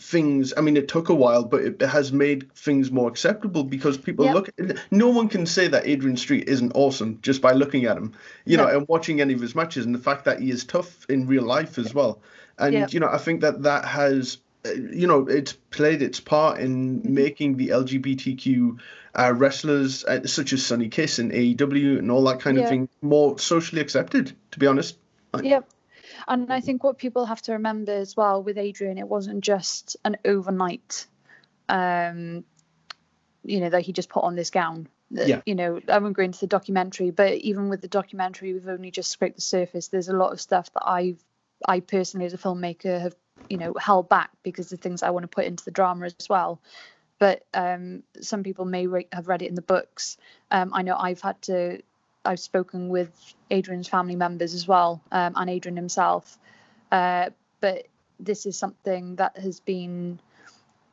things 0.00 0.52
i 0.56 0.60
mean 0.60 0.76
it 0.76 0.86
took 0.86 1.08
a 1.08 1.14
while 1.14 1.42
but 1.44 1.60
it 1.60 1.80
has 1.82 2.12
made 2.12 2.52
things 2.54 2.90
more 2.92 3.08
acceptable 3.08 3.64
because 3.64 3.98
people 3.98 4.24
Yep. 4.26 4.34
look 4.34 4.48
no 4.92 5.08
one 5.08 5.28
can 5.28 5.44
say 5.44 5.66
that 5.66 5.86
adrian 5.88 6.16
street 6.16 6.48
isn't 6.48 6.70
awesome 6.76 7.18
just 7.20 7.40
by 7.42 7.52
looking 7.52 7.84
at 7.86 7.96
him 7.96 8.12
you 8.44 8.56
know 8.56 8.68
and 8.68 8.86
watching 8.86 9.20
any 9.20 9.34
of 9.34 9.40
his 9.40 9.56
matches 9.56 9.86
and 9.86 9.94
the 9.94 9.98
fact 9.98 10.24
that 10.26 10.40
he 10.40 10.50
is 10.50 10.64
tough 10.64 11.04
in 11.08 11.26
real 11.26 11.42
life 11.42 11.78
as 11.78 11.92
well 11.94 12.20
and 12.58 12.74
Yep. 12.74 12.92
you 12.94 13.00
know 13.00 13.08
i 13.08 13.18
think 13.18 13.40
that 13.40 13.62
that 13.62 13.84
has 13.86 14.38
uh, 14.66 14.70
you 14.70 15.06
know 15.08 15.26
it's 15.26 15.54
played 15.70 16.00
its 16.02 16.20
part 16.20 16.60
in 16.60 17.00
Mm-hmm. 17.00 17.14
making 17.14 17.56
the 17.56 17.68
lgbtq 17.70 18.78
uh, 19.18 19.32
wrestlers 19.34 20.04
uh, 20.04 20.24
such 20.26 20.52
as 20.52 20.64
Sonny 20.64 20.88
Kiss 20.90 21.18
and 21.18 21.32
aew 21.32 21.98
and 21.98 22.10
all 22.12 22.22
that 22.24 22.38
kind 22.40 22.56
of 22.58 22.68
thing 22.68 22.88
more 23.02 23.36
socially 23.38 23.80
accepted 23.80 24.32
to 24.52 24.58
be 24.60 24.66
honest 24.68 24.96
Yep. 25.42 25.68
And 26.28 26.52
I 26.52 26.60
think 26.60 26.84
what 26.84 26.98
people 26.98 27.24
have 27.24 27.40
to 27.42 27.52
remember 27.52 27.92
as 27.92 28.16
well 28.16 28.42
with 28.42 28.58
Adrian, 28.58 28.98
it 28.98 29.08
wasn't 29.08 29.42
just 29.42 29.96
an 30.04 30.18
overnight, 30.24 31.06
um, 31.68 32.44
you 33.42 33.60
know, 33.60 33.70
that 33.70 33.80
he 33.80 33.92
just 33.92 34.10
put 34.10 34.24
on 34.24 34.36
this 34.36 34.50
gown. 34.50 34.88
Yeah. 35.10 35.40
You 35.46 35.54
know, 35.54 35.80
I 35.88 35.98
won't 35.98 36.16
go 36.16 36.22
into 36.22 36.40
the 36.40 36.46
documentary, 36.46 37.10
but 37.10 37.32
even 37.32 37.70
with 37.70 37.80
the 37.80 37.88
documentary, 37.88 38.52
we've 38.52 38.68
only 38.68 38.90
just 38.90 39.10
scraped 39.10 39.36
the 39.36 39.42
surface. 39.42 39.88
There's 39.88 40.10
a 40.10 40.16
lot 40.16 40.32
of 40.32 40.40
stuff 40.40 40.70
that 40.74 40.86
I've, 40.86 41.24
I 41.66 41.80
personally 41.80 42.26
as 42.26 42.34
a 42.34 42.38
filmmaker 42.38 43.00
have, 43.00 43.16
you 43.48 43.56
know, 43.56 43.72
held 43.80 44.10
back 44.10 44.30
because 44.42 44.68
the 44.68 44.76
things 44.76 45.02
I 45.02 45.10
want 45.10 45.22
to 45.22 45.28
put 45.28 45.46
into 45.46 45.64
the 45.64 45.70
drama 45.70 46.06
as 46.06 46.28
well. 46.28 46.60
But 47.18 47.46
um, 47.54 48.02
some 48.20 48.42
people 48.42 48.66
may 48.66 48.86
re- 48.86 49.08
have 49.12 49.28
read 49.28 49.40
it 49.40 49.48
in 49.48 49.54
the 49.54 49.62
books. 49.62 50.18
Um, 50.50 50.72
I 50.74 50.82
know 50.82 50.94
I've 50.96 51.22
had 51.22 51.40
to 51.42 51.80
I've 52.24 52.40
spoken 52.40 52.88
with 52.88 53.10
Adrian's 53.50 53.88
family 53.88 54.16
members 54.16 54.54
as 54.54 54.66
well, 54.68 55.00
um, 55.12 55.34
and 55.36 55.48
Adrian 55.48 55.76
himself. 55.76 56.38
Uh, 56.90 57.30
but 57.60 57.86
this 58.20 58.46
is 58.46 58.56
something 58.56 59.16
that 59.16 59.38
has 59.38 59.60
been 59.60 60.20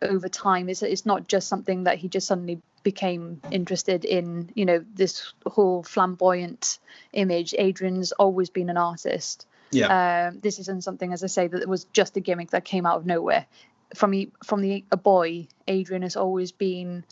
over 0.01 0.29
time. 0.29 0.69
It's, 0.69 0.83
it's 0.83 1.05
not 1.05 1.27
just 1.27 1.47
something 1.47 1.85
that 1.85 1.97
he 1.97 2.07
just 2.07 2.27
suddenly 2.27 2.61
became 2.83 3.41
interested 3.51 4.05
in, 4.05 4.49
you 4.53 4.65
know, 4.65 4.85
this 4.93 5.33
whole 5.45 5.83
flamboyant 5.83 6.79
image. 7.13 7.55
Adrian's 7.57 8.11
always 8.13 8.49
been 8.49 8.69
an 8.69 8.77
artist. 8.77 9.47
yeah 9.71 10.27
Um, 10.27 10.39
this 10.39 10.59
isn't 10.59 10.83
something, 10.83 11.11
as 11.11 11.23
I 11.23 11.27
say, 11.27 11.47
that 11.47 11.67
was 11.67 11.85
just 11.85 12.15
a 12.17 12.19
gimmick 12.19 12.51
that 12.51 12.63
came 12.63 12.85
out 12.85 12.97
of 12.97 13.05
nowhere. 13.05 13.47
From 13.95 14.11
he, 14.11 14.31
from 14.43 14.61
the 14.61 14.83
a 14.91 14.97
boy, 14.97 15.47
Adrian 15.67 16.03
has 16.03 16.15
always 16.15 16.51
been 16.51 17.03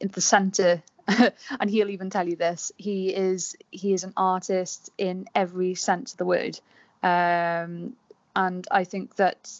at 0.00 0.12
the 0.12 0.20
center, 0.20 0.82
and 1.60 1.70
he'll 1.70 1.90
even 1.90 2.10
tell 2.10 2.28
you 2.28 2.36
this. 2.36 2.72
He 2.76 3.14
is 3.14 3.56
he 3.70 3.92
is 3.92 4.04
an 4.04 4.12
artist 4.16 4.90
in 4.98 5.28
every 5.34 5.74
sense 5.74 6.12
of 6.12 6.18
the 6.18 6.24
word, 6.24 6.58
um, 7.02 7.94
and 8.36 8.66
I 8.70 8.84
think 8.84 9.16
that 9.16 9.50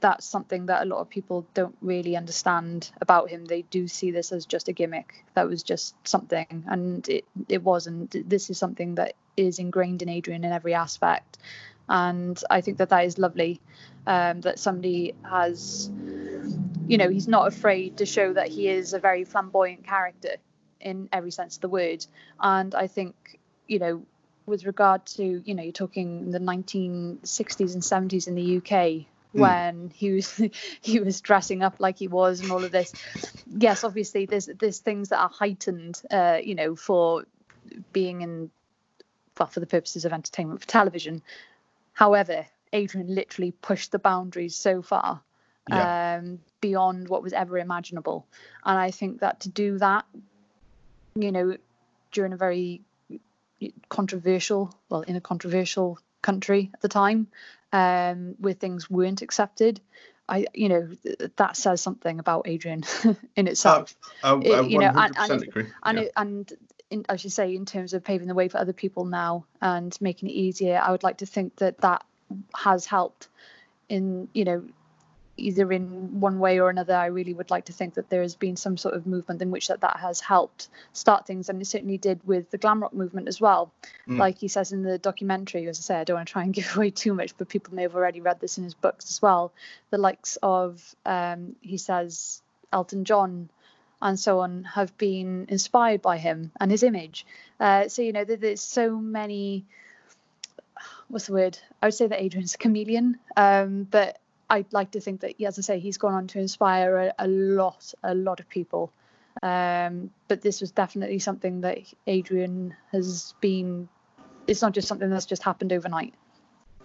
that's 0.00 0.26
something 0.26 0.66
that 0.66 0.82
a 0.82 0.84
lot 0.84 1.00
of 1.00 1.08
people 1.08 1.46
don't 1.54 1.76
really 1.80 2.16
understand 2.16 2.90
about 3.00 3.30
him. 3.30 3.44
They 3.44 3.62
do 3.62 3.88
see 3.88 4.10
this 4.10 4.32
as 4.32 4.46
just 4.46 4.68
a 4.68 4.72
gimmick. 4.72 5.24
That 5.34 5.48
was 5.48 5.62
just 5.62 5.94
something, 6.06 6.64
and 6.68 7.08
it 7.08 7.24
it 7.48 7.62
wasn't. 7.62 8.28
This 8.28 8.50
is 8.50 8.58
something 8.58 8.96
that 8.96 9.14
is 9.36 9.58
ingrained 9.58 10.02
in 10.02 10.08
Adrian 10.08 10.44
in 10.44 10.52
every 10.52 10.74
aspect, 10.74 11.38
and 11.88 12.40
I 12.50 12.60
think 12.60 12.78
that 12.78 12.90
that 12.90 13.04
is 13.04 13.18
lovely. 13.18 13.60
Um, 14.06 14.40
that 14.40 14.58
somebody 14.58 15.14
has, 15.22 15.90
you 16.88 16.98
know, 16.98 17.08
he's 17.10 17.28
not 17.28 17.46
afraid 17.46 17.98
to 17.98 18.06
show 18.06 18.32
that 18.32 18.48
he 18.48 18.68
is 18.68 18.94
a 18.94 18.98
very 18.98 19.24
flamboyant 19.24 19.84
character 19.84 20.36
in 20.80 21.08
every 21.12 21.30
sense 21.30 21.56
of 21.56 21.60
the 21.60 21.68
word, 21.68 22.06
and 22.40 22.74
I 22.74 22.86
think, 22.86 23.38
you 23.66 23.78
know, 23.78 24.02
with 24.46 24.64
regard 24.64 25.04
to, 25.06 25.42
you 25.44 25.54
know, 25.54 25.62
you're 25.62 25.72
talking 25.72 26.30
the 26.30 26.38
1960s 26.38 27.74
and 27.74 27.82
70s 27.82 28.26
in 28.26 28.34
the 28.34 28.56
UK 28.56 29.06
when 29.32 29.90
he 29.94 30.12
was 30.12 30.40
he 30.80 31.00
was 31.00 31.20
dressing 31.20 31.62
up 31.62 31.76
like 31.78 31.98
he 31.98 32.08
was 32.08 32.40
and 32.40 32.50
all 32.50 32.64
of 32.64 32.72
this. 32.72 32.92
Yes, 33.46 33.84
obviously 33.84 34.26
there's 34.26 34.46
there's 34.46 34.78
things 34.78 35.10
that 35.10 35.20
are 35.20 35.28
heightened, 35.28 36.00
uh, 36.10 36.38
you 36.42 36.54
know, 36.54 36.74
for 36.74 37.26
being 37.92 38.22
in 38.22 38.50
well, 39.38 39.48
for 39.48 39.60
the 39.60 39.66
purposes 39.66 40.04
of 40.04 40.12
entertainment 40.12 40.60
for 40.60 40.66
television. 40.66 41.22
However, 41.92 42.46
Adrian 42.72 43.14
literally 43.14 43.52
pushed 43.52 43.92
the 43.92 43.98
boundaries 43.98 44.56
so 44.56 44.82
far 44.82 45.22
Yeah. 45.70 46.18
um, 46.20 46.40
beyond 46.60 47.08
what 47.08 47.22
was 47.22 47.32
ever 47.32 47.58
imaginable. 47.58 48.26
And 48.64 48.78
I 48.78 48.90
think 48.90 49.20
that 49.20 49.40
to 49.40 49.48
do 49.48 49.78
that, 49.78 50.04
you 51.14 51.30
know, 51.32 51.56
during 52.12 52.32
a 52.32 52.36
very 52.36 52.82
controversial, 53.88 54.74
well, 54.88 55.02
in 55.02 55.16
a 55.16 55.20
controversial 55.20 55.98
country 56.22 56.70
at 56.74 56.80
the 56.80 56.88
time, 56.88 57.28
um, 57.72 58.34
where 58.38 58.54
things 58.54 58.90
weren't 58.90 59.22
accepted, 59.22 59.80
I, 60.28 60.46
you 60.54 60.68
know, 60.68 60.88
th- 61.02 61.30
that 61.36 61.56
says 61.56 61.80
something 61.80 62.18
about 62.18 62.48
Adrian 62.48 62.84
in 63.36 63.46
itself. 63.46 63.94
I, 64.22 64.32
I, 64.32 64.40
It- 64.40 64.70
you 64.70 64.78
know, 64.78 64.92
and- 64.94 65.14
and 65.18 65.42
agree 65.42 65.66
and 65.82 65.98
yeah. 65.98 66.04
it, 66.04 66.12
and 66.16 66.52
in, 66.90 67.04
I 67.08 67.16
should 67.16 67.32
say, 67.32 67.54
in 67.54 67.66
terms 67.66 67.92
of 67.92 68.02
paving 68.04 68.28
the 68.28 68.34
way 68.34 68.48
for 68.48 68.58
other 68.58 68.72
people 68.72 69.04
now 69.04 69.44
and 69.60 69.96
making 70.00 70.28
it 70.30 70.32
easier, 70.32 70.80
I 70.82 70.90
would 70.90 71.02
like 71.02 71.18
to 71.18 71.26
think 71.26 71.56
that 71.56 71.78
that 71.78 72.04
has 72.54 72.86
helped 72.86 73.28
in 73.88 74.28
you 74.34 74.44
know 74.44 74.64
either 75.38 75.70
in 75.72 76.20
one 76.20 76.38
way 76.38 76.60
or 76.60 76.70
another. 76.70 76.94
I 76.94 77.06
really 77.06 77.34
would 77.34 77.50
like 77.50 77.66
to 77.66 77.72
think 77.72 77.94
that 77.94 78.10
there 78.10 78.22
has 78.22 78.34
been 78.34 78.56
some 78.56 78.76
sort 78.76 78.94
of 78.94 79.06
movement 79.06 79.40
in 79.42 79.50
which 79.50 79.68
that 79.68 79.80
that 79.80 79.98
has 80.00 80.20
helped 80.20 80.68
start 80.92 81.26
things, 81.26 81.48
and 81.48 81.60
it 81.60 81.66
certainly 81.66 81.98
did 81.98 82.20
with 82.26 82.50
the 82.50 82.58
glam 82.58 82.82
rock 82.82 82.92
movement 82.92 83.28
as 83.28 83.40
well. 83.40 83.72
Mm. 84.08 84.18
Like 84.18 84.38
he 84.38 84.48
says 84.48 84.72
in 84.72 84.82
the 84.82 84.98
documentary, 84.98 85.66
as 85.68 85.78
I 85.78 85.82
say, 85.82 85.96
I 85.96 86.04
don't 86.04 86.16
want 86.16 86.28
to 86.28 86.32
try 86.32 86.42
and 86.42 86.54
give 86.58 86.76
away 86.76 86.90
too 86.90 87.14
much, 87.14 87.36
but 87.36 87.48
people 87.48 87.74
may 87.74 87.82
have 87.82 87.94
already 87.94 88.20
read 88.20 88.40
this 88.40 88.58
in 88.58 88.64
his 88.64 88.74
books 88.74 89.10
as 89.10 89.22
well. 89.22 89.52
The 89.90 89.98
likes 89.98 90.38
of 90.42 90.94
um, 91.06 91.56
he 91.60 91.78
says 91.78 92.42
Elton 92.72 93.04
John 93.04 93.50
and 94.00 94.18
so 94.18 94.40
on 94.40 94.64
have 94.64 94.96
been 94.96 95.46
inspired 95.48 96.02
by 96.02 96.18
him 96.18 96.52
and 96.60 96.70
his 96.70 96.82
image. 96.82 97.26
Uh, 97.58 97.88
so 97.88 98.02
you 98.02 98.12
know, 98.12 98.24
there, 98.24 98.36
there's 98.36 98.60
so 98.60 98.96
many. 98.96 99.64
What's 101.08 101.26
the 101.26 101.32
word? 101.32 101.58
I 101.82 101.86
would 101.86 101.94
say 101.94 102.06
that 102.06 102.22
Adrian's 102.22 102.54
a 102.54 102.58
chameleon, 102.58 103.18
um, 103.36 103.84
but 103.90 104.18
I'd 104.50 104.72
like 104.72 104.92
to 104.92 105.00
think 105.00 105.20
that, 105.20 105.40
as 105.42 105.58
I 105.58 105.62
say, 105.62 105.78
he's 105.78 105.98
gone 105.98 106.14
on 106.14 106.26
to 106.28 106.38
inspire 106.38 106.96
a, 106.96 107.14
a 107.18 107.28
lot, 107.28 107.92
a 108.02 108.14
lot 108.14 108.40
of 108.40 108.48
people. 108.48 108.92
Um, 109.42 110.10
but 110.26 110.42
this 110.42 110.60
was 110.60 110.70
definitely 110.70 111.18
something 111.18 111.60
that 111.60 111.78
Adrian 112.06 112.74
has 112.92 113.34
been. 113.40 113.88
It's 114.46 114.62
not 114.62 114.72
just 114.72 114.88
something 114.88 115.10
that's 115.10 115.26
just 115.26 115.42
happened 115.42 115.72
overnight. 115.72 116.14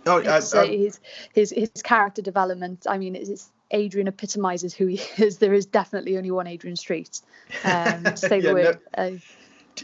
Oh, 0.06 0.22
I, 0.22 0.38
I, 0.60 0.66
his 0.68 1.00
his 1.34 1.52
his 1.52 1.70
character 1.84 2.22
development. 2.22 2.86
I 2.88 2.98
mean, 2.98 3.16
it's, 3.16 3.30
it's 3.30 3.52
Adrian 3.72 4.08
epitomizes 4.08 4.74
who 4.74 4.88
he 4.88 5.02
is. 5.24 5.38
There 5.38 5.54
is 5.54 5.66
definitely 5.66 6.18
only 6.18 6.32
one 6.32 6.48
Adrian 6.48 6.76
Street, 6.76 7.22
um, 7.64 8.16
say 8.18 8.42
the 8.42 8.48
Yeah, 8.48 8.54
no- 8.54 8.54
word. 8.54 8.80
Uh, 8.98 9.12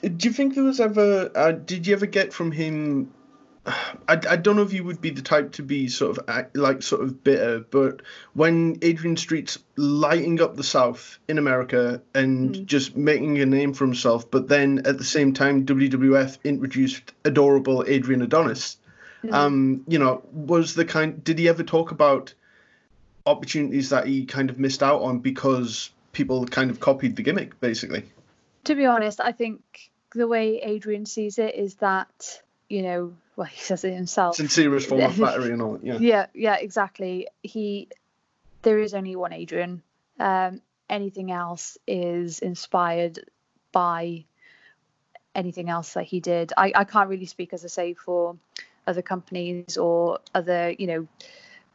do 0.01 0.27
you 0.27 0.33
think 0.33 0.53
there 0.55 0.63
was 0.63 0.79
ever? 0.79 1.31
Uh, 1.33 1.53
did 1.53 1.87
you 1.87 1.93
ever 1.95 2.05
get 2.05 2.33
from 2.33 2.51
him? 2.51 3.11
I, 4.07 4.13
I 4.29 4.35
don't 4.35 4.55
know 4.55 4.61
if 4.63 4.73
you 4.73 4.83
would 4.83 5.01
be 5.01 5.09
the 5.11 5.21
type 5.21 5.53
to 5.53 5.63
be 5.63 5.87
sort 5.87 6.17
of 6.17 6.49
like 6.53 6.81
sort 6.81 7.01
of 7.01 7.23
bitter, 7.23 7.59
but 7.59 8.01
when 8.33 8.77
Adrian 8.81 9.17
Street's 9.17 9.59
lighting 9.75 10.41
up 10.41 10.55
the 10.55 10.63
South 10.63 11.19
in 11.27 11.37
America 11.37 12.01
and 12.13 12.55
Mm. 12.55 12.65
just 12.65 12.95
making 12.95 13.39
a 13.39 13.45
name 13.45 13.73
for 13.73 13.85
himself, 13.85 14.29
but 14.31 14.47
then 14.47 14.79
at 14.85 14.97
the 14.97 15.03
same 15.03 15.33
time 15.33 15.65
WWF 15.65 16.37
introduced 16.43 17.13
adorable 17.25 17.83
Adrian 17.87 18.21
Adonis. 18.21 18.77
Mhm. 19.23 19.33
Um, 19.33 19.83
you 19.87 19.99
know, 19.99 20.23
was 20.31 20.75
the 20.75 20.85
kind? 20.85 21.21
Did 21.23 21.39
he 21.39 21.49
ever 21.49 21.63
talk 21.63 21.91
about 21.91 22.33
opportunities 23.25 23.89
that 23.89 24.07
he 24.07 24.25
kind 24.25 24.49
of 24.49 24.57
missed 24.59 24.81
out 24.81 25.01
on 25.01 25.19
because 25.19 25.91
people 26.13 26.45
kind 26.45 26.71
of 26.71 26.79
copied 26.79 27.15
the 27.15 27.23
gimmick, 27.23 27.59
basically? 27.59 28.03
to 28.65 28.75
be 28.75 28.85
honest, 28.85 29.19
I 29.21 29.31
think 29.31 29.61
the 30.13 30.27
way 30.27 30.59
Adrian 30.61 31.05
sees 31.05 31.39
it 31.39 31.55
is 31.55 31.75
that 31.75 32.41
you 32.69 32.83
know, 32.83 33.13
well, 33.35 33.47
he 33.51 33.59
says 33.59 33.83
it 33.83 33.93
himself. 33.93 34.35
Sincerest 34.35 34.87
form 34.87 35.01
of 35.01 35.15
flattery 35.15 35.51
and 35.51 35.61
all. 35.61 35.79
Yeah. 35.81 35.97
yeah 35.99 36.25
yeah 36.33 36.55
exactly 36.55 37.27
he 37.41 37.89
there 38.61 38.79
is 38.79 38.93
only 38.93 39.15
one 39.15 39.33
adrian 39.33 39.81
um 40.19 40.61
anything 40.89 41.31
else 41.31 41.77
is 41.87 42.39
inspired 42.39 43.19
by 43.71 44.25
anything 45.35 45.69
else 45.69 45.93
that 45.93 46.03
he 46.03 46.19
did 46.19 46.51
i 46.57 46.71
i 46.75 46.83
can't 46.83 47.09
really 47.09 47.25
speak 47.25 47.53
as 47.53 47.63
i 47.63 47.67
say 47.67 47.93
for 47.93 48.35
other 48.87 49.01
companies 49.01 49.77
or 49.77 50.19
other 50.33 50.71
you 50.77 50.87
know 50.87 51.07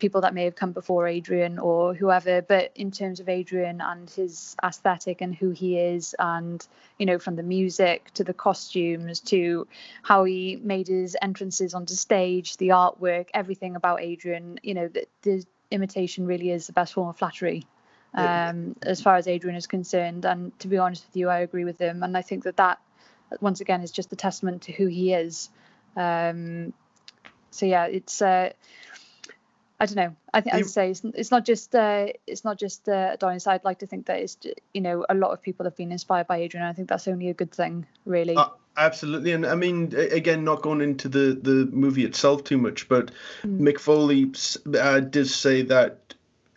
people 0.05 0.21
that 0.21 0.35
may 0.35 0.45
have 0.45 0.55
come 0.55 0.73
before 0.73 1.09
adrian 1.09 1.59
or 1.59 1.95
whoever 1.95 2.43
but 2.43 2.71
in 2.75 2.91
terms 2.91 3.21
of 3.21 3.29
adrian 3.29 3.81
and 3.81 4.11
his 4.11 4.55
aesthetic 4.63 5.23
and 5.23 5.35
who 5.35 5.49
he 5.51 5.79
is 5.79 6.15
and 6.19 6.67
you 6.99 7.07
know 7.07 7.19
from 7.19 7.37
the 7.37 7.43
music 7.43 8.11
to 8.13 8.23
the 8.23 8.35
costumes 8.35 9.21
to 9.21 9.67
how 10.03 10.25
he 10.25 10.57
made 10.63 10.89
his 10.89 11.17
entrances 11.23 11.73
onto 11.73 11.95
stage 11.95 12.59
the 12.59 12.69
artwork 12.69 13.29
everything 13.33 13.77
about 13.77 14.03
adrian 14.03 14.59
you 14.63 14.75
know 14.75 14.89
the, 14.89 15.07
the 15.23 15.43
imitation 15.71 16.27
really 16.27 16.51
is 16.51 16.67
the 16.67 16.75
best 16.75 16.93
form 16.93 17.09
of 17.09 17.17
flattery 17.17 17.65
Yeah. 18.17 18.51
um, 18.51 18.77
as 18.83 19.01
far 19.01 19.17
as 19.17 19.27
adrian 19.27 19.57
is 19.57 19.67
concerned. 19.67 20.25
And 20.27 20.57
to 20.61 20.69
be 20.69 20.77
honest 20.79 21.07
with 21.07 21.17
you 21.17 21.29
i 21.31 21.39
agree 21.39 21.65
with 21.65 21.79
him. 21.81 22.03
And 22.03 22.15
i 22.17 22.23
think 22.23 22.45
that 22.45 22.59
that 22.59 22.79
once 23.41 23.61
again 23.63 23.81
is 23.83 23.91
just 23.91 24.13
a 24.13 24.17
testament 24.17 24.63
to 24.67 24.73
who 24.73 24.87
he 24.87 25.15
is. 25.15 25.49
Um, 25.97 26.73
so 27.51 27.67
yeah 27.67 27.87
it's 27.87 28.21
uh, 28.23 28.51
I 29.81 29.87
don't 29.87 29.97
know. 29.97 30.15
I 30.33 30.41
think 30.41 30.55
I'd 30.55 30.67
say 30.67 30.91
it's, 30.91 31.03
it's 31.15 31.31
not 31.31 31.45
just 31.45 31.75
uh, 31.75 32.07
it's 32.27 32.45
not 32.45 32.59
just 32.59 32.89
uh, 32.89 33.11
Adonis. 33.15 33.47
I'd 33.47 33.65
like 33.65 33.81
to 33.81 33.87
think 33.87 34.07
that 34.07 34.21
it's 34.21 34.39
you 34.73 34.81
know 34.81 35.05
a 35.09 35.15
lot 35.15 35.33
of 35.33 35.43
people 35.43 35.65
have 35.65 35.77
been 35.77 35.91
inspired 35.91 36.29
by 36.29 36.39
Adrian. 36.39 36.65
I 36.65 36.73
think 36.73 36.89
that's 36.89 37.09
only 37.09 37.29
a 37.29 37.35
good 37.35 37.51
thing, 37.51 37.87
really. 38.07 38.37
Uh, 38.37 38.49
absolutely, 38.77 39.33
and 39.33 39.45
I 39.45 39.57
mean 39.57 39.93
again, 39.97 40.45
not 40.45 40.63
going 40.63 40.81
into 40.81 41.09
the 41.09 41.39
the 41.41 41.69
movie 41.73 42.05
itself 42.05 42.45
too 42.45 42.59
much, 42.59 42.89
but 42.89 43.11
mm. 43.43 43.61
Mick 43.61 43.81
Foley 43.81 44.31
uh, 44.79 45.01
does 45.01 45.35
say 45.35 45.63
that 45.63 46.15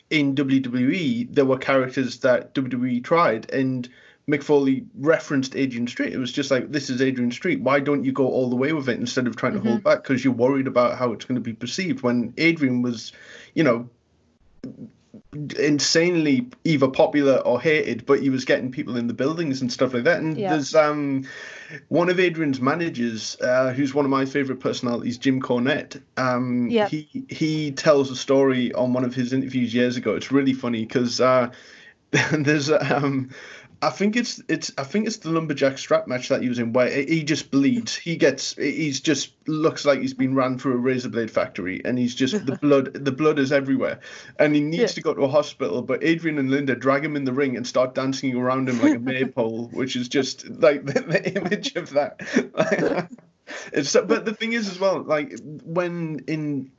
in 0.10 0.36
WWE 0.36 1.34
there 1.34 1.46
were 1.46 1.58
characters 1.58 2.20
that 2.20 2.54
WWE 2.54 3.04
tried 3.04 3.50
and 3.52 3.90
Mick 4.30 4.44
Foley 4.44 4.86
referenced 4.98 5.56
Adrian 5.56 5.88
Street. 5.88 6.14
It 6.14 6.18
was 6.18 6.34
just 6.34 6.52
like, 6.52 6.72
this 6.72 6.90
is 6.90 7.02
Adrian 7.02 7.32
Street. 7.32 7.62
Why 7.62 7.80
don't 7.80 8.04
you 8.04 8.12
go 8.12 8.28
all 8.28 8.50
the 8.50 8.58
way 8.58 8.74
with 8.74 8.90
it 8.90 9.00
instead 9.00 9.26
of 9.26 9.38
trying 9.38 9.54
to 9.54 9.60
mm-hmm. 9.60 9.70
hold 9.70 9.84
back 9.84 10.04
because 10.04 10.24
you're 10.24 10.34
worried 10.34 10.68
about 10.68 10.98
how 10.98 11.14
it's 11.14 11.24
going 11.24 11.36
to 11.36 11.42
be 11.42 11.54
perceived? 11.54 12.02
When 12.02 12.34
Adrian 12.38 12.82
was, 12.82 13.14
you 13.54 13.64
know, 13.64 13.90
insanely 15.58 16.48
either 16.64 16.88
popular 16.88 17.38
or 17.38 17.62
hated, 17.62 18.06
but 18.06 18.20
he 18.20 18.30
was 18.30 18.44
getting 18.44 18.72
people 18.72 18.98
in 18.98 19.08
the 19.08 19.14
buildings 19.14 19.62
and 19.62 19.72
stuff 19.72 19.94
like 19.94 20.04
that. 20.04 20.20
And 20.20 20.38
yeah. 20.38 20.52
there's 20.52 20.76
um 20.76 21.26
one 21.88 22.10
of 22.10 22.20
Adrian's 22.20 22.60
managers, 22.60 23.38
uh, 23.42 23.72
who's 23.72 23.94
one 23.94 24.06
of 24.06 24.12
my 24.12 24.26
favorite 24.26 24.60
personalities, 24.60 25.18
Jim 25.18 25.42
Cornette. 25.42 26.02
Um, 26.18 26.70
yeah. 26.70 26.88
he 26.88 27.26
he 27.30 27.72
tells 27.72 28.12
a 28.12 28.16
story 28.16 28.74
on 28.74 28.94
one 28.94 29.06
of 29.06 29.16
his 29.16 29.34
interviews 29.34 29.74
years 29.74 29.98
ago. 29.98 30.16
It's 30.16 30.32
really 30.32 30.54
funny 30.54 30.86
because 30.86 31.22
uh, 31.22 31.50
there's 32.32 32.70
um 32.70 33.30
I 33.82 33.92
think 33.92 34.16
it's 34.16 34.42
it's 34.48 34.72
I 34.78 34.84
think 34.84 35.06
it's 35.06 35.18
the 35.18 35.30
lumberjack 35.30 35.78
strap 35.78 36.08
match 36.08 36.30
that 36.30 36.42
he 36.42 36.50
was 36.50 36.58
in 36.58 36.74
where 36.74 36.90
he 36.90 37.24
just 37.24 37.52
bleeds. 37.52 37.96
He 37.96 38.16
gets 38.16 38.56
he's 38.56 39.00
just 39.00 39.34
looks 39.48 39.86
like 39.86 40.00
he's 40.00 40.16
been 40.16 40.34
ran 40.34 40.58
through 40.58 40.74
a 40.74 40.78
razor 40.78 41.10
blade 41.10 41.30
factory, 41.30 41.82
and 41.86 41.98
he's 41.98 42.16
just 42.16 42.46
the 42.46 42.56
blood 42.62 42.94
the 42.94 43.12
blood 43.12 43.38
is 43.38 43.52
everywhere, 43.52 44.00
and 44.40 44.56
he 44.56 44.62
needs 44.62 44.82
yeah. 44.82 44.88
to 44.88 45.02
go 45.02 45.14
to 45.14 45.22
a 45.24 45.28
hospital. 45.28 45.84
But 45.84 46.04
Adrian 46.04 46.40
and 46.40 46.50
Linda 46.50 46.76
drag 46.76 47.06
him 47.06 47.16
in 47.16 47.26
the 47.26 47.34
ring 47.34 47.56
and 47.56 47.68
start 47.68 47.94
dancing 47.94 48.36
around 48.36 48.68
him 48.68 48.82
like 48.82 48.96
a 48.96 49.00
maypole, 49.00 49.68
which 49.68 49.96
is 49.96 50.10
just 50.10 50.48
like 50.50 50.86
the, 50.86 51.02
the 51.02 51.36
image 51.36 51.76
of 51.76 51.92
that. 51.92 52.22
it's 53.74 53.94
but 53.94 54.26
the 54.26 54.34
thing 54.34 54.54
is 54.54 54.68
as 54.70 54.80
well, 54.80 55.04
like 55.04 55.38
when 55.64 56.24
in 56.28 56.72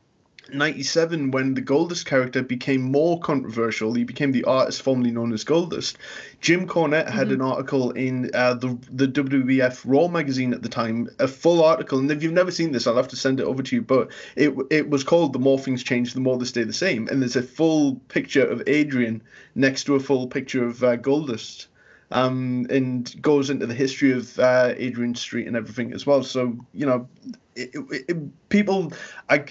97 0.52 1.30
when 1.30 1.54
the 1.54 1.62
Goldust 1.62 2.04
character 2.04 2.42
became 2.42 2.82
more 2.82 3.20
controversial. 3.20 3.94
He 3.94 4.04
became 4.04 4.32
the 4.32 4.44
artist 4.44 4.82
formerly 4.82 5.10
known 5.10 5.32
as 5.32 5.44
Goldust. 5.44 5.96
Jim 6.40 6.66
Cornette 6.66 7.10
had 7.10 7.28
mm-hmm. 7.28 7.34
an 7.34 7.42
article 7.42 7.90
in 7.92 8.30
uh, 8.34 8.54
the 8.54 8.78
the 8.90 9.08
WWF 9.08 9.82
Raw 9.84 10.08
magazine 10.08 10.52
at 10.52 10.62
the 10.62 10.68
time, 10.68 11.08
a 11.18 11.28
full 11.28 11.62
article. 11.62 11.98
And 11.98 12.10
if 12.10 12.22
you've 12.22 12.32
never 12.32 12.50
seen 12.50 12.72
this, 12.72 12.86
I'll 12.86 12.96
have 12.96 13.08
to 13.08 13.16
send 13.16 13.40
it 13.40 13.44
over 13.44 13.62
to 13.62 13.76
you. 13.76 13.82
But 13.82 14.10
it 14.36 14.54
it 14.70 14.88
was 14.88 15.04
called 15.04 15.32
"The 15.32 15.38
More 15.38 15.58
Things 15.58 15.82
Change, 15.82 16.14
the 16.14 16.20
More 16.20 16.38
They 16.38 16.44
Stay 16.44 16.64
the 16.64 16.72
Same." 16.72 17.08
And 17.08 17.20
there's 17.20 17.36
a 17.36 17.42
full 17.42 17.96
picture 18.08 18.46
of 18.46 18.62
Adrian 18.66 19.22
next 19.54 19.84
to 19.84 19.94
a 19.94 20.00
full 20.00 20.26
picture 20.26 20.64
of 20.64 20.82
uh, 20.82 20.96
Goldust 20.96 21.66
um, 22.10 22.66
and 22.70 23.20
goes 23.20 23.50
into 23.50 23.66
the 23.66 23.74
history 23.74 24.12
of 24.12 24.38
uh, 24.38 24.74
Adrian 24.76 25.14
Street 25.14 25.46
and 25.46 25.56
everything 25.56 25.92
as 25.92 26.06
well. 26.06 26.22
So 26.22 26.56
you 26.72 26.86
know, 26.86 27.08
it, 27.54 27.70
it, 27.74 28.04
it, 28.08 28.48
people, 28.48 28.92
I, 29.28 29.44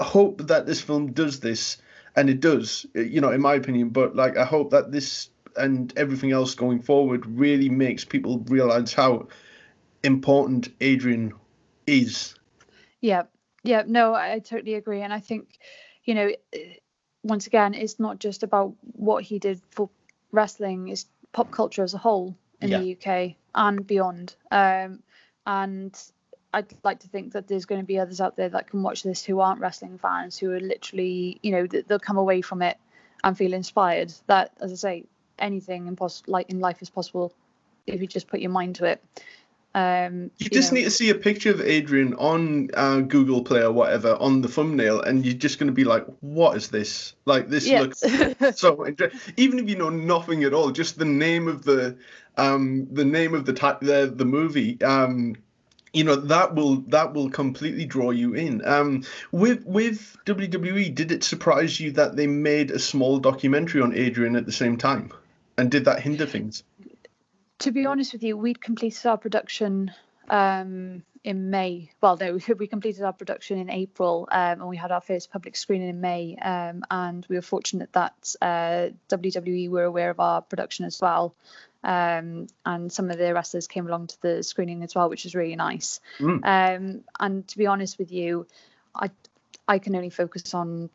I, 0.00 0.04
hope 0.04 0.46
that 0.46 0.66
this 0.66 0.80
film 0.80 1.12
does 1.12 1.40
this, 1.40 1.78
and 2.14 2.30
it 2.30 2.40
does. 2.40 2.86
You 2.94 3.20
know, 3.20 3.30
in 3.30 3.40
my 3.40 3.54
opinion. 3.54 3.90
But 3.90 4.14
like, 4.14 4.36
I 4.36 4.44
hope 4.44 4.70
that 4.70 4.92
this 4.92 5.30
and 5.56 5.92
everything 5.96 6.32
else 6.32 6.54
going 6.54 6.82
forward 6.82 7.26
really 7.26 7.68
makes 7.68 8.04
people 8.04 8.40
realize 8.46 8.92
how 8.92 9.28
important 10.02 10.68
Adrian 10.80 11.32
is. 11.86 12.34
Yeah, 13.00 13.24
yeah, 13.62 13.82
no, 13.86 14.14
I 14.14 14.38
totally 14.38 14.74
agree, 14.74 15.02
and 15.02 15.12
I 15.12 15.20
think, 15.20 15.58
you 16.04 16.14
know, 16.14 16.30
once 17.22 17.46
again, 17.46 17.74
it's 17.74 17.98
not 17.98 18.18
just 18.18 18.42
about 18.42 18.74
what 18.80 19.24
he 19.24 19.38
did 19.38 19.60
for 19.70 19.90
wrestling. 20.32 20.88
It's 20.88 21.06
pop 21.36 21.50
culture 21.50 21.82
as 21.82 21.92
a 21.92 21.98
whole 21.98 22.34
in 22.62 22.70
yeah. 22.70 22.78
the 22.80 22.96
UK 22.96 23.34
and 23.54 23.86
beyond. 23.86 24.34
Um, 24.50 25.02
and 25.46 25.94
I'd 26.54 26.72
like 26.82 27.00
to 27.00 27.08
think 27.08 27.34
that 27.34 27.46
there's 27.46 27.66
going 27.66 27.82
to 27.82 27.86
be 27.86 27.98
others 27.98 28.22
out 28.22 28.36
there 28.36 28.48
that 28.48 28.70
can 28.70 28.82
watch 28.82 29.02
this 29.02 29.22
who 29.22 29.40
aren't 29.40 29.60
wrestling 29.60 29.98
fans, 29.98 30.38
who 30.38 30.50
are 30.52 30.60
literally, 30.60 31.38
you 31.42 31.52
know, 31.52 31.66
they'll 31.66 31.98
come 31.98 32.16
away 32.16 32.40
from 32.40 32.62
it 32.62 32.78
and 33.22 33.36
feel 33.36 33.52
inspired. 33.52 34.14
That, 34.28 34.52
as 34.62 34.72
I 34.72 34.76
say, 34.76 35.04
anything 35.38 35.88
in, 35.88 35.94
pos- 35.94 36.22
like 36.26 36.48
in 36.48 36.58
life 36.58 36.80
is 36.80 36.88
possible 36.88 37.34
if 37.86 38.00
you 38.00 38.06
just 38.06 38.28
put 38.28 38.40
your 38.40 38.50
mind 38.50 38.76
to 38.76 38.86
it. 38.86 39.04
Um, 39.76 40.30
you, 40.38 40.44
you 40.44 40.48
just 40.48 40.72
know. 40.72 40.78
need 40.78 40.84
to 40.84 40.90
see 40.90 41.10
a 41.10 41.14
picture 41.14 41.50
of 41.50 41.60
Adrian 41.60 42.14
on 42.14 42.70
uh, 42.72 43.00
Google 43.00 43.44
Play 43.44 43.60
or 43.60 43.72
whatever 43.72 44.16
on 44.16 44.40
the 44.40 44.48
thumbnail, 44.48 45.02
and 45.02 45.22
you're 45.22 45.34
just 45.34 45.58
going 45.58 45.66
to 45.66 45.72
be 45.74 45.84
like, 45.84 46.06
"What 46.20 46.56
is 46.56 46.68
this? 46.68 47.12
Like 47.26 47.48
this 47.48 47.66
yes. 47.66 48.02
looks 48.02 48.58
so." 48.58 48.86
Interesting. 48.86 49.34
Even 49.36 49.58
if 49.58 49.68
you 49.68 49.76
know 49.76 49.90
nothing 49.90 50.44
at 50.44 50.54
all, 50.54 50.70
just 50.70 50.98
the 50.98 51.04
name 51.04 51.46
of 51.46 51.62
the 51.62 51.94
um, 52.38 52.88
the 52.90 53.04
name 53.04 53.34
of 53.34 53.44
the 53.44 53.52
type 53.52 53.80
the 53.80 54.10
the 54.16 54.24
movie. 54.24 54.80
Um, 54.80 55.36
you 55.92 56.04
know 56.04 56.16
that 56.16 56.54
will 56.54 56.76
that 56.88 57.12
will 57.12 57.28
completely 57.28 57.84
draw 57.84 58.12
you 58.12 58.32
in. 58.32 58.66
Um, 58.66 59.04
with 59.30 59.62
with 59.66 60.16
WWE, 60.24 60.94
did 60.94 61.12
it 61.12 61.22
surprise 61.22 61.78
you 61.78 61.90
that 61.92 62.16
they 62.16 62.26
made 62.26 62.70
a 62.70 62.78
small 62.78 63.18
documentary 63.18 63.82
on 63.82 63.94
Adrian 63.94 64.36
at 64.36 64.46
the 64.46 64.52
same 64.52 64.78
time, 64.78 65.12
and 65.58 65.70
did 65.70 65.84
that 65.84 66.00
hinder 66.00 66.24
things? 66.24 66.62
To 67.58 67.72
be 67.72 67.86
honest 67.86 68.12
with 68.12 68.22
you, 68.22 68.36
we'd 68.36 68.60
completed 68.60 69.06
our 69.06 69.16
production 69.16 69.92
um, 70.28 71.02
in 71.24 71.50
May. 71.50 71.90
Well, 72.00 72.16
no, 72.16 72.38
we 72.58 72.66
completed 72.66 73.02
our 73.02 73.12
production 73.12 73.58
in 73.58 73.70
April, 73.70 74.28
um, 74.30 74.60
and 74.60 74.68
we 74.68 74.76
had 74.76 74.92
our 74.92 75.00
first 75.00 75.30
public 75.30 75.56
screening 75.56 75.88
in 75.88 76.00
May. 76.00 76.36
Um, 76.36 76.84
and 76.90 77.26
we 77.28 77.36
were 77.36 77.42
fortunate 77.42 77.92
that 77.92 78.34
uh, 78.40 78.88
WWE 79.08 79.68
were 79.70 79.84
aware 79.84 80.10
of 80.10 80.20
our 80.20 80.42
production 80.42 80.84
as 80.84 81.00
well. 81.00 81.34
Um, 81.82 82.48
and 82.64 82.90
some 82.92 83.10
of 83.10 83.18
the 83.18 83.32
wrestlers 83.32 83.68
came 83.68 83.86
along 83.86 84.08
to 84.08 84.22
the 84.22 84.42
screening 84.42 84.82
as 84.82 84.94
well, 84.94 85.08
which 85.08 85.24
was 85.24 85.34
really 85.34 85.56
nice. 85.56 86.00
Mm. 86.18 86.40
Um, 86.44 87.04
and 87.20 87.46
to 87.48 87.58
be 87.58 87.66
honest 87.66 87.98
with 87.98 88.10
you, 88.10 88.46
I 88.94 89.10
I 89.68 89.78
can 89.78 89.94
only 89.96 90.10
focus 90.10 90.54
on 90.54 90.90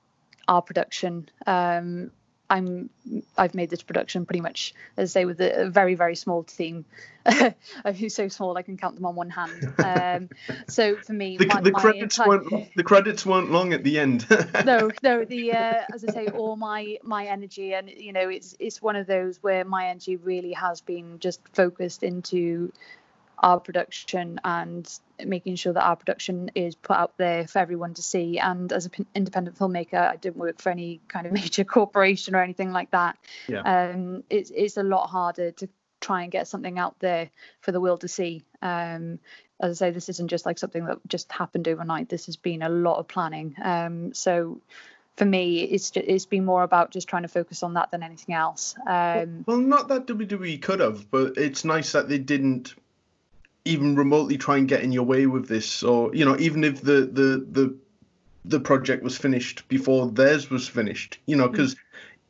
our 0.47 0.61
production. 0.61 1.29
Um, 1.45 2.11
I'm 2.51 2.89
I've 3.37 3.55
made 3.55 3.69
this 3.69 3.81
production 3.81 4.25
pretty 4.25 4.41
much 4.41 4.73
as 4.97 5.15
I 5.15 5.21
say 5.21 5.25
with 5.25 5.39
a, 5.39 5.69
very 5.69 5.95
very 5.95 6.15
small 6.15 6.43
team. 6.43 6.83
Who's 7.97 8.13
so 8.13 8.27
small 8.27 8.57
I 8.57 8.61
can 8.61 8.77
count 8.77 8.95
them 8.95 9.05
on 9.05 9.15
one 9.15 9.29
hand. 9.29 9.73
Um, 9.77 10.29
so 10.67 10.97
for 10.97 11.13
me, 11.13 11.37
the, 11.37 11.45
my, 11.45 11.61
the 11.61 11.71
credits 11.71 12.19
entire... 12.19 12.27
weren't 12.27 12.75
the 12.75 12.83
credits 12.83 13.25
weren't 13.25 13.51
long 13.51 13.71
at 13.71 13.85
the 13.85 13.97
end. 13.99 14.27
no, 14.65 14.91
no. 15.01 15.23
The 15.23 15.53
uh, 15.53 15.81
as 15.93 16.03
I 16.03 16.11
say, 16.11 16.27
all 16.27 16.57
my 16.57 16.97
my 17.03 17.25
energy 17.27 17.73
and 17.73 17.89
you 17.89 18.11
know 18.11 18.27
it's 18.27 18.53
it's 18.59 18.81
one 18.81 18.97
of 18.97 19.07
those 19.07 19.41
where 19.41 19.63
my 19.63 19.87
energy 19.87 20.17
really 20.17 20.51
has 20.51 20.81
been 20.81 21.19
just 21.19 21.39
focused 21.53 22.03
into 22.03 22.73
our 23.41 23.59
production 23.59 24.39
and 24.43 24.87
making 25.23 25.55
sure 25.55 25.73
that 25.73 25.83
our 25.83 25.95
production 25.95 26.51
is 26.55 26.75
put 26.75 26.95
out 26.95 27.17
there 27.17 27.47
for 27.47 27.59
everyone 27.59 27.93
to 27.95 28.01
see. 28.01 28.39
And 28.39 28.71
as 28.71 28.85
an 28.85 29.05
independent 29.13 29.57
filmmaker, 29.57 29.95
I 29.95 30.15
didn't 30.15 30.37
work 30.37 30.61
for 30.61 30.69
any 30.69 31.01
kind 31.07 31.25
of 31.25 31.33
major 31.33 31.63
corporation 31.63 32.35
or 32.35 32.41
anything 32.41 32.71
like 32.71 32.91
that. 32.91 33.17
Yeah. 33.47 33.61
Um, 33.61 34.23
it's 34.29 34.51
it's 34.51 34.77
a 34.77 34.83
lot 34.83 35.07
harder 35.07 35.51
to 35.51 35.69
try 35.99 36.23
and 36.23 36.31
get 36.31 36.47
something 36.47 36.79
out 36.79 36.99
there 36.99 37.29
for 37.61 37.71
the 37.71 37.81
world 37.81 38.01
to 38.01 38.07
see. 38.07 38.43
Um, 38.61 39.19
as 39.59 39.81
I 39.81 39.87
say, 39.87 39.91
this 39.91 40.09
isn't 40.09 40.29
just 40.29 40.45
like 40.45 40.57
something 40.57 40.85
that 40.85 40.97
just 41.07 41.31
happened 41.31 41.67
overnight. 41.67 42.09
This 42.09 42.25
has 42.25 42.35
been 42.35 42.63
a 42.63 42.69
lot 42.69 42.97
of 42.97 43.07
planning. 43.07 43.55
Um, 43.63 44.13
so 44.13 44.59
for 45.17 45.25
me, 45.25 45.61
it's 45.61 45.91
just, 45.91 46.07
it's 46.07 46.25
been 46.25 46.45
more 46.45 46.63
about 46.63 46.91
just 46.91 47.07
trying 47.07 47.21
to 47.21 47.27
focus 47.27 47.61
on 47.61 47.75
that 47.75 47.91
than 47.91 48.01
anything 48.01 48.33
else. 48.33 48.75
Um, 48.87 49.43
well, 49.45 49.57
not 49.57 49.87
that 49.89 50.07
WWE 50.07 50.61
could 50.61 50.79
have, 50.79 51.11
but 51.11 51.37
it's 51.37 51.63
nice 51.63 51.91
that 51.91 52.09
they 52.09 52.17
didn't 52.17 52.73
even 53.65 53.95
remotely 53.95 54.37
try 54.37 54.57
and 54.57 54.67
get 54.67 54.83
in 54.83 54.91
your 54.91 55.03
way 55.03 55.25
with 55.25 55.47
this, 55.47 55.83
or 55.83 56.13
you 56.15 56.25
know, 56.25 56.37
even 56.39 56.63
if 56.63 56.81
the 56.81 57.01
the 57.01 57.45
the 57.51 57.75
the 58.45 58.59
project 58.59 59.03
was 59.03 59.17
finished 59.17 59.67
before 59.67 60.07
theirs 60.07 60.49
was 60.49 60.67
finished, 60.67 61.19
you 61.27 61.35
know, 61.35 61.47
because 61.47 61.75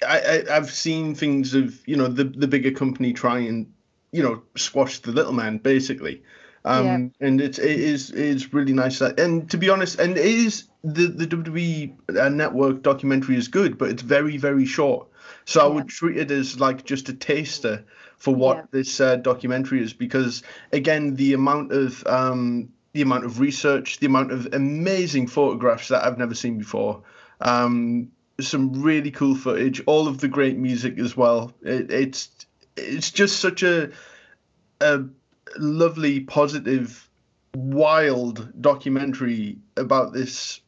I, 0.07 0.43
I 0.49 0.53
have 0.53 0.71
seen 0.71 1.15
things 1.15 1.53
of 1.53 1.87
you 1.87 1.95
know 1.95 2.07
the 2.07 2.25
the 2.25 2.47
bigger 2.47 2.71
company 2.71 3.13
try 3.13 3.39
and 3.39 3.71
you 4.11 4.23
know 4.23 4.41
squash 4.55 4.99
the 4.99 5.11
little 5.11 5.33
man 5.33 5.57
basically. 5.57 6.23
Um, 6.63 6.85
yeah. 6.85 7.27
and 7.27 7.41
it's 7.41 7.57
it 7.57 7.79
is 7.79 8.11
it's 8.11 8.53
really 8.53 8.73
nice 8.73 8.99
that, 8.99 9.19
and 9.19 9.49
to 9.49 9.57
be 9.57 9.69
honest, 9.69 9.99
and 9.99 10.17
it 10.17 10.25
is 10.25 10.65
the 10.83 11.07
the 11.07 11.27
WWE 11.27 12.19
uh, 12.19 12.29
network 12.29 12.81
documentary 12.81 13.37
is 13.37 13.47
good, 13.47 13.77
but 13.77 13.89
it's 13.89 14.01
very 14.01 14.37
very 14.37 14.65
short. 14.65 15.07
So 15.45 15.61
yeah. 15.61 15.65
I 15.65 15.75
would 15.75 15.87
treat 15.87 16.17
it 16.17 16.31
as 16.31 16.59
like 16.59 16.85
just 16.85 17.09
a 17.09 17.13
taster 17.13 17.83
for 18.21 18.35
what 18.35 18.57
yeah. 18.57 18.63
this 18.69 19.01
uh, 19.01 19.15
documentary 19.15 19.81
is 19.81 19.93
because 19.93 20.43
again 20.71 21.15
the 21.15 21.33
amount 21.33 21.71
of 21.71 22.05
um, 22.05 22.69
the 22.93 23.01
amount 23.01 23.25
of 23.25 23.39
research 23.39 23.99
the 23.99 24.05
amount 24.05 24.31
of 24.31 24.47
amazing 24.53 25.25
photographs 25.25 25.87
that 25.87 26.05
i've 26.05 26.19
never 26.19 26.35
seen 26.35 26.59
before 26.59 27.01
um, 27.41 28.11
some 28.39 28.81
really 28.81 29.09
cool 29.09 29.35
footage 29.35 29.81
all 29.87 30.07
of 30.07 30.19
the 30.19 30.27
great 30.27 30.55
music 30.55 30.99
as 30.99 31.17
well 31.17 31.51
it, 31.63 31.89
it's 31.91 32.29
it's 32.77 33.09
just 33.09 33.39
such 33.39 33.63
a 33.63 33.89
a 34.81 35.03
lovely 35.57 36.19
positive 36.19 37.09
wild 37.55 38.61
documentary 38.61 39.57
about 39.77 40.13
this 40.13 40.61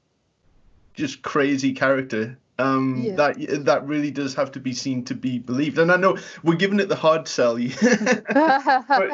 just 0.93 1.21
crazy 1.21 1.73
character 1.73 2.37
um 2.59 3.01
yeah. 3.03 3.15
that 3.15 3.65
that 3.65 3.85
really 3.87 4.11
does 4.11 4.35
have 4.35 4.51
to 4.51 4.59
be 4.59 4.73
seen 4.73 5.03
to 5.03 5.15
be 5.15 5.39
believed 5.39 5.79
and 5.79 5.91
i 5.91 5.97
know 5.97 6.15
we're 6.43 6.55
giving 6.55 6.79
it 6.79 6.87
the 6.87 6.95
hard 6.95 7.27
sell 7.27 7.53
but 7.57 7.61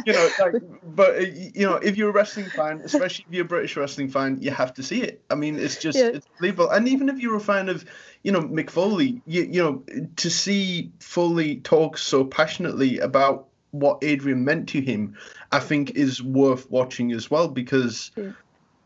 you 0.06 0.12
know 0.14 0.30
like 0.40 0.56
but 0.84 1.16
uh, 1.16 1.20
you 1.20 1.66
know 1.66 1.76
if 1.76 1.96
you're 1.96 2.10
a 2.10 2.14
wrestling 2.14 2.50
fan 2.50 2.82
especially 2.84 3.26
if 3.30 3.34
you're 3.34 3.46
a 3.46 3.48
british 3.48 3.78
wrestling 3.78 4.10
fan 4.10 4.38
you 4.42 4.52
have 4.52 4.74
to 4.74 4.84
see 4.84 5.02
it 5.02 5.24
i 5.30 5.36
mean 5.36 5.58
it's 5.58 5.78
just 5.78 5.98
yeah. 5.98 6.08
it's 6.08 6.28
believable 6.38 6.70
and 6.70 6.90
even 6.90 7.08
if 7.08 7.18
you're 7.20 7.38
a 7.38 7.40
fan 7.40 7.70
of 7.70 7.86
you 8.24 8.32
know 8.32 8.42
mick 8.42 8.70
foley 8.70 9.22
you, 9.26 9.44
you 9.44 9.64
know 9.64 9.84
to 10.18 10.30
see 10.30 10.92
foley 11.00 11.58
talk 11.58 11.98
so 11.98 12.26
passionately 12.26 13.00
about 13.00 13.48
what 13.72 14.00
adrian 14.02 14.44
meant 14.44 14.68
to 14.68 14.82
him 14.82 15.16
i 15.54 15.60
think 15.60 15.92
is 15.92 16.22
worth 16.22 16.70
watching 16.70 17.14
as 17.14 17.32
well 17.32 17.48
because 17.48 18.12
yeah. 18.18 18.32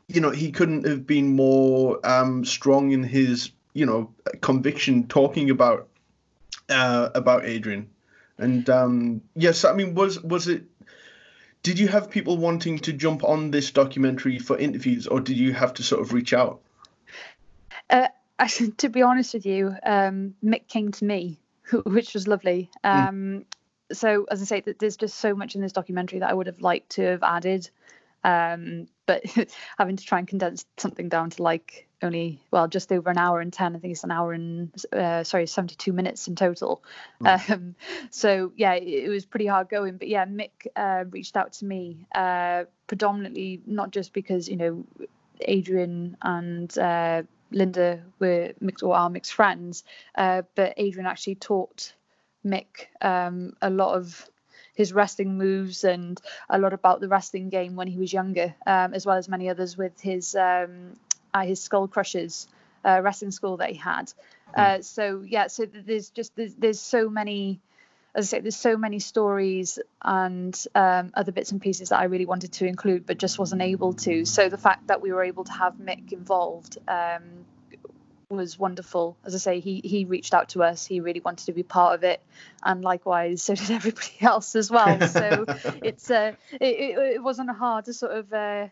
You 0.07 0.21
know 0.21 0.31
he 0.31 0.51
couldn't 0.51 0.85
have 0.85 1.07
been 1.07 1.35
more 1.35 1.99
um 2.05 2.45
strong 2.45 2.91
in 2.91 3.03
his 3.03 3.51
you 3.73 3.85
know 3.85 4.13
conviction 4.41 5.07
talking 5.07 5.49
about 5.49 5.87
uh, 6.69 7.09
about 7.13 7.45
Adrian. 7.45 7.89
And 8.37 8.69
um, 8.69 9.21
yes, 9.35 9.65
I 9.65 9.73
mean, 9.73 9.95
was 9.95 10.21
was 10.21 10.47
it? 10.47 10.63
Did 11.61 11.79
you 11.79 11.87
have 11.87 12.09
people 12.09 12.37
wanting 12.37 12.79
to 12.79 12.93
jump 12.93 13.23
on 13.23 13.51
this 13.51 13.71
documentary 13.71 14.39
for 14.39 14.57
interviews, 14.57 15.07
or 15.07 15.21
did 15.21 15.37
you 15.37 15.53
have 15.53 15.73
to 15.75 15.83
sort 15.83 16.01
of 16.01 16.11
reach 16.11 16.33
out? 16.33 16.59
Uh, 17.89 18.07
to 18.77 18.89
be 18.89 19.01
honest 19.01 19.33
with 19.33 19.45
you, 19.45 19.75
um, 19.83 20.35
Mick 20.43 20.67
came 20.67 20.91
to 20.91 21.05
me, 21.05 21.39
which 21.85 22.13
was 22.13 22.27
lovely. 22.27 22.69
Hmm. 22.83 22.89
Um, 22.89 23.15
mm. 23.15 23.45
So, 23.91 24.25
as 24.31 24.41
I 24.41 24.45
say, 24.45 24.63
there's 24.79 24.97
just 24.97 25.19
so 25.19 25.35
much 25.35 25.55
in 25.55 25.61
this 25.61 25.71
documentary 25.71 26.19
that 26.19 26.29
I 26.29 26.33
would 26.33 26.47
have 26.47 26.61
liked 26.61 26.91
to 26.91 27.03
have 27.03 27.21
added, 27.21 27.69
um, 28.23 28.87
but 29.05 29.23
having 29.77 29.95
to 29.97 30.05
try 30.05 30.19
and 30.19 30.27
condense 30.27 30.65
something 30.77 31.09
down 31.09 31.29
to 31.29 31.43
like 31.43 31.87
only 32.01 32.41
well 32.51 32.67
just 32.67 32.91
over 32.91 33.09
an 33.09 33.17
hour 33.17 33.39
and 33.39 33.53
10 33.53 33.75
i 33.75 33.79
think 33.79 33.91
it's 33.91 34.03
an 34.03 34.11
hour 34.11 34.33
and 34.33 34.73
uh, 34.91 35.23
sorry 35.23 35.47
72 35.47 35.93
minutes 35.93 36.27
in 36.27 36.35
total 36.35 36.83
mm. 37.21 37.49
um, 37.49 37.75
so 38.09 38.51
yeah 38.55 38.73
it, 38.73 39.05
it, 39.05 39.09
was 39.09 39.25
pretty 39.25 39.45
hard 39.45 39.69
going 39.69 39.97
but 39.97 40.07
yeah 40.07 40.25
mick 40.25 40.67
uh, 40.75 41.05
reached 41.09 41.37
out 41.37 41.53
to 41.53 41.65
me 41.65 42.05
uh, 42.13 42.65
predominantly 42.87 43.61
not 43.65 43.91
just 43.91 44.13
because 44.13 44.49
you 44.49 44.57
know 44.57 44.85
adrian 45.41 46.17
and 46.21 46.77
uh, 46.77 47.23
linda 47.51 48.01
were 48.19 48.51
mixed 48.59 48.83
or 48.83 48.95
are 48.95 49.09
mixed 49.09 49.33
friends 49.33 49.83
uh, 50.15 50.41
but 50.55 50.73
adrian 50.77 51.07
actually 51.07 51.35
taught 51.35 51.93
mick 52.45 52.87
um, 53.01 53.53
a 53.61 53.69
lot 53.69 53.95
of 53.95 54.29
his 54.73 54.93
wrestling 54.93 55.37
moves 55.37 55.83
and 55.83 56.19
a 56.49 56.57
lot 56.57 56.73
about 56.73 56.99
the 56.99 57.07
wrestling 57.07 57.49
game 57.49 57.75
when 57.75 57.87
he 57.87 57.97
was 57.97 58.11
younger, 58.11 58.55
um, 58.65 58.93
as 58.93 59.05
well 59.05 59.17
as 59.17 59.29
many 59.29 59.49
others 59.49 59.77
with 59.77 59.99
his 60.01 60.35
um, 60.35 60.97
at 61.33 61.47
his 61.47 61.61
Skull 61.61 61.87
Krushers 61.87 62.47
uh, 62.85 63.01
wrestling 63.03 63.31
school 63.31 63.57
that 63.57 63.69
he 63.69 63.77
had. 63.77 64.11
Hmm. 64.55 64.61
Uh, 64.61 64.81
so 64.81 65.23
yeah, 65.25 65.47
so 65.47 65.65
there's 65.65 66.09
just 66.09 66.35
there's, 66.35 66.55
there's 66.55 66.79
so 66.79 67.09
many 67.09 67.59
as 68.15 68.27
I 68.27 68.37
say, 68.37 68.41
there's 68.41 68.55
so 68.55 68.77
many 68.77 68.99
stories 68.99 69.79
and 70.03 70.55
um, 70.75 71.11
other 71.15 71.31
bits 71.31 71.51
and 71.51 71.59
pieces 71.59 71.89
that 71.89 71.99
I 71.99 72.03
really 72.03 72.27
wanted 72.27 72.51
to 72.53 72.67
include, 72.67 73.07
but 73.07 73.17
just 73.17 73.39
wasn't 73.39 73.63
able 73.63 73.93
to. 73.93 74.25
So 74.25 74.49
the 74.49 74.57
fact 74.57 74.87
that 74.87 75.01
we 75.01 75.11
were 75.11 75.23
able 75.23 75.45
to 75.45 75.51
have 75.51 75.75
Mick 75.75 76.13
involved 76.13 76.77
um, 76.87 77.45
was 78.29 78.57
wonderful. 78.57 79.17
As 79.25 79.35
I 79.35 79.37
say, 79.37 79.59
he 79.59 79.81
he 79.83 80.05
reached 80.05 80.33
out 80.33 80.49
to 80.49 80.63
us. 80.63 80.85
He 80.85 80.99
really 80.99 81.19
wanted 81.19 81.45
to 81.45 81.53
be 81.53 81.63
part 81.63 81.95
of 81.95 82.03
it, 82.03 82.21
and 82.63 82.83
likewise, 82.83 83.43
so 83.43 83.55
did 83.55 83.71
everybody 83.71 84.15
else 84.21 84.55
as 84.55 84.71
well. 84.71 84.99
So 85.07 85.45
it's 85.83 86.09
uh, 86.09 86.33
it, 86.59 86.97
it, 86.97 87.23
wasn't 87.23 87.49
hard 87.51 87.85
to 87.85 87.93
sort 87.93 88.13
of. 88.13 88.33
Uh, 88.33 88.67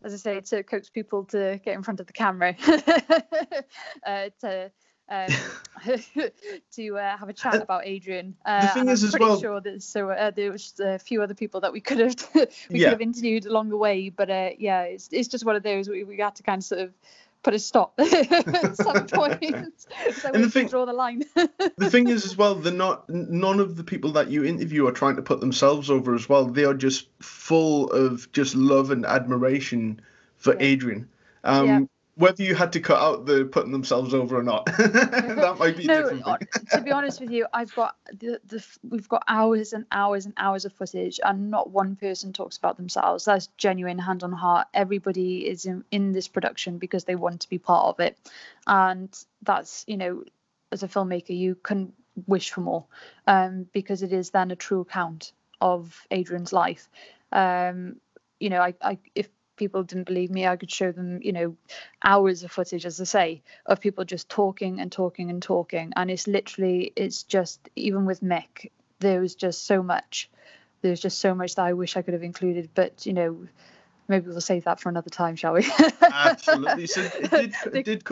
as 0.00 0.14
I 0.14 0.16
say, 0.16 0.40
to 0.40 0.62
coax 0.62 0.88
people 0.88 1.24
to 1.24 1.60
get 1.64 1.74
in 1.74 1.82
front 1.82 1.98
of 1.98 2.06
the 2.06 2.12
camera, 2.12 2.54
uh, 4.06 4.28
to 4.40 4.70
um, 5.08 5.28
to 6.72 6.98
uh, 6.98 7.16
have 7.16 7.28
a 7.28 7.32
chat 7.32 7.62
about 7.62 7.86
Adrian. 7.86 8.36
Uh, 8.44 8.62
the 8.62 8.68
thing 8.68 8.88
is, 8.88 9.02
I'm 9.02 9.08
as 9.08 9.18
well, 9.18 9.40
sure 9.40 9.60
that 9.60 9.82
so 9.82 10.10
uh, 10.10 10.30
there 10.30 10.52
was 10.52 10.74
a 10.80 10.98
few 10.98 11.22
other 11.22 11.34
people 11.34 11.60
that 11.60 11.72
we 11.72 11.80
could 11.80 11.98
have 11.98 12.16
we 12.34 12.80
yeah. 12.80 12.86
could 12.86 12.92
have 12.92 13.00
interviewed 13.00 13.46
along 13.46 13.70
the 13.70 13.76
way, 13.76 14.10
but 14.10 14.30
uh, 14.30 14.50
yeah, 14.58 14.82
it's 14.82 15.08
it's 15.10 15.28
just 15.28 15.44
one 15.44 15.56
of 15.56 15.62
those 15.62 15.88
we, 15.88 16.04
we 16.04 16.18
had 16.18 16.34
to 16.36 16.42
kind 16.42 16.60
of 16.60 16.64
sort 16.64 16.82
of 16.82 16.92
put 17.42 17.54
a 17.54 17.58
stop 17.58 17.94
at 17.98 18.76
some 18.76 19.06
point. 19.06 19.42
so 20.12 20.30
and 20.32 20.44
the 20.44 20.50
thing, 20.50 20.68
draw 20.68 20.84
the 20.84 20.92
line. 20.92 21.22
the 21.76 21.90
thing 21.90 22.08
is, 22.08 22.24
as 22.24 22.36
well, 22.38 22.54
they're 22.54 22.72
not. 22.72 23.08
None 23.08 23.60
of 23.60 23.76
the 23.76 23.84
people 23.84 24.12
that 24.12 24.30
you 24.30 24.44
interview 24.44 24.86
are 24.86 24.92
trying 24.92 25.16
to 25.16 25.22
put 25.22 25.40
themselves 25.40 25.90
over 25.90 26.14
as 26.14 26.28
well. 26.28 26.46
They 26.46 26.64
are 26.64 26.74
just 26.74 27.08
full 27.20 27.90
of 27.90 28.30
just 28.32 28.54
love 28.54 28.90
and 28.90 29.06
admiration 29.06 30.00
for 30.36 30.54
yeah. 30.54 30.62
Adrian. 30.62 31.08
Um, 31.44 31.66
yeah 31.66 31.80
whether 32.18 32.42
you 32.42 32.54
had 32.54 32.72
to 32.72 32.80
cut 32.80 33.00
out 33.00 33.26
the 33.26 33.44
putting 33.44 33.72
themselves 33.72 34.14
over 34.14 34.38
or 34.38 34.42
not 34.42 34.66
that 34.76 35.56
might 35.58 35.76
be 35.76 35.86
different. 35.86 36.26
no 36.26 36.36
to 36.72 36.80
be 36.80 36.90
honest 36.90 37.20
with 37.20 37.30
you 37.30 37.46
i've 37.52 37.74
got 37.74 37.96
the, 38.18 38.40
the 38.46 38.64
we've 38.88 39.08
got 39.08 39.22
hours 39.28 39.72
and 39.72 39.86
hours 39.90 40.26
and 40.26 40.34
hours 40.36 40.64
of 40.64 40.72
footage 40.72 41.20
and 41.24 41.50
not 41.50 41.70
one 41.70 41.96
person 41.96 42.32
talks 42.32 42.56
about 42.56 42.76
themselves. 42.76 43.24
That's 43.24 43.48
genuine 43.56 43.98
hand 43.98 44.22
on 44.22 44.32
heart. 44.32 44.68
Everybody 44.74 45.46
is 45.46 45.66
in, 45.66 45.84
in 45.90 46.12
this 46.12 46.28
production 46.28 46.78
because 46.78 47.04
they 47.04 47.16
want 47.16 47.42
to 47.42 47.48
be 47.48 47.58
part 47.58 47.86
of 47.86 48.00
it. 48.00 48.18
And 48.66 49.08
that's 49.42 49.84
you 49.86 49.96
know 49.96 50.24
as 50.72 50.82
a 50.82 50.88
filmmaker 50.88 51.36
you 51.36 51.54
can 51.54 51.92
wish 52.26 52.50
for 52.50 52.60
more 52.60 52.84
um, 53.26 53.66
because 53.72 54.02
it 54.02 54.12
is 54.12 54.30
then 54.30 54.50
a 54.50 54.56
true 54.56 54.80
account 54.80 55.32
of 55.60 56.06
adrian's 56.10 56.52
life. 56.52 56.88
Um, 57.32 57.96
you 58.40 58.50
know 58.50 58.60
I, 58.60 58.74
I 58.80 58.98
if 59.14 59.28
people 59.58 59.82
didn't 59.82 60.06
believe 60.06 60.30
me, 60.30 60.46
I 60.46 60.56
could 60.56 60.70
show 60.70 60.92
them, 60.92 61.20
you 61.22 61.32
know, 61.32 61.56
hours 62.02 62.42
of 62.44 62.50
footage, 62.50 62.86
as 62.86 63.00
I 63.00 63.04
say, 63.04 63.42
of 63.66 63.80
people 63.80 64.04
just 64.04 64.28
talking 64.28 64.80
and 64.80 64.90
talking 64.90 65.28
and 65.28 65.42
talking. 65.42 65.92
And 65.96 66.10
it's 66.10 66.26
literally, 66.26 66.92
it's 66.96 67.24
just, 67.24 67.68
even 67.76 68.06
with 68.06 68.22
Mick, 68.22 68.70
there 69.00 69.20
was 69.20 69.34
just 69.34 69.66
so 69.66 69.82
much. 69.82 70.30
There's 70.80 71.00
just 71.00 71.18
so 71.18 71.34
much 71.34 71.56
that 71.56 71.66
I 71.66 71.72
wish 71.72 71.96
I 71.96 72.02
could 72.02 72.14
have 72.14 72.22
included. 72.22 72.70
But, 72.74 73.04
you 73.04 73.12
know, 73.12 73.46
maybe 74.06 74.28
we'll 74.28 74.40
save 74.40 74.64
that 74.64 74.80
for 74.80 74.88
another 74.88 75.10
time, 75.10 75.36
shall 75.36 75.54
we? 75.54 75.70
Absolutely. 76.00 76.86
So, 76.86 77.02
did, 77.30 77.54
did, 77.72 77.84
did, 77.84 78.04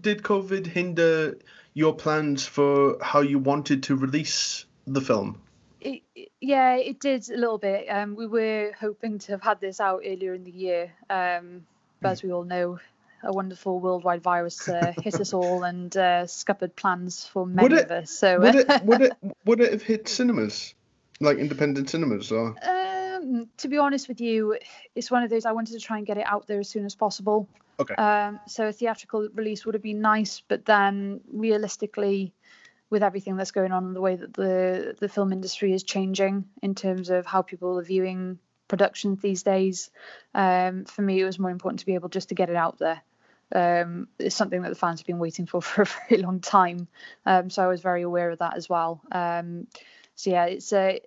did 0.00 0.22
COVID 0.22 0.66
hinder 0.66 1.38
your 1.72 1.94
plans 1.94 2.46
for 2.46 2.98
how 3.00 3.20
you 3.20 3.38
wanted 3.38 3.84
to 3.84 3.96
release 3.96 4.66
the 4.86 5.00
film? 5.00 5.40
It, 5.84 6.02
yeah, 6.40 6.76
it 6.76 6.98
did 6.98 7.28
a 7.30 7.36
little 7.36 7.58
bit. 7.58 7.86
Um, 7.88 8.16
we 8.16 8.26
were 8.26 8.72
hoping 8.80 9.18
to 9.20 9.32
have 9.32 9.42
had 9.42 9.60
this 9.60 9.80
out 9.80 10.02
earlier 10.04 10.32
in 10.32 10.42
the 10.42 10.50
year, 10.50 10.92
um, 11.10 11.66
but 12.00 12.12
as 12.12 12.22
we 12.22 12.32
all 12.32 12.44
know, 12.44 12.78
a 13.22 13.32
wonderful 13.32 13.80
worldwide 13.80 14.22
virus 14.22 14.66
uh, 14.68 14.92
hit 15.02 15.20
us 15.20 15.34
all 15.34 15.62
and 15.64 15.94
uh, 15.96 16.26
scuppered 16.26 16.74
plans 16.74 17.26
for 17.26 17.46
many 17.46 17.74
it, 17.74 17.84
of 17.84 17.90
us. 17.90 18.10
So 18.10 18.40
would 18.40 18.54
it 18.54 18.82
would 18.84 19.00
it 19.02 19.12
would 19.44 19.60
it 19.60 19.72
have 19.72 19.82
hit 19.82 20.08
cinemas, 20.08 20.74
like 21.20 21.36
independent 21.36 21.90
cinemas, 21.90 22.32
or? 22.32 22.56
Um, 22.62 23.48
to 23.58 23.68
be 23.68 23.76
honest 23.76 24.08
with 24.08 24.20
you, 24.20 24.58
it's 24.94 25.10
one 25.10 25.22
of 25.22 25.30
those 25.30 25.44
I 25.44 25.52
wanted 25.52 25.72
to 25.74 25.80
try 25.80 25.98
and 25.98 26.06
get 26.06 26.16
it 26.16 26.26
out 26.26 26.46
there 26.46 26.60
as 26.60 26.68
soon 26.68 26.86
as 26.86 26.94
possible. 26.94 27.46
Okay. 27.78 27.94
Um, 27.94 28.40
so 28.46 28.68
a 28.68 28.72
theatrical 28.72 29.28
release 29.34 29.66
would 29.66 29.74
have 29.74 29.82
been 29.82 30.00
nice, 30.00 30.42
but 30.46 30.64
then 30.64 31.20
realistically 31.32 32.32
with 32.94 33.02
everything 33.02 33.36
that's 33.36 33.50
going 33.50 33.72
on 33.72 33.84
and 33.86 33.96
the 33.96 34.00
way 34.00 34.14
that 34.14 34.32
the 34.34 34.94
the 35.00 35.08
film 35.08 35.32
industry 35.32 35.72
is 35.72 35.82
changing 35.82 36.44
in 36.62 36.76
terms 36.76 37.10
of 37.10 37.26
how 37.26 37.42
people 37.42 37.76
are 37.76 37.82
viewing 37.82 38.38
productions 38.68 39.20
these 39.20 39.42
days. 39.42 39.90
Um, 40.32 40.84
for 40.84 41.02
me, 41.02 41.20
it 41.20 41.24
was 41.24 41.40
more 41.40 41.50
important 41.50 41.80
to 41.80 41.86
be 41.86 41.94
able 41.94 42.08
just 42.08 42.28
to 42.28 42.36
get 42.36 42.50
it 42.50 42.56
out 42.56 42.78
there. 42.78 43.02
Um, 43.52 44.06
it's 44.20 44.36
something 44.36 44.62
that 44.62 44.68
the 44.68 44.76
fans 44.76 45.00
have 45.00 45.08
been 45.08 45.18
waiting 45.18 45.46
for 45.46 45.60
for 45.68 45.82
a 45.82 45.86
very 46.08 46.22
long 46.22 46.38
time. 46.38 46.86
Um, 47.26 47.50
so 47.50 47.64
I 47.64 47.66
was 47.66 47.80
very 47.80 48.02
aware 48.02 48.30
of 48.30 48.38
that 48.38 48.56
as 48.56 48.68
well. 48.68 49.02
Um, 49.10 49.66
so 50.14 50.30
yeah, 50.30 50.44
it's 50.44 50.72
a 50.72 51.00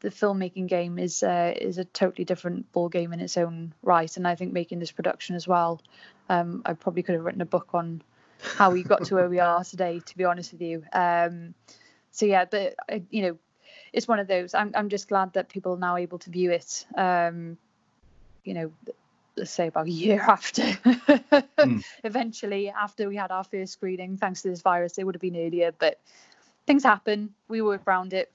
the 0.00 0.08
filmmaking 0.08 0.66
game 0.66 0.98
is 0.98 1.22
uh, 1.22 1.52
is 1.54 1.76
a 1.76 1.84
totally 1.84 2.24
different 2.24 2.72
ball 2.72 2.88
game 2.88 3.12
in 3.12 3.20
its 3.20 3.36
own 3.36 3.74
right, 3.82 4.16
and 4.16 4.26
I 4.26 4.34
think 4.34 4.54
making 4.54 4.78
this 4.78 4.92
production 4.92 5.36
as 5.36 5.46
well. 5.46 5.82
Um, 6.30 6.62
I 6.64 6.72
probably 6.72 7.02
could 7.02 7.16
have 7.16 7.24
written 7.24 7.42
a 7.42 7.46
book 7.46 7.68
on 7.74 8.00
how 8.42 8.70
we 8.70 8.82
got 8.82 9.04
to 9.04 9.14
where 9.14 9.28
we 9.28 9.40
are 9.40 9.64
today, 9.64 10.00
to 10.00 10.16
be 10.16 10.24
honest 10.24 10.52
with 10.52 10.62
you. 10.62 10.84
Um, 10.92 11.54
so 12.10 12.26
yeah, 12.26 12.44
but 12.44 12.74
uh, 12.90 12.98
you 13.10 13.22
know, 13.22 13.38
it's 13.92 14.08
one 14.08 14.18
of 14.18 14.26
those. 14.26 14.54
I'm 14.54 14.72
I'm 14.74 14.88
just 14.88 15.08
glad 15.08 15.32
that 15.34 15.48
people 15.48 15.74
are 15.74 15.78
now 15.78 15.96
able 15.96 16.18
to 16.20 16.30
view 16.30 16.50
it. 16.50 16.86
Um, 16.96 17.58
you 18.44 18.54
know, 18.54 18.72
let's 19.36 19.50
say 19.50 19.68
about 19.68 19.86
a 19.86 19.90
year 19.90 20.20
after. 20.28 20.62
mm. 20.62 21.84
Eventually, 22.04 22.70
after 22.70 23.08
we 23.08 23.16
had 23.16 23.30
our 23.30 23.44
first 23.44 23.72
screening, 23.72 24.16
thanks 24.16 24.42
to 24.42 24.50
this 24.50 24.62
virus, 24.62 24.98
it 24.98 25.04
would 25.04 25.14
have 25.14 25.22
been 25.22 25.36
earlier, 25.36 25.72
but 25.78 25.98
things 26.66 26.84
happen. 26.84 27.34
We 27.48 27.62
work 27.62 27.82
around 27.86 28.12
it. 28.12 28.30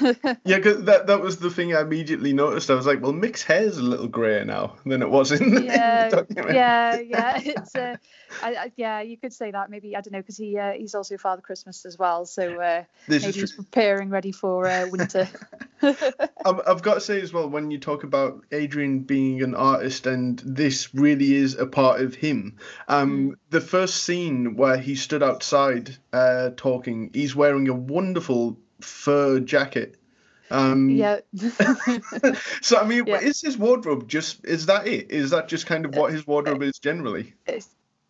yeah, 0.44 0.60
cause 0.60 0.84
that 0.84 1.06
that 1.06 1.20
was 1.20 1.38
the 1.38 1.50
thing 1.50 1.74
I 1.74 1.80
immediately 1.80 2.32
noticed. 2.32 2.70
I 2.70 2.74
was 2.74 2.86
like, 2.86 3.00
well, 3.02 3.12
Mick's 3.12 3.42
hair's 3.42 3.78
a 3.78 3.82
little 3.82 4.08
grayer 4.08 4.44
now 4.44 4.76
than 4.86 5.02
it 5.02 5.10
was 5.10 5.32
in 5.32 5.54
the, 5.54 5.62
yeah, 5.64 6.04
in 6.28 6.34
the. 6.34 6.54
Yeah, 6.54 7.00
yeah, 7.00 7.40
it's 7.44 7.74
uh, 7.74 7.96
I, 8.42 8.54
I, 8.54 8.72
yeah, 8.76 9.00
you 9.00 9.16
could 9.16 9.32
say 9.32 9.50
that. 9.50 9.70
Maybe 9.70 9.96
I 9.96 10.00
don't 10.00 10.12
know 10.12 10.20
because 10.20 10.36
he 10.36 10.56
uh, 10.56 10.72
he's 10.72 10.94
also 10.94 11.16
Father 11.18 11.42
Christmas 11.42 11.84
as 11.84 11.98
well, 11.98 12.24
so 12.26 12.60
uh, 12.60 12.84
maybe 13.08 13.32
he's 13.32 13.52
preparing 13.52 14.10
ready 14.10 14.32
for 14.32 14.66
uh, 14.66 14.86
winter. 14.88 15.28
I've, 15.82 16.60
I've 16.66 16.82
got 16.82 16.94
to 16.94 17.00
say 17.00 17.20
as 17.20 17.32
well, 17.32 17.48
when 17.48 17.70
you 17.70 17.78
talk 17.78 18.04
about 18.04 18.44
Adrian 18.52 19.00
being 19.00 19.42
an 19.42 19.54
artist 19.54 20.06
and 20.06 20.40
this 20.44 20.94
really 20.94 21.34
is 21.34 21.54
a 21.56 21.66
part 21.66 22.00
of 22.00 22.14
him, 22.14 22.58
um, 22.88 23.36
the 23.50 23.60
first 23.60 24.04
scene 24.04 24.56
where 24.56 24.78
he 24.78 24.94
stood 24.94 25.22
outside 25.22 25.96
uh, 26.12 26.50
talking, 26.56 27.10
he's 27.12 27.34
wearing 27.34 27.68
a 27.68 27.74
wonderful 27.74 28.58
fur 28.84 29.40
jacket. 29.40 29.96
Um, 30.50 30.90
yeah. 30.90 31.20
so 32.60 32.76
I 32.78 32.84
mean, 32.84 33.06
Yeah. 33.06 33.20
is 33.20 33.40
his 33.40 33.56
wardrobe 33.56 34.06
just 34.08 34.44
is 34.44 34.66
that 34.66 34.86
it? 34.86 35.10
Is 35.10 35.30
that 35.30 35.48
just 35.48 35.66
kind 35.66 35.84
of 35.86 35.94
what 35.94 36.12
his 36.12 36.26
wardrobe 36.26 36.62
is 36.62 36.78
generally? 36.78 37.34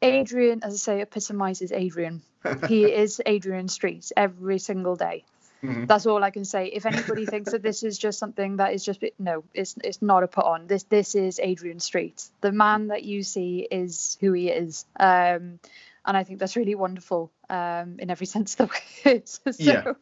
Adrian, 0.00 0.62
as 0.64 0.74
I 0.74 0.76
say, 0.76 1.00
epitomizes 1.00 1.70
Adrian. 1.70 2.22
He 2.68 2.84
is 2.92 3.20
Adrian 3.24 3.68
Street 3.68 4.10
every 4.16 4.58
single 4.58 4.96
day. 4.96 5.24
Mhm. 5.62 5.86
That's 5.86 6.06
all 6.06 6.24
I 6.24 6.30
can 6.30 6.44
say. 6.44 6.66
If 6.66 6.86
anybody 6.86 7.24
thinks 7.24 7.52
that 7.52 7.62
this 7.62 7.84
is 7.84 7.96
just 7.96 8.18
something 8.18 8.56
that 8.56 8.74
is 8.74 8.84
just 8.84 9.04
no, 9.20 9.44
it's 9.54 9.76
it's 9.84 10.02
not 10.02 10.24
a 10.24 10.26
put 10.26 10.44
on. 10.44 10.66
This 10.66 10.82
this 10.84 11.14
is 11.14 11.38
Adrian 11.38 11.78
Street. 11.78 12.24
The 12.40 12.50
man 12.50 12.88
that 12.88 13.04
you 13.04 13.22
see 13.22 13.60
is 13.70 14.18
who 14.20 14.32
he 14.32 14.48
is. 14.48 14.84
Um, 14.98 15.60
and 16.04 16.16
I 16.16 16.24
think 16.24 16.38
that's 16.38 16.56
really 16.56 16.74
wonderful 16.74 17.32
um, 17.48 17.96
in 17.98 18.10
every 18.10 18.26
sense 18.34 18.58
of 18.58 18.70
the 18.70 19.10
word. 19.10 19.28
so, 19.28 19.52
Yeah. 19.58 19.92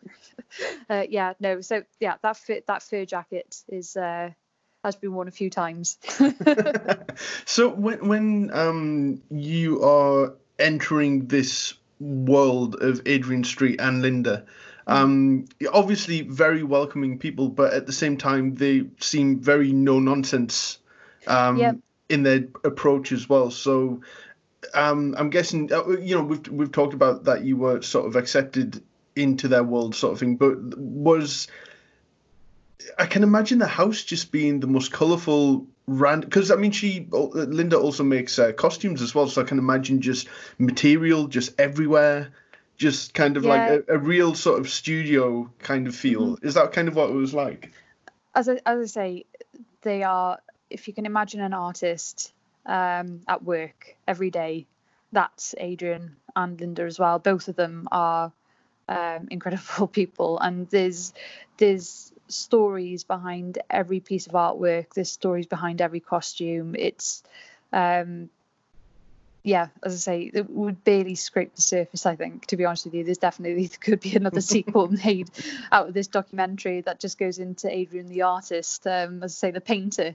Uh, 0.89 1.05
yeah, 1.09 1.35
no. 1.41 1.61
So 1.61 1.83
yeah, 2.01 2.17
that 2.23 2.37
fit 2.37 2.67
that 2.67 2.83
fur 2.83 3.05
jacket 3.05 3.63
is 3.69 3.97
uh, 3.97 4.31
has 4.85 4.97
been 4.97 5.13
worn 5.13 5.29
a 5.29 5.33
few 5.33 5.51
times. 5.51 5.99
so 7.45 7.69
when 7.69 8.09
when 8.09 8.51
um 8.53 9.23
you 9.31 9.83
are 9.83 10.35
entering 10.59 11.27
this 11.27 11.75
world 12.01 12.77
of 12.83 13.03
Adrian 13.07 13.45
Street 13.45 13.81
and 13.81 14.03
Linda, 14.03 14.45
um 14.87 15.45
obviously 15.73 16.23
very 16.23 16.63
welcoming 16.63 17.19
people, 17.19 17.49
but 17.49 17.73
at 17.73 17.87
the 17.87 17.93
same 17.93 18.17
time 18.17 18.55
they 18.55 18.85
seem 19.01 19.41
very 19.41 19.73
no 19.73 20.01
nonsense 20.01 20.79
um 21.27 21.59
Yep. 21.59 21.77
in 22.09 22.23
their 22.25 22.45
approach 22.65 23.13
as 23.13 23.29
well. 23.29 23.51
So 23.51 24.01
um 24.75 25.15
I'm 25.19 25.31
guessing 25.31 25.73
uh, 25.73 25.89
you 25.89 26.17
know 26.17 26.25
we've 26.25 26.49
we've 26.49 26.73
talked 26.73 26.95
about 26.95 27.25
that 27.25 27.45
you 27.45 27.57
were 27.57 27.83
sort 27.83 28.07
of 28.07 28.17
accepted 28.17 28.83
into 29.17 29.49
their 29.49 29.65
world 29.65 29.95
sort 29.95 30.13
of 30.13 30.19
thing, 30.21 30.37
but 30.37 30.57
was 30.79 31.49
I 32.99 33.07
can 33.07 33.23
imagine 33.23 33.59
the 33.59 33.67
house 33.67 34.03
just 34.03 34.33
being 34.33 34.61
the 34.61 34.67
most 34.67 34.93
colourful 34.93 35.67
rand 35.87 36.25
because 36.25 36.51
I 36.51 36.57
mean 36.57 36.73
she 36.73 37.07
Linda 37.11 37.79
also 37.79 38.05
makes 38.05 38.39
uh, 38.39 38.53
costumes 38.53 39.03
as 39.03 39.15
well, 39.15 39.29
so 39.29 39.43
I 39.43 39.45
can 39.45 39.59
imagine 39.59 40.01
just 40.01 40.29
material 40.59 41.27
just 41.27 41.61
everywhere, 41.61 42.29
just 42.77 43.15
kind 43.15 43.37
of 43.37 43.45
like 43.45 43.71
a, 43.71 43.95
a 43.95 43.99
real 43.99 44.35
sort 44.35 44.61
of 44.61 44.71
studio 44.71 45.51
kind 45.59 45.87
of 45.87 45.95
feel. 45.95 46.39
Is 46.43 46.55
that 46.55 46.73
kind 46.73 46.89
of 46.89 46.97
what 46.97 47.11
it 47.11 47.15
was 47.15 47.35
like? 47.35 47.73
as 48.35 48.49
I, 48.49 48.61
as 48.67 48.81
I 48.81 48.87
say, 48.87 49.25
they 49.83 50.03
are. 50.03 50.39
If 50.69 50.87
you 50.87 50.95
can 50.95 51.07
imagine 51.07 51.41
an 51.41 51.53
artist 51.53 52.33
um, 52.67 53.21
at 53.29 53.43
work 53.43 53.97
every 54.07 54.31
day, 54.31 54.67
that's 55.13 55.55
Adrian 55.59 56.17
and 56.37 56.61
Linda 56.61 56.83
as 56.83 56.99
well. 56.99 57.19
Both 57.19 57.49
of 57.49 57.57
them 57.57 57.89
are 57.91 58.33
um, 58.89 59.29
incredible 59.31 59.87
people, 59.93 60.39
and 60.39 60.69
there's 60.71 61.13
there's 61.57 62.13
stories 62.29 63.05
behind 63.05 63.59
every 63.69 64.01
piece 64.01 64.27
of 64.27 64.33
artwork. 64.33 64.95
There's 64.95 65.11
stories 65.11 65.47
behind 65.47 65.81
every 65.81 66.01
costume. 66.01 66.75
It's 66.77 67.23
um, 67.73 68.31
yeah, 69.43 69.69
as 69.83 69.95
I 69.95 69.97
say, 69.97 70.31
it 70.35 70.51
would 70.51 70.85
barely 70.85 71.15
scrape 71.15 71.55
the 71.55 71.63
surface. 71.63 72.05
I 72.05 72.17
think, 72.17 72.47
to 72.47 72.57
be 72.57 72.65
honest 72.65 72.85
with 72.85 72.95
you, 72.95 73.05
there's 73.05 73.19
definitely 73.19 73.67
there 73.69 73.79
could 73.81 74.01
be 74.01 74.15
another 74.15 74.41
sequel 74.41 74.89
made 75.05 75.31
out 75.73 75.89
of 75.89 75.95
this 75.95 76.09
documentary 76.09 76.83
that 76.83 77.01
just 77.01 77.19
goes 77.19 77.39
into 77.39 77.75
Adrian 77.75 78.09
the 78.09 78.23
artist, 78.23 78.87
um, 78.87 79.23
as 79.23 79.37
I 79.37 79.49
say, 79.49 79.51
the 79.51 79.61
painter 79.61 80.15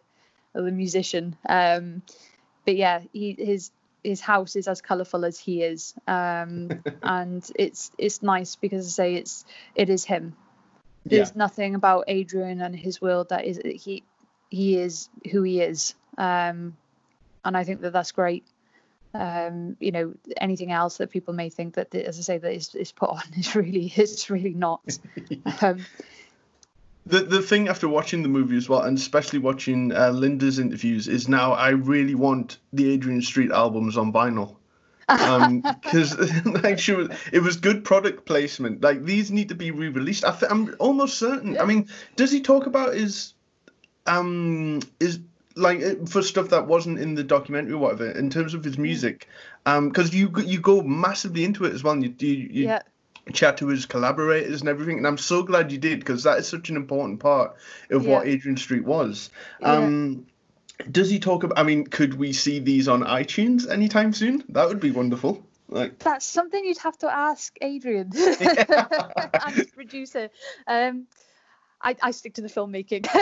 or 0.54 0.62
the 0.62 0.72
musician. 0.72 1.36
Um, 1.48 2.02
but 2.66 2.76
yeah, 2.76 3.02
he, 3.14 3.36
his 3.38 3.72
his 4.04 4.22
house 4.22 4.56
is 4.56 4.68
as 4.68 4.82
colourful 4.82 5.26
as 5.26 5.40
he 5.40 5.64
is, 5.64 5.94
um, 6.08 6.84
and 7.04 7.50
it's 7.56 7.92
it's 7.98 8.22
nice 8.22 8.56
because 8.56 8.86
I 8.88 8.90
say 8.90 9.16
it's 9.16 9.46
it 9.76 9.90
is 9.90 10.06
him. 10.06 10.36
There's 11.08 11.36
nothing 11.36 11.76
about 11.76 12.06
Adrian 12.08 12.62
and 12.62 12.76
his 12.76 13.00
world 13.00 13.30
that 13.30 13.46
is 13.46 13.60
he 13.64 14.04
he 14.50 14.78
is 14.78 15.10
who 15.32 15.44
he 15.44 15.62
is, 15.62 15.94
um, 16.18 16.76
and 17.44 17.56
I 17.56 17.64
think 17.64 17.82
that 17.82 17.94
that's 17.94 18.12
great. 18.12 18.44
Um, 19.14 19.78
you 19.80 19.92
know, 19.92 20.14
anything 20.36 20.72
else 20.72 20.98
that 20.98 21.10
people 21.10 21.34
may 21.34 21.50
think 21.50 21.76
that, 21.76 21.96
as 21.96 22.20
I 22.20 22.22
say, 22.22 22.38
that 22.38 22.54
is, 22.54 22.76
is 22.76 22.92
put 22.92 23.10
on 23.10 23.22
is 23.38 23.56
really 23.56 23.92
it's 23.96 24.30
really 24.30 24.54
not. 24.54 24.82
Um, 27.06 27.12
The 27.12 27.22
the 27.26 27.42
thing 27.42 27.68
after 27.68 27.88
watching 27.88 28.24
the 28.24 28.30
movie 28.30 28.58
as 28.58 28.68
well, 28.70 28.82
and 28.82 28.98
especially 28.98 29.40
watching 29.40 29.92
uh, 29.92 30.12
Linda's 30.12 30.60
interviews, 30.60 31.08
is 31.08 31.28
now 31.28 31.54
I 31.54 31.70
really 31.70 32.16
want 32.16 32.58
the 32.74 32.92
Adrian 32.92 33.22
Street 33.22 33.52
albums 33.52 33.98
on 33.98 34.12
vinyl. 34.12 34.56
because 35.08 36.18
like 36.64 36.80
she 36.80 36.94
was, 36.94 37.10
it 37.32 37.40
was 37.42 37.58
good 37.58 37.84
product 37.84 38.26
placement. 38.26 38.82
Like 38.82 39.04
these 39.04 39.32
need 39.32 39.50
to 39.50 39.56
be 39.56 39.70
re-released. 39.70 40.26
I 40.26 40.32
th- 40.32 40.52
I'm 40.52 40.76
almost 40.80 41.20
certain. 41.20 41.60
I 41.60 41.66
mean, 41.66 41.88
does 42.16 42.32
he 42.32 42.42
talk 42.42 42.66
about 42.66 42.96
his 42.96 43.34
um 44.08 44.82
is 45.00 45.20
like 45.56 45.82
uh, 45.84 46.06
for 46.08 46.22
stuff 46.22 46.50
that 46.50 46.68
wasn't 46.68 47.00
in 47.00 47.16
the 47.16 47.24
documentary 47.24 47.74
or 47.74 47.78
whatever 47.78 48.10
in 48.12 48.30
terms 48.32 48.56
of 48.56 48.64
his 48.64 48.78
music? 48.80 49.28
Um, 49.68 49.90
because 49.90 50.14
you 50.14 50.30
go- 50.30 50.42
you 50.42 50.60
go 50.60 50.82
massively 50.82 51.44
into 51.44 51.66
it 51.66 51.74
as 51.74 51.84
well. 51.84 51.94
And 51.94 52.04
you 52.04 52.14
you, 52.20 52.34
you 52.50 52.66
yeah, 52.66 52.82
chat 53.34 53.58
to 53.58 53.68
his 53.68 53.86
collaborators 53.86 54.62
and 54.62 54.70
everything, 54.70 54.98
and 54.98 55.08
I'm 55.08 55.18
so 55.18 55.44
glad 55.44 55.72
you 55.72 55.78
did 55.78 56.00
because 56.00 56.24
that 56.24 56.40
is 56.40 56.48
such 56.48 56.70
an 56.70 56.76
important 56.76 57.20
part 57.20 57.56
of 57.90 58.06
what 58.06 58.28
Adrian 58.28 58.58
Street 58.58 58.86
was. 58.86 59.30
Yeah. 59.62 59.74
Um, 59.74 60.28
does 60.92 61.10
he 61.10 61.20
talk 61.20 61.44
about? 61.44 61.58
I 61.58 61.64
mean, 61.64 61.86
could 61.86 62.16
we 62.16 62.34
see 62.34 62.60
these 62.60 62.88
on 62.88 63.02
iTunes 63.02 63.70
anytime 63.70 64.14
soon? 64.14 64.44
That 64.50 64.68
would 64.68 64.80
be 64.80 64.92
wonderful. 64.92 65.46
Like, 65.68 66.00
that's 66.00 66.26
something 66.26 66.64
you'd 66.64 66.78
have 66.80 66.98
to 67.00 67.12
ask 67.12 67.56
Adrian 67.62 68.12
and 68.16 69.56
his 69.56 69.72
producer. 69.72 70.30
Um, 70.68 71.08
I, 71.86 71.96
I 72.02 72.12
stick 72.12 72.34
to 72.34 72.42
the 72.42 72.48
filmmaking. 72.48 73.08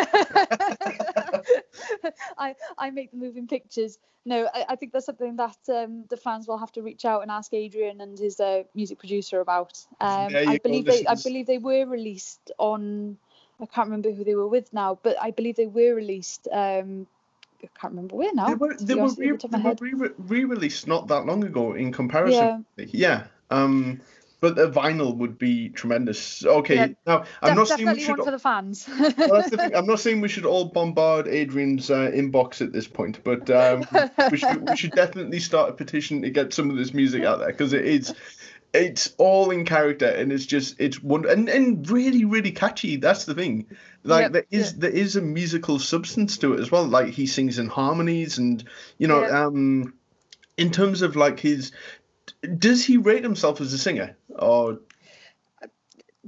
I 2.38 2.56
I 2.78 2.90
make 2.92 3.12
the 3.12 3.18
moving 3.18 3.46
pictures. 3.48 4.00
No, 4.26 4.48
I, 4.54 4.66
I 4.70 4.76
think 4.78 4.94
that's 4.94 5.06
something 5.06 5.36
that 5.36 5.58
um, 5.68 6.06
the 6.10 6.16
fans 6.16 6.48
will 6.48 6.58
have 6.58 6.72
to 6.74 6.82
reach 6.82 7.04
out 7.04 7.24
and 7.24 7.30
ask 7.30 7.54
Adrian 7.54 8.00
and 8.00 8.18
his 8.18 8.40
uh, 8.40 8.64
music 8.74 9.00
producer 9.00 9.42
about. 9.42 9.86
Um, 10.00 10.34
I 10.34 10.60
believe 10.64 10.86
they 10.86 11.06
I 11.06 11.16
believe 11.16 11.46
they 11.46 11.58
were 11.58 11.86
released 11.86 12.52
on. 12.58 13.18
I 13.60 13.66
can't 13.66 13.88
remember 13.88 14.12
who 14.12 14.24
they 14.24 14.36
were 14.36 14.48
with 14.48 14.72
now, 14.74 14.98
but 15.04 15.18
I 15.22 15.32
believe 15.32 15.58
they 15.58 15.68
were 15.68 15.94
released. 15.94 16.48
Um, 16.52 17.06
I 17.62 17.68
can't 17.80 17.92
remember 17.92 18.16
where 18.16 18.34
now. 18.34 18.48
they 18.48 18.56
were 18.56 18.76
they 18.80 18.96
were, 18.96 19.02
honest 19.02 19.18
with 19.18 19.28
you, 19.28 19.34
re- 19.34 19.40
the 19.40 19.58
they 19.58 19.64
were 19.64 19.70
head. 19.70 19.82
re- 19.82 20.10
re-released 20.18 20.88
not 20.88 21.08
that 21.10 21.26
long 21.26 21.44
ago 21.44 21.74
in 21.74 21.92
comparison. 21.92 22.66
Yeah. 22.78 23.26
Um, 23.52 24.02
but 24.44 24.58
the 24.58 24.70
vinyl 24.70 25.16
would 25.16 25.38
be 25.38 25.70
tremendous. 25.70 26.46
Okay. 26.46 26.76
Yeah, 26.76 26.88
now 27.08 27.24
I'm 27.42 27.56
not 27.56 27.70
saying 27.70 27.90
we 27.90 28.02
should. 28.02 28.18
one 28.18 28.26
for 28.26 28.32
the 28.32 28.38
fans. 28.38 28.86
well, 29.00 29.42
the. 29.42 29.72
I'm 29.74 29.86
not 29.86 30.02
saying 30.02 30.20
we 30.20 30.28
should 30.28 30.46
all 30.46 30.66
bombard 30.66 31.30
Adrian's 31.30 31.90
uh, 31.90 32.12
inbox 32.14 32.60
at 32.60 32.74
this 32.74 32.86
point, 32.86 33.24
but 33.24 33.50
um, 33.50 33.88
we 34.30 34.38
should 34.38 34.70
we 34.70 34.76
should 34.76 34.92
definitely 34.92 35.40
start 35.40 35.70
a 35.70 35.72
petition 35.72 36.22
to 36.24 36.30
get 36.30 36.54
some 36.54 36.70
of 36.70 36.76
this 36.76 36.94
music 36.94 37.24
out 37.24 37.40
there 37.40 37.48
because 37.48 37.72
it 37.72 37.86
is 37.86 38.14
it's 38.74 39.16
all 39.18 39.50
in 39.50 39.64
character 39.64 40.08
and 40.08 40.34
it's 40.34 40.46
just 40.46 40.76
it's 40.78 41.02
wonder 41.02 41.30
and, 41.30 41.48
and 41.48 41.90
really 41.90 42.26
really 42.26 42.52
catchy. 42.52 42.98
That's 42.98 43.24
the 43.24 43.36
thing. 43.36 43.68
Like 44.04 44.24
Yep, 44.24 44.32
there 44.34 44.46
is 44.52 44.74
there 44.76 44.92
is 44.92 45.16
a 45.16 45.22
musical 45.22 45.80
substance 45.80 46.38
to 46.40 46.56
it 46.56 46.60
as 46.60 46.70
well. 46.70 46.84
Like 46.84 47.14
he 47.14 47.28
sings 47.28 47.60
in 47.60 47.68
harmonies 47.68 48.40
and 48.40 48.62
you 48.98 49.08
know 49.08 49.22
Yep. 49.22 49.32
um 49.32 49.94
in 50.58 50.70
terms 50.70 51.02
of 51.02 51.16
like 51.16 51.40
his 51.40 51.72
does 52.58 52.86
he 52.86 52.98
rate 52.98 53.24
himself 53.24 53.62
as 53.62 53.74
a 53.74 53.78
singer 53.78 54.16
or 54.30 54.80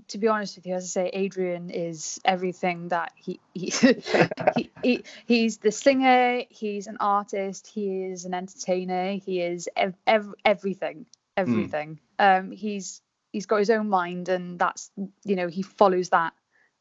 to 0.09 0.17
be 0.17 0.27
honest 0.27 0.55
with 0.55 0.67
you, 0.67 0.75
as 0.75 0.83
I 0.83 0.87
say, 0.87 1.09
Adrian 1.13 1.69
is 1.69 2.19
everything 2.25 2.89
that 2.89 3.11
he 3.15 3.39
he, 3.53 3.71
he, 4.55 4.71
he 4.83 5.03
he's 5.25 5.57
the 5.57 5.71
singer, 5.71 6.43
he's 6.49 6.87
an 6.87 6.97
artist, 6.99 7.67
he 7.67 8.03
is 8.03 8.25
an 8.25 8.33
entertainer, 8.33 9.13
he 9.13 9.41
is 9.41 9.69
ev- 9.75 9.95
ev- 10.05 10.35
everything, 10.43 11.05
everything. 11.35 11.99
Um, 12.19 12.51
he's 12.51 13.01
he's 13.31 13.45
got 13.45 13.57
his 13.57 13.69
own 13.69 13.89
mind, 13.89 14.29
and 14.29 14.59
that's 14.59 14.91
you 15.23 15.35
know 15.35 15.47
he 15.47 15.61
follows 15.61 16.09
that, 16.09 16.33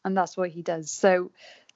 and 0.05 0.17
that's 0.17 0.37
what 0.37 0.51
he 0.51 0.62
does. 0.62 0.91
So, 0.91 1.31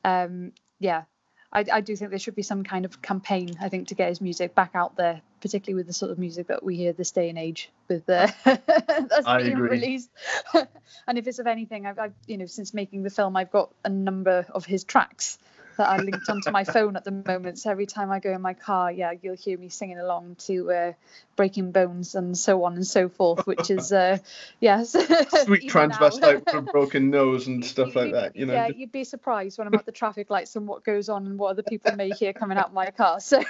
um, 0.05 0.53
yeah, 0.81 1.05
I, 1.53 1.65
I 1.73 1.81
do 1.81 1.97
think 1.97 2.11
there 2.11 2.19
should 2.19 2.37
be 2.37 2.43
some 2.43 2.65
kind 2.65 2.85
of 2.85 3.01
campaign, 3.01 3.57
I 3.61 3.69
think, 3.69 3.89
to 3.89 3.95
get 3.95 4.09
his 4.09 4.21
music 4.21 4.55
back 4.55 4.73
out 4.75 4.97
there 4.97 5.23
particularly 5.41 5.75
with 5.75 5.87
the 5.87 5.93
sort 5.93 6.11
of 6.11 6.19
music 6.19 6.49
that 6.49 6.63
we 6.63 6.77
hear 6.77 6.93
this 6.93 7.11
day 7.11 7.29
and 7.29 7.39
age 7.39 7.71
with 7.89 8.09
uh, 8.09 8.29
that's 8.45 9.27
I 9.27 9.43
being 9.43 9.55
agree. 9.55 9.71
released. 9.71 10.11
and 11.07 11.19
if 11.19 11.27
it's 11.27 11.39
of 11.39 11.47
anything, 11.47 11.87
I've, 11.87 11.99
I've, 11.99 12.15
you 12.27 12.39
know, 12.39 12.47
since 12.47 12.75
making 12.75 13.03
the 13.03 13.11
film, 13.11 13.37
I've 13.37 13.51
got 13.51 13.71
a 13.85 13.89
number 13.89 14.47
of 14.51 14.65
his 14.65 14.85
tracks 14.85 15.39
that 15.79 15.89
I 15.89 15.97
linked 15.97 16.29
onto 16.29 16.51
my 16.51 16.65
phone 16.65 16.97
at 16.97 17.05
the 17.05 17.11
moment. 17.11 17.59
So 17.59 17.71
every 17.71 17.87
time 17.87 18.11
I 18.11 18.21
go 18.21 18.33
in 18.33 18.43
my 18.43 18.55
car, 18.55 18.93
yeah, 18.93 19.13
you'll 19.21 19.37
hear 19.37 19.59
me 19.59 19.69
singing 19.69 19.99
along 19.99 20.37
to 20.47 20.71
uh, 20.71 20.93
Breaking 21.37 21.73
Bones 21.73 22.15
and 22.15 22.37
so 22.37 22.65
on 22.65 22.75
and 22.75 22.87
so 22.87 23.09
forth, 23.09 23.47
which 23.47 23.71
is, 23.71 23.93
uh, 23.93 24.19
yes. 24.61 24.93
Sweet 24.93 25.03
transvestite 25.71 26.45
with 26.45 26.55
a 26.55 26.63
broken 26.63 27.11
nose 27.11 27.47
and 27.47 27.65
stuff 27.65 27.97
like 27.97 28.13
that. 28.13 28.37
You 28.37 28.47
know. 28.47 28.55
Yeah, 28.55 28.69
you'd 28.69 28.93
be 28.93 29.05
surprised 29.05 29.59
when 29.59 29.67
I'm 29.67 29.75
at 29.75 29.87
the 29.87 29.93
traffic 29.93 30.31
lights 30.31 30.55
and 30.57 30.69
what 30.69 30.85
goes 30.85 31.09
on 31.09 31.27
and 31.27 31.39
what 31.39 31.51
other 31.51 31.63
people 31.63 31.97
may 31.97 32.11
hear 32.11 32.33
coming 32.33 32.59
out 32.59 32.75
my 32.75 32.91
car. 32.91 33.21
So 33.21 33.43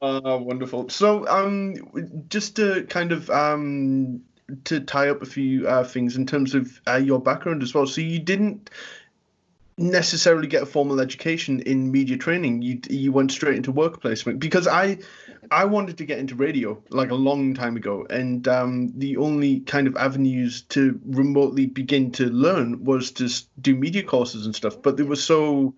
Oh, 0.00 0.38
wonderful. 0.38 0.88
So, 0.88 1.26
um, 1.28 1.74
just 2.28 2.56
to 2.56 2.84
kind 2.88 3.12
of 3.12 3.30
um, 3.30 4.22
to 4.64 4.80
tie 4.80 5.08
up 5.08 5.22
a 5.22 5.26
few 5.26 5.68
uh, 5.68 5.84
things 5.84 6.16
in 6.16 6.26
terms 6.26 6.54
of 6.54 6.80
uh, 6.86 6.96
your 6.96 7.20
background 7.20 7.62
as 7.62 7.74
well. 7.74 7.86
So, 7.86 8.00
you 8.00 8.18
didn't 8.18 8.70
necessarily 9.78 10.48
get 10.48 10.62
a 10.62 10.66
formal 10.66 11.00
education 11.00 11.60
in 11.60 11.90
media 11.90 12.16
training. 12.16 12.62
You 12.62 12.80
you 12.90 13.12
went 13.12 13.32
straight 13.32 13.56
into 13.56 13.72
work 13.72 14.00
placement 14.00 14.40
because 14.40 14.66
I 14.66 14.98
I 15.50 15.64
wanted 15.64 15.98
to 15.98 16.04
get 16.04 16.18
into 16.18 16.34
radio 16.34 16.82
like 16.90 17.10
a 17.10 17.14
long 17.14 17.54
time 17.54 17.76
ago, 17.76 18.06
and 18.10 18.46
um, 18.48 18.92
the 18.96 19.16
only 19.16 19.60
kind 19.60 19.86
of 19.86 19.96
avenues 19.96 20.62
to 20.70 21.00
remotely 21.06 21.66
begin 21.66 22.10
to 22.12 22.26
learn 22.26 22.84
was 22.84 23.12
to 23.12 23.28
do 23.60 23.74
media 23.74 24.02
courses 24.02 24.44
and 24.46 24.54
stuff. 24.54 24.82
But 24.82 24.96
they 24.96 25.04
were 25.04 25.16
so 25.16 25.74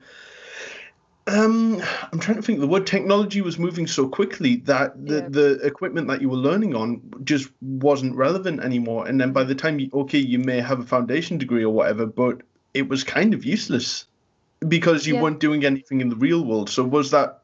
um, 1.26 1.80
I'm 2.12 2.18
trying 2.18 2.36
to 2.38 2.42
think. 2.42 2.60
The 2.60 2.66
word 2.66 2.86
technology 2.86 3.40
was 3.40 3.58
moving 3.58 3.86
so 3.86 4.08
quickly 4.08 4.56
that 4.64 5.06
the, 5.06 5.14
Yeah. 5.14 5.28
the 5.28 5.52
equipment 5.66 6.08
that 6.08 6.20
you 6.20 6.28
were 6.28 6.36
learning 6.36 6.74
on 6.74 7.02
just 7.22 7.50
wasn't 7.60 8.16
relevant 8.16 8.60
anymore. 8.60 9.06
And 9.06 9.20
then 9.20 9.32
by 9.32 9.44
the 9.44 9.54
time 9.54 9.78
you, 9.78 9.90
okay, 9.92 10.18
you 10.18 10.38
may 10.38 10.60
have 10.60 10.80
a 10.80 10.84
foundation 10.84 11.38
degree 11.38 11.62
or 11.62 11.72
whatever, 11.72 12.06
but 12.06 12.40
it 12.74 12.88
was 12.88 13.04
kind 13.04 13.34
of 13.34 13.44
useless 13.44 14.06
because 14.66 15.06
you 15.06 15.14
Yeah. 15.14 15.22
weren't 15.22 15.40
doing 15.40 15.64
anything 15.64 16.00
in 16.00 16.08
the 16.08 16.16
real 16.16 16.44
world. 16.44 16.70
So 16.70 16.84
was 16.84 17.10
that? 17.10 17.42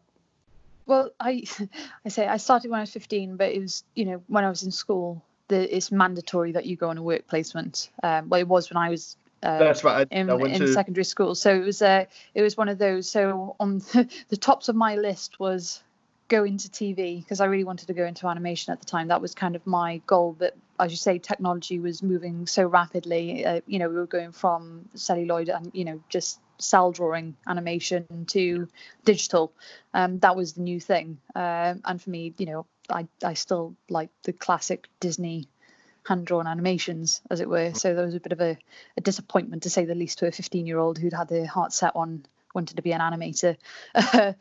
Well, 0.87 1.11
I 1.19 1.45
I 2.05 2.09
say 2.09 2.27
I 2.27 2.37
started 2.37 2.71
when 2.71 2.79
I 2.79 2.83
was 2.83 2.93
15, 2.93 3.37
but 3.37 3.53
it 3.53 3.61
was 3.61 3.85
you 3.95 4.05
know 4.05 4.23
when 4.29 4.45
I 4.45 4.49
was 4.49 4.63
in 4.63 4.71
school, 4.71 5.23
the, 5.49 5.75
it's 5.75 5.91
mandatory 5.91 6.53
that 6.53 6.67
you 6.67 6.77
go 6.77 6.91
on 6.91 6.99
a 6.99 7.03
work 7.03 7.27
placement. 7.27 7.91
Um, 8.03 8.29
well, 8.29 8.41
it 8.41 8.49
was 8.49 8.71
when 8.71 8.77
I 8.77 8.91
was 8.91 9.17
uh, 9.43 9.59
That's 9.59 9.85
right. 9.85 10.07
I, 10.11 10.15
in, 10.15 10.31
I 10.31 10.35
went 10.35 10.55
in 10.55 10.61
to. 10.61 10.73
secondary 10.73 11.05
school. 11.05 11.35
So 11.35 11.55
it 11.55 11.65
was 11.65 11.83
uh, 11.83 12.05
it 12.35 12.43
was 12.43 12.57
one 12.57 12.69
of 12.69 12.79
those. 12.79 13.09
So 13.09 13.57
on 13.59 13.79
the 14.29 14.37
tops 14.39 14.69
of 14.69 14.77
my 14.77 14.97
list 14.97 15.41
was 15.41 15.83
go 16.29 16.45
into 16.45 16.69
TV 16.69 17.23
because 17.23 17.41
I 17.41 17.47
really 17.47 17.65
wanted 17.65 17.87
to 17.87 17.95
go 17.95 18.05
into 18.05 18.27
animation 18.27 18.73
at 18.73 18.81
the 18.81 18.87
time. 18.87 19.09
That 19.09 19.21
was 19.21 19.35
kind 19.35 19.57
of 19.57 19.67
my 19.67 20.01
goal. 20.07 20.35
But 20.39 20.57
as 20.79 20.91
you 20.91 20.97
say, 20.97 21.19
technology 21.19 21.79
was 21.79 22.03
moving 22.03 22.47
so 22.47 22.67
rapidly. 22.67 23.45
Uh, 23.45 23.61
you 23.67 23.79
know, 23.79 23.89
we 23.89 23.97
were 23.97 24.07
going 24.07 24.33
from 24.33 24.89
celluloid 24.95 25.49
and 25.49 25.71
you 25.75 25.85
know 25.85 26.01
just 26.09 26.41
cell 26.59 26.93
drawing 26.93 27.37
animation 27.47 28.27
to 28.29 28.69
digital. 29.05 29.53
Um, 29.93 30.19
that 30.21 30.37
was 30.37 30.55
the 30.55 30.63
new 30.63 30.81
thing. 30.81 31.19
Um, 31.35 31.83
and 31.85 32.01
for 32.01 32.11
me, 32.11 32.35
you 32.39 32.47
know, 32.47 32.67
I 32.91 33.07
I 33.23 33.35
still 33.35 33.75
like 33.89 34.11
the 34.23 34.33
classic 34.33 34.89
Disney 35.01 35.49
hand 36.07 36.27
drawn 36.27 36.47
animations, 36.47 37.21
as 37.31 37.41
it 37.41 37.49
were. 37.49 37.75
So 37.75 37.95
there 37.95 38.05
was 38.05 38.15
a 38.15 38.21
bit 38.21 38.33
of 38.33 38.41
a, 38.41 38.57
a 38.97 39.01
disappointment, 39.01 39.65
to 39.65 39.71
say 39.71 39.85
the 39.85 39.95
least, 39.95 40.19
to 40.19 40.27
a 40.27 40.33
15 40.33 40.67
year 40.67 40.79
old 40.79 40.99
who'd 40.99 41.13
had 41.13 41.29
their 41.29 41.47
heart 41.47 41.73
set 41.73 41.97
on 41.97 42.25
wanted 42.55 42.77
to 42.77 42.83
be 42.83 42.93
an 42.93 43.01
animator 43.01 43.57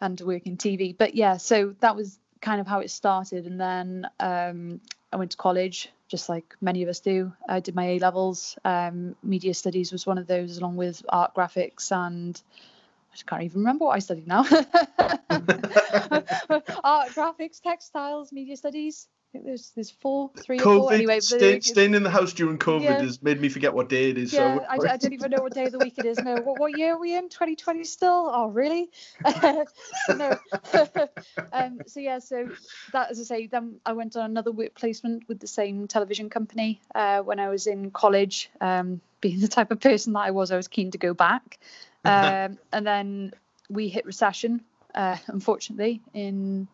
and 0.00 0.18
to 0.18 0.26
work 0.26 0.46
in 0.46 0.56
TV. 0.56 0.96
But 0.96 1.14
yeah, 1.14 1.36
so 1.36 1.74
that 1.80 1.94
was 1.96 2.18
kind 2.40 2.60
of 2.60 2.66
how 2.66 2.80
it 2.80 2.90
started. 2.90 3.46
And 3.46 3.60
then 3.60 4.06
um, 4.18 4.80
I 5.12 5.16
went 5.16 5.32
to 5.32 5.36
college, 5.36 5.88
just 6.08 6.28
like 6.28 6.54
many 6.60 6.82
of 6.82 6.88
us 6.88 7.00
do. 7.00 7.32
I 7.48 7.60
did 7.60 7.74
my 7.74 7.84
A 7.84 7.98
levels. 7.98 8.56
Um, 8.64 9.16
media 9.22 9.54
studies 9.54 9.92
was 9.92 10.06
one 10.06 10.18
of 10.18 10.26
those, 10.26 10.58
along 10.58 10.76
with 10.76 11.02
art 11.08 11.34
graphics 11.34 11.90
and. 11.92 12.40
I 13.10 13.14
just 13.14 13.26
can't 13.26 13.42
even 13.42 13.62
remember 13.62 13.86
what 13.86 13.96
I 13.96 13.98
studied 13.98 14.28
now. 14.28 14.42
art, 16.84 17.08
graphics, 17.10 17.60
textiles, 17.60 18.30
media 18.30 18.56
studies. 18.56 19.08
I 19.30 19.32
think 19.32 19.44
there's 19.44 19.70
there's 19.76 19.90
four, 19.92 20.32
three 20.38 20.58
or 20.58 20.62
four. 20.64 20.90
COVID, 20.90 20.94
Anyway, 20.94 21.20
stay, 21.20 21.60
staying 21.60 21.94
in 21.94 22.02
the 22.02 22.10
house 22.10 22.32
during 22.32 22.58
COVID 22.58 22.82
Yeah. 22.82 23.00
has 23.02 23.22
made 23.22 23.40
me 23.40 23.48
forget 23.48 23.72
what 23.72 23.88
day 23.88 24.10
it 24.10 24.18
is. 24.18 24.32
yeah, 24.32 24.56
so 24.56 24.64
I, 24.68 24.74
I 24.74 24.96
don't 24.96 25.12
even 25.12 25.30
know 25.30 25.42
what 25.42 25.54
day 25.54 25.66
of 25.66 25.72
the 25.72 25.78
week 25.78 26.00
it 26.00 26.04
is. 26.04 26.18
No, 26.18 26.40
what, 26.40 26.58
what 26.58 26.74
year 26.74 26.94
are 26.94 26.98
we 26.98 27.16
in? 27.16 27.28
2020 27.28 27.84
still? 27.84 28.28
Oh, 28.32 28.48
really? 28.48 28.90
so 29.24 29.64
no. 30.16 30.36
um, 31.52 31.80
so 31.86 32.00
yeah, 32.00 32.18
so 32.18 32.48
that, 32.90 33.12
as 33.12 33.20
I 33.20 33.22
say, 33.22 33.46
then 33.46 33.76
I 33.86 33.92
went 33.92 34.16
on 34.16 34.24
another 34.24 34.50
work 34.50 34.74
placement 34.74 35.28
with 35.28 35.38
the 35.38 35.46
same 35.46 35.86
television 35.86 36.28
company 36.28 36.80
uh, 36.92 37.20
when 37.20 37.38
I 37.38 37.50
was 37.50 37.68
in 37.68 37.92
college. 37.92 38.50
Um, 38.60 39.00
being 39.20 39.38
the 39.38 39.48
type 39.48 39.70
of 39.70 39.78
person 39.78 40.14
that 40.14 40.20
I 40.20 40.32
was, 40.32 40.50
I 40.50 40.56
was 40.56 40.66
keen 40.66 40.90
to 40.90 40.98
go 40.98 41.14
back. 41.14 41.58
Um, 42.02 42.56
and 42.72 42.86
then 42.86 43.34
we 43.68 43.88
hit 43.88 44.06
recession, 44.06 44.62
uh, 44.94 45.18
unfortunately, 45.26 46.00
in 46.14 46.66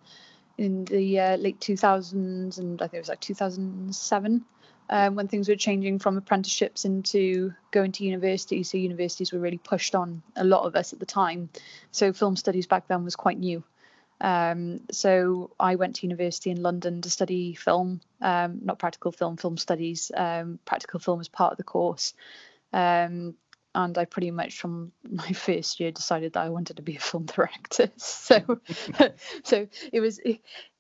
in 0.58 0.84
the 0.86 1.20
uh, 1.20 1.36
late 1.36 1.60
2000s, 1.60 2.58
and 2.58 2.80
I 2.80 2.86
think 2.86 2.94
it 2.94 3.00
was 3.00 3.08
like 3.08 3.20
2007 3.20 4.44
um, 4.88 5.14
when 5.14 5.28
things 5.28 5.48
were 5.48 5.56
changing 5.56 5.98
from 5.98 6.16
apprenticeships 6.16 6.84
into 6.84 7.52
going 7.70 7.92
to 7.92 8.04
university. 8.04 8.62
So 8.62 8.78
universities 8.78 9.32
were 9.32 9.38
really 9.38 9.58
pushed 9.58 9.94
on 9.94 10.22
a 10.36 10.44
lot 10.44 10.64
of 10.64 10.76
us 10.76 10.92
at 10.92 11.00
the 11.00 11.06
time. 11.06 11.48
So 11.90 12.12
film 12.12 12.36
studies 12.36 12.66
back 12.66 12.88
then 12.88 13.04
was 13.04 13.16
quite 13.16 13.38
new. 13.38 13.64
Um, 14.20 14.80
so 14.90 15.50
I 15.60 15.74
went 15.74 15.96
to 15.96 16.06
university 16.06 16.50
in 16.50 16.62
London 16.62 17.02
to 17.02 17.10
study 17.10 17.54
film, 17.54 18.00
um, 18.22 18.60
not 18.62 18.78
practical 18.78 19.12
film, 19.12 19.36
film 19.36 19.58
studies. 19.58 20.10
Um, 20.16 20.58
practical 20.64 21.00
film 21.00 21.18
was 21.18 21.28
part 21.28 21.52
of 21.52 21.58
the 21.58 21.64
course. 21.64 22.14
Um, 22.72 23.34
and 23.76 23.96
I 23.98 24.06
pretty 24.06 24.30
much 24.30 24.58
from 24.58 24.90
my 25.08 25.28
first 25.32 25.78
year 25.78 25.92
decided 25.92 26.32
that 26.32 26.40
I 26.40 26.48
wanted 26.48 26.76
to 26.76 26.82
be 26.82 26.96
a 26.96 27.00
film 27.00 27.26
director. 27.36 27.90
So, 27.96 28.60
so 29.44 29.68
it 29.92 30.00
was 30.00 30.18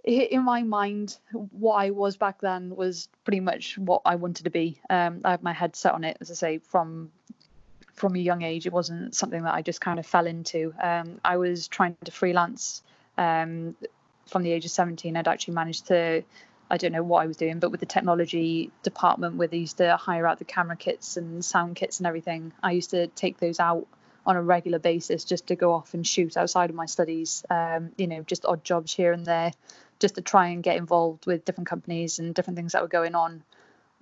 in 0.04 0.42
my 0.42 0.62
mind 0.62 1.18
what 1.32 1.74
I 1.74 1.90
was 1.90 2.16
back 2.16 2.40
then 2.40 2.74
was 2.74 3.08
pretty 3.24 3.40
much 3.40 3.76
what 3.76 4.02
I 4.04 4.16
wanted 4.16 4.44
to 4.44 4.50
be. 4.50 4.80
Um, 4.88 5.20
I 5.24 5.32
had 5.32 5.42
my 5.42 5.52
head 5.52 5.76
set 5.76 5.92
on 5.92 6.04
it, 6.04 6.16
as 6.20 6.30
I 6.30 6.34
say, 6.34 6.58
from 6.58 7.10
from 7.94 8.14
a 8.14 8.18
young 8.18 8.42
age. 8.42 8.66
It 8.66 8.72
wasn't 8.72 9.14
something 9.14 9.42
that 9.42 9.54
I 9.54 9.62
just 9.62 9.80
kind 9.80 9.98
of 9.98 10.06
fell 10.06 10.26
into. 10.26 10.74
Um, 10.82 11.20
I 11.24 11.36
was 11.36 11.68
trying 11.68 11.96
to 12.04 12.10
freelance 12.10 12.82
um, 13.16 13.74
from 14.26 14.42
the 14.42 14.52
age 14.52 14.64
of 14.64 14.70
17. 14.70 15.16
I'd 15.16 15.28
actually 15.28 15.54
managed 15.54 15.86
to 15.86 16.22
I 16.70 16.76
don't 16.76 16.92
know 16.92 17.02
what 17.02 17.22
I 17.22 17.26
was 17.26 17.36
doing, 17.36 17.60
but 17.60 17.70
with 17.70 17.80
the 17.80 17.86
technology 17.86 18.70
department 18.82 19.36
where 19.36 19.48
they 19.48 19.58
used 19.58 19.76
to 19.76 19.96
hire 19.96 20.26
out 20.26 20.38
the 20.38 20.44
camera 20.44 20.76
kits 20.76 21.16
and 21.16 21.44
sound 21.44 21.76
kits 21.76 22.00
and 22.00 22.06
everything, 22.06 22.52
I 22.62 22.72
used 22.72 22.90
to 22.90 23.06
take 23.08 23.38
those 23.38 23.60
out 23.60 23.86
on 24.26 24.34
a 24.34 24.42
regular 24.42 24.80
basis 24.80 25.24
just 25.24 25.46
to 25.46 25.56
go 25.56 25.72
off 25.72 25.94
and 25.94 26.04
shoot 26.04 26.36
outside 26.36 26.70
of 26.70 26.76
my 26.76 26.86
studies. 26.86 27.44
Um, 27.48 27.92
you 27.96 28.08
know, 28.08 28.22
just 28.22 28.44
odd 28.44 28.64
jobs 28.64 28.92
here 28.92 29.12
and 29.12 29.24
there, 29.24 29.52
just 30.00 30.16
to 30.16 30.20
try 30.20 30.48
and 30.48 30.62
get 30.62 30.76
involved 30.76 31.26
with 31.26 31.44
different 31.44 31.68
companies 31.68 32.18
and 32.18 32.34
different 32.34 32.56
things 32.56 32.72
that 32.72 32.82
were 32.82 32.88
going 32.88 33.14
on. 33.14 33.42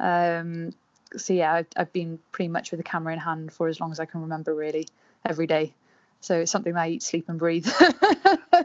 Um, 0.01 0.73
so 1.17 1.35
yeah, 1.35 1.53
I've, 1.53 1.67
I've 1.77 1.93
been 1.93 2.19
pretty 2.33 2.49
much 2.49 2.71
with 2.71 2.79
the 2.79 2.85
camera 2.85 3.12
in 3.12 3.19
hand 3.19 3.53
for 3.53 3.69
as 3.69 3.79
long 3.79 3.93
as 3.93 4.01
I 4.01 4.07
can 4.07 4.23
remember, 4.23 4.55
really, 4.55 4.89
every 5.25 5.47
day. 5.47 5.75
So 6.25 6.41
it's 6.41 6.51
something 6.51 6.75
I 6.75 6.89
eat, 6.89 7.03
sleep, 7.03 7.29
and 7.29 7.39
breathe. 7.39 7.68
Uh, 7.81 7.93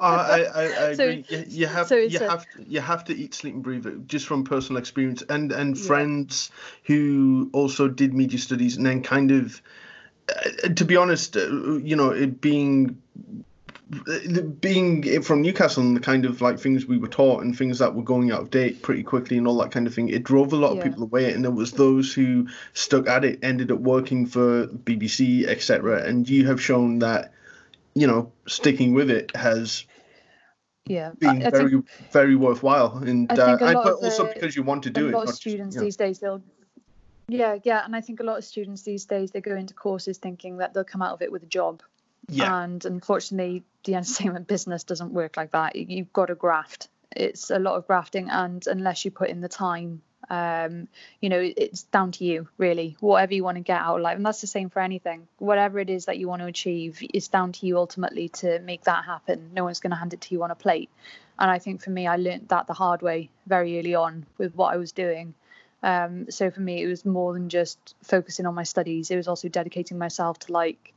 I, 0.01 0.45
I, 0.55 0.63
I 0.89 0.93
So- 0.95 1.03
agree. 1.09 1.25
You, 1.27 1.45
you 1.47 1.67
have 1.67 1.87
so 1.87 1.97
you 1.97 2.17
a- 2.19 2.29
have 2.29 2.49
to, 2.51 2.63
you 2.65 2.79
have 2.79 3.03
to 3.05 3.13
eat, 3.15 3.33
sleep, 3.33 3.53
and 3.53 3.61
breathe 3.63 3.85
it 3.85 4.07
just 4.07 4.27
from 4.27 4.45
personal 4.45 4.79
experience, 4.79 5.23
and 5.29 5.51
and 5.51 5.77
Yeah. 5.77 5.83
friends 5.85 6.51
who 6.85 7.49
also 7.51 7.89
did 7.89 8.13
media 8.13 8.39
studies, 8.39 8.77
and 8.77 8.85
then 8.85 9.03
kind 9.03 9.31
of, 9.31 9.61
uh, 10.29 10.69
to 10.69 10.85
be 10.85 10.95
honest, 10.95 11.35
uh, 11.35 11.49
you 11.77 11.97
know, 11.97 12.11
it 12.11 12.39
being 12.39 13.01
uh, 14.07 14.41
being 14.61 15.21
from 15.21 15.41
Newcastle 15.41 15.83
and 15.83 15.95
the 15.97 15.99
kind 15.99 16.23
of 16.25 16.39
like 16.41 16.59
things 16.59 16.85
we 16.85 16.97
were 16.97 17.07
taught 17.07 17.43
and 17.43 17.57
things 17.57 17.79
that 17.79 17.93
were 17.95 18.03
going 18.03 18.31
out 18.31 18.39
of 18.41 18.51
date 18.51 18.81
pretty 18.83 19.03
quickly 19.03 19.37
and 19.37 19.47
all 19.47 19.57
that 19.57 19.71
kind 19.71 19.85
of 19.87 19.93
thing, 19.93 20.07
it 20.09 20.23
drove 20.23 20.53
a 20.53 20.55
lot 20.55 20.71
of 20.71 20.77
Yeah. 20.77 20.83
people 20.83 21.03
away. 21.03 21.33
And 21.33 21.43
there 21.43 21.51
was 21.51 21.71
those 21.73 22.13
who 22.13 22.47
stuck 22.73 23.07
at 23.09 23.25
it, 23.25 23.39
ended 23.43 23.71
up 23.71 23.79
working 23.79 24.27
for 24.27 24.67
BBC, 24.67 25.45
etc. 25.47 26.03
And 26.03 26.29
you 26.29 26.45
have 26.47 26.61
shown 26.61 26.99
that, 26.99 27.33
you 27.93 28.07
know, 28.07 28.31
sticking 28.47 28.93
with 28.93 29.09
it 29.09 29.35
has 29.35 29.85
yeah, 30.89 31.11
I, 31.11 31.15
being 31.19 31.45
I 31.45 31.49
very 31.51 31.69
think 31.69 31.89
very 32.11 32.35
worthwhile. 32.35 32.97
And 32.97 33.31
I 33.31 33.35
uh, 33.35 33.47
a 33.47 33.51
and 33.51 33.59
but 33.59 33.93
of 33.93 34.03
also 34.03 34.25
the- 34.25 34.33
because 34.33 34.55
you 34.55 34.63
want 34.63 34.83
to 34.83 34.89
a 34.89 34.93
do 34.93 35.07
it 35.09 35.13
lot 35.13 35.29
of 35.29 35.35
students 35.35 35.75
yeah. 35.75 35.81
these 35.81 35.95
days 35.95 36.19
they'll 36.19 36.41
yeah 37.27 37.59
yeah 37.63 37.85
and 37.85 37.95
i 37.95 38.01
think 38.01 38.19
a 38.21 38.23
lot 38.23 38.39
of 38.39 38.43
students 38.43 38.81
these 38.81 39.05
days 39.05 39.29
they 39.29 39.39
go 39.39 39.55
into 39.55 39.75
courses 39.75 40.17
thinking 40.17 40.57
that 40.57 40.73
they'll 40.73 40.83
come 40.83 41.03
out 41.03 41.13
of 41.13 41.21
it 41.21 41.31
with 41.31 41.43
a 41.43 41.47
job. 41.47 41.83
Yeah. 42.27 42.63
And 42.63 42.83
unfortunately 42.85 43.63
the 43.85 43.95
entertainment 43.95 44.47
business 44.47 44.83
doesn't 44.83 45.13
work 45.13 45.37
like 45.37 45.51
that. 45.51 45.75
You've 45.75 46.13
got 46.13 46.27
to 46.27 46.35
graft. 46.35 46.89
It's 47.15 47.49
a 47.49 47.59
lot 47.59 47.75
of 47.75 47.87
grafting 47.87 48.29
and 48.29 48.65
unless 48.67 49.05
you 49.05 49.11
put 49.11 49.29
in 49.29 49.41
the 49.41 49.49
time 49.49 50.01
um 50.29 50.87
you 51.21 51.29
know 51.29 51.39
it's 51.39 51.83
down 51.83 52.11
to 52.11 52.25
you 52.25 52.47
really 52.57 52.97
whatever 52.99 53.33
you 53.33 53.43
want 53.43 53.55
to 53.55 53.63
get 53.63 53.79
out 53.79 53.95
of 53.95 54.01
life 54.01 54.17
and 54.17 54.25
that's 54.25 54.41
the 54.41 54.47
same 54.47 54.69
for 54.69 54.81
anything 54.81 55.27
whatever 55.37 55.79
it 55.79 55.89
is 55.89 56.05
that 56.05 56.17
you 56.17 56.27
want 56.27 56.41
to 56.41 56.45
achieve 56.45 56.99
it's 57.01 57.29
down 57.29 57.51
to 57.51 57.65
you 57.65 57.77
ultimately 57.77 58.29
to 58.29 58.59
make 58.59 58.83
that 58.83 59.05
happen 59.05 59.49
no 59.53 59.63
one's 59.63 59.79
going 59.79 59.91
to 59.91 59.97
hand 59.97 60.13
it 60.13 60.21
to 60.21 60.35
you 60.35 60.43
on 60.43 60.51
a 60.51 60.55
plate 60.55 60.89
and 61.39 61.49
I 61.49 61.57
think 61.57 61.81
for 61.81 61.89
me, 61.89 62.05
I 62.05 62.17
learned 62.17 62.49
that 62.49 62.67
the 62.67 62.73
hard 62.73 63.01
way 63.01 63.29
very 63.47 63.79
early 63.79 63.95
on 63.95 64.25
with 64.37 64.53
what 64.55 64.73
I 64.73 64.77
was 64.77 64.91
doing. 64.91 65.33
Um, 65.81 66.29
so 66.29 66.51
for 66.51 66.59
me, 66.59 66.83
it 66.83 66.87
was 66.87 67.05
more 67.05 67.33
than 67.33 67.47
just 67.47 67.95
focusing 68.03 68.45
on 68.45 68.53
my 68.53 68.63
studies. 68.63 69.09
It 69.09 69.15
was 69.15 69.29
also 69.29 69.47
dedicating 69.47 69.97
myself 69.97 70.37
to 70.39 70.51
like 70.51 70.93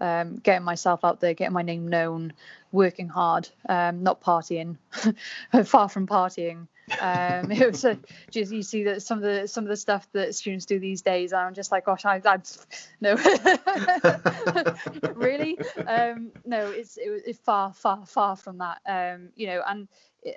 um, 0.00 0.36
getting 0.36 0.64
myself 0.64 1.04
out 1.04 1.20
there, 1.20 1.34
getting 1.34 1.52
my 1.52 1.62
name 1.62 1.88
known, 1.88 2.32
working 2.72 3.08
hard, 3.08 3.50
um, 3.68 4.02
not 4.02 4.22
partying, 4.22 4.78
far 5.66 5.90
from 5.90 6.06
partying. 6.06 6.68
Um, 7.00 7.50
it 7.52 7.70
was 7.70 7.84
a, 7.84 7.98
just 8.30 8.52
you 8.52 8.62
see 8.62 8.84
that 8.84 9.02
some 9.02 9.18
of 9.18 9.24
the 9.24 9.48
some 9.48 9.64
of 9.64 9.68
the 9.68 9.76
stuff 9.76 10.06
that 10.12 10.34
students 10.34 10.66
do 10.66 10.78
these 10.78 11.02
days, 11.02 11.32
I'm 11.32 11.54
just 11.54 11.72
like, 11.72 11.86
gosh, 11.86 12.04
I, 12.04 12.20
I 12.24 12.38
no, 13.00 13.14
really, 15.14 15.58
um, 15.86 16.30
no, 16.44 16.70
it's 16.70 16.96
it, 16.96 17.22
it's 17.26 17.38
far 17.40 17.72
far 17.72 18.06
far 18.06 18.36
from 18.36 18.58
that. 18.58 18.80
Um, 18.86 19.30
you 19.36 19.48
know, 19.48 19.62
and 19.66 19.88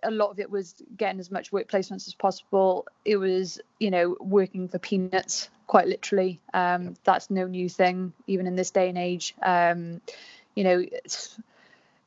a 0.04 0.12
lot 0.12 0.32
of 0.32 0.39
it 0.39 0.50
was 0.50 0.76
getting 0.95 1.20
as 1.20 1.32
much 1.32 1.52
work 1.52 1.70
placements 1.70 2.08
as 2.08 2.14
possible. 2.14 2.88
It 3.06 3.18
was, 3.18 3.60
you 3.80 3.91
know, 3.91 4.16
working 4.20 4.68
for 4.68 4.80
peanuts, 4.80 5.50
quite 5.68 5.88
literally. 5.88 6.39
Um, 6.54 6.95
that's 7.04 7.30
no 7.30 7.47
new 7.47 7.70
thing, 7.70 8.14
even 8.28 8.47
in 8.47 8.56
this 8.56 8.72
day 8.72 8.89
and 8.89 8.97
age. 8.97 9.36
Um, 9.41 10.02
you 10.56 10.64
know, 10.64 10.86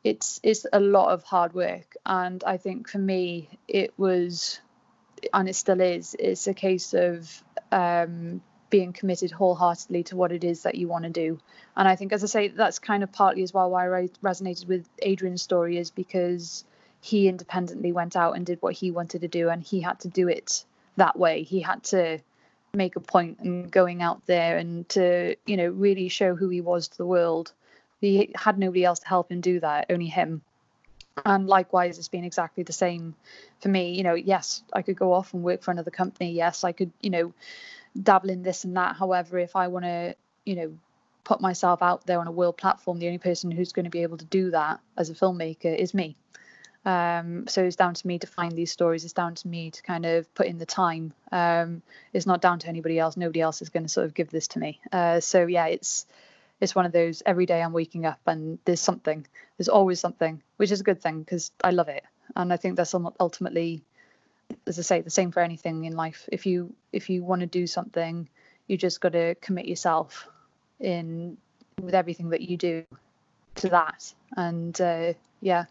it's, 0.05 0.40
it's 0.42 0.66
a 0.72 0.80
lot 0.80 1.12
of 1.12 1.22
hard 1.22 1.55
work, 1.55 1.96
and 2.05 2.42
I 2.44 2.57
think 2.57 2.88
for 2.88 2.98
me, 2.98 3.48
it 3.68 3.94
was, 3.96 4.61
and 5.32 5.48
it 5.48 5.55
still 5.55 5.80
is. 5.80 6.16
It's 6.18 6.46
a 6.46 6.55
case 6.55 6.94
of 6.94 7.42
um, 7.70 8.42
being 8.70 8.92
committed 8.92 9.30
wholeheartedly 9.30 10.05
to 10.05 10.16
what 10.16 10.32
it 10.32 10.44
is 10.44 10.62
that 10.62 10.74
you 10.74 10.88
want 10.88 11.05
to 11.05 11.11
do. 11.11 11.38
And 11.76 11.86
I 11.86 11.94
think, 11.96 12.12
as 12.12 12.24
I 12.24 12.26
say, 12.26 12.48
that's 12.48 12.78
kind 12.78 13.03
of 13.03 13.12
partly 13.12 13.42
as 13.42 13.55
well 13.55 13.70
why 13.70 13.86
I 13.86 14.09
resonated 14.22 14.66
with 14.66 14.88
Adrian's 15.03 15.42
story 15.42 15.78
is 15.78 15.90
because 15.90 16.64
he 17.03 17.28
independently 17.28 17.92
went 17.92 18.16
out 18.16 18.36
and 18.36 18.46
did 18.46 18.62
what 18.62 18.74
he 18.74 18.90
wanted 18.90 19.20
to 19.20 19.28
do 19.28 19.50
and 19.50 19.62
he 19.62 19.80
had 19.80 20.00
to 20.00 20.09
do 20.09 20.28
it 20.28 20.64
that 20.96 21.18
way 21.18 21.42
he 21.42 21.61
had 21.61 21.82
to 21.82 22.18
make 22.72 22.96
a 22.96 23.00
point 23.00 23.38
in 23.42 23.68
going 23.68 24.03
out 24.03 24.24
there 24.26 24.57
and 24.57 24.88
to 24.88 25.34
you 25.44 25.57
know 25.57 25.68
really 25.68 26.09
show 26.09 26.34
who 26.34 26.48
he 26.48 26.61
was 26.61 26.88
to 26.88 26.96
the 26.96 27.07
world 27.07 27.53
he 28.03 28.32
had 28.34 28.59
nobody 28.59 28.84
else 28.84 28.98
to 28.98 29.09
help 29.09 29.30
him 29.30 29.40
do 29.40 29.61
that 29.61 29.86
only 29.88 30.07
him 30.07 30.42
and 31.24 31.46
likewise 31.46 31.98
it's 31.98 32.09
been 32.09 32.24
exactly 32.24 32.62
the 32.62 32.72
same 32.72 33.14
for 33.61 33.68
me 33.68 33.94
you 33.94 34.03
know 34.03 34.14
yes 34.14 34.62
i 34.72 34.82
could 34.82 34.96
go 34.96 35.12
off 35.12 35.32
and 35.34 35.42
work 35.42 35.62
for 35.62 35.70
another 35.70 35.90
company 35.90 36.32
yes 36.32 36.64
i 36.64 36.72
could 36.72 36.90
you 37.00 37.11
know 37.11 37.32
dabble 38.03 38.30
in 38.30 38.42
this 38.42 38.64
and 38.64 38.76
that 38.76 38.96
however 38.96 39.38
if 39.38 39.55
i 39.57 39.68
want 39.68 39.84
to 39.84 40.14
you 40.44 40.57
know 40.57 40.72
put 41.24 41.40
myself 41.40 41.82
out 41.82 42.05
there 42.07 42.18
on 42.18 42.26
a 42.26 42.32
world 42.32 42.57
platform 42.57 42.98
the 42.98 43.07
only 43.07 43.18
person 43.18 43.50
who's 43.50 43.72
going 43.72 43.84
to 43.84 43.90
be 43.90 44.03
able 44.03 44.16
to 44.16 44.24
do 44.24 44.50
that 44.50 44.80
as 44.96 45.09
a 45.09 45.14
filmmaker 45.14 45.76
is 45.76 45.94
me 45.94 46.16
um, 46.84 47.46
so 47.46 47.62
it's 47.62 47.76
down 47.76 47.94
to 47.94 48.07
me 48.07 48.18
to 48.18 48.26
find 48.26 48.53
these 48.53 48.72
stories. 48.72 49.05
It's 49.05 49.12
down 49.12 49.36
to 49.36 49.48
me 49.48 49.70
to 49.70 49.82
kind 49.82 50.05
of 50.05 50.32
put 50.34 50.46
in 50.46 50.59
the 50.59 50.66
time. 50.66 51.12
Um, 51.30 51.82
it's 52.12 52.26
not 52.26 52.40
down 52.40 52.59
to 52.61 52.68
anybody 52.68 52.98
else. 52.98 53.16
Nobody 53.16 53.40
else 53.40 53.62
is 53.62 53.68
going 53.68 53.84
to 53.84 53.88
sort 53.88 54.07
of 54.07 54.14
give 54.14 54.30
this 54.30 54.48
to 54.48 54.59
me. 54.59 54.80
Uh, 54.90 55.20
so 55.20 55.46
yeah, 55.46 55.66
it's 55.66 56.07
it's 56.62 56.76
one 56.76 56.86
of 56.86 56.92
those. 56.92 57.24
Every 57.26 57.44
day 57.44 57.60
I'm 57.60 57.72
waking 57.72 58.06
up 58.06 58.20
and 58.24 58.60
there's 58.64 58.80
something. 58.80 59.26
There's 59.58 59.68
always 59.68 59.98
something, 59.98 60.40
which 60.58 60.70
is 60.70 60.80
a 60.80 60.84
good 60.84 61.02
thing 61.02 61.18
because 61.18 61.50
I 61.62 61.72
love 61.72 61.88
it, 61.88 62.04
and 62.36 62.52
I 62.52 62.56
think 62.56 62.76
that's 62.76 62.94
ultimately, 62.94 63.82
as 64.68 64.78
I 64.78 64.82
say, 64.82 65.00
the 65.00 65.10
same 65.10 65.32
for 65.32 65.40
anything 65.40 65.84
in 65.86 65.96
life. 65.96 66.28
If 66.30 66.46
you 66.46 66.72
if 66.92 67.10
you 67.10 67.24
want 67.24 67.40
to 67.40 67.48
do 67.48 67.66
something, 67.66 68.28
you 68.68 68.76
just 68.76 69.00
got 69.00 69.12
to 69.12 69.34
commit 69.34 69.66
yourself 69.66 70.28
in 70.78 71.36
with 71.80 71.94
everything 71.94 72.30
that 72.30 72.42
you 72.42 72.56
do 72.56 72.84
to 73.56 73.68
that, 73.70 74.14
and 74.36 74.80
uh, 74.80 75.14
yeah, 75.40 75.64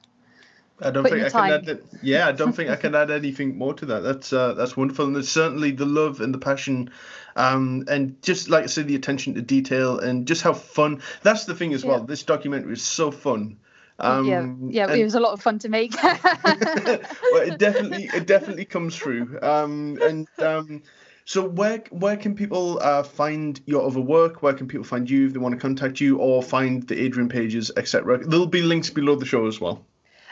I 0.81 0.91
don't 0.91 1.03
think 1.03 1.23
I 1.23 1.29
can 1.29 1.51
add. 1.51 1.65
That, 1.65 1.83
yeah, 2.01 2.27
I 2.27 2.31
don't 2.31 2.53
think 2.53 2.69
I 2.69 2.75
can 2.75 2.95
add 2.95 3.11
anything 3.11 3.57
more 3.57 3.73
to 3.75 3.85
that. 3.85 3.99
That's 3.99 4.33
uh, 4.33 4.53
that's 4.53 4.75
wonderful, 4.75 5.05
and 5.05 5.15
there's 5.15 5.29
certainly 5.29 5.71
the 5.71 5.85
love 5.85 6.21
and 6.21 6.33
the 6.33 6.39
passion, 6.39 6.89
um, 7.35 7.83
and 7.87 8.21
just 8.21 8.49
like 8.49 8.63
I 8.63 8.67
said, 8.67 8.87
the 8.87 8.95
attention 8.95 9.33
to 9.35 9.41
detail 9.41 9.99
and 9.99 10.27
just 10.27 10.41
how 10.41 10.53
fun. 10.53 11.01
That's 11.21 11.45
the 11.45 11.55
thing 11.55 11.73
as 11.73 11.83
yeah. 11.83 11.91
well. 11.91 12.03
This 12.03 12.23
documentary 12.23 12.73
is 12.73 12.81
so 12.81 13.11
fun. 13.11 13.57
Um, 13.99 14.25
yeah, 14.25 14.85
yeah, 14.85 14.91
and, 14.91 14.99
it 14.99 15.03
was 15.03 15.15
a 15.15 15.19
lot 15.19 15.33
of 15.33 15.41
fun 15.41 15.59
to 15.59 15.69
make. 15.69 15.93
well, 16.03 16.19
it 16.43 17.59
definitely 17.59 18.09
it 18.13 18.25
definitely 18.25 18.65
comes 18.65 18.95
through. 18.95 19.39
Um, 19.43 19.99
and 20.01 20.27
um, 20.39 20.81
so 21.25 21.47
where 21.47 21.83
where 21.91 22.17
can 22.17 22.33
people 22.33 22.79
uh, 22.81 23.03
find 23.03 23.61
your 23.65 23.85
other 23.85 24.01
work? 24.01 24.41
Where 24.41 24.53
can 24.53 24.67
people 24.67 24.83
find 24.83 25.07
you 25.07 25.27
if 25.27 25.33
they 25.33 25.39
want 25.39 25.53
to 25.53 25.61
contact 25.61 26.01
you 26.01 26.17
or 26.17 26.41
find 26.41 26.87
the 26.87 26.99
Adrian 26.99 27.29
pages, 27.29 27.71
etc. 27.77 28.25
There'll 28.25 28.47
be 28.47 28.63
links 28.63 28.89
below 28.89 29.15
the 29.15 29.25
show 29.25 29.45
as 29.45 29.61
well. 29.61 29.85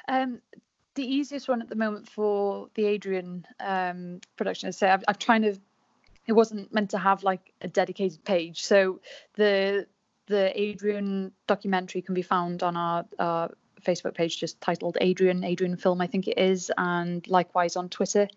Um, 0.10 0.42
the 0.96 1.06
easiest 1.06 1.48
one 1.48 1.62
at 1.62 1.70
the 1.70 1.76
moment 1.76 2.10
for 2.10 2.68
the 2.74 2.86
Adrian 2.86 3.46
um, 3.60 4.20
production 4.36 4.68
is 4.68 4.78
say 4.78 4.90
I've, 4.90 5.04
I've 5.08 5.20
trying 5.20 5.44
to. 5.44 5.56
It 6.28 6.34
wasn't 6.34 6.74
meant 6.74 6.92
to 6.92 6.98
have 6.98 7.24
like 7.24 7.54
a 7.62 7.68
dedicated 7.68 8.24
page, 8.26 8.64
so 8.64 9.00
the 9.36 9.88
the 10.26 10.52
Adrian 10.60 11.32
documentary 11.48 12.02
can 12.02 12.14
be 12.14 12.22
found 12.22 12.62
on 12.64 12.76
our, 12.76 13.06
our 13.18 13.52
Facebook 13.82 14.14
page, 14.14 14.40
just 14.40 14.60
titled 14.62 14.98
Adrian 15.00 15.44
Adrian 15.44 15.78
Film, 15.78 16.02
I 16.02 16.08
think 16.08 16.28
it 16.28 16.38
is, 16.38 16.72
and 16.78 17.26
likewise 17.28 17.76
on 17.76 17.90
Twitter. 17.90 18.28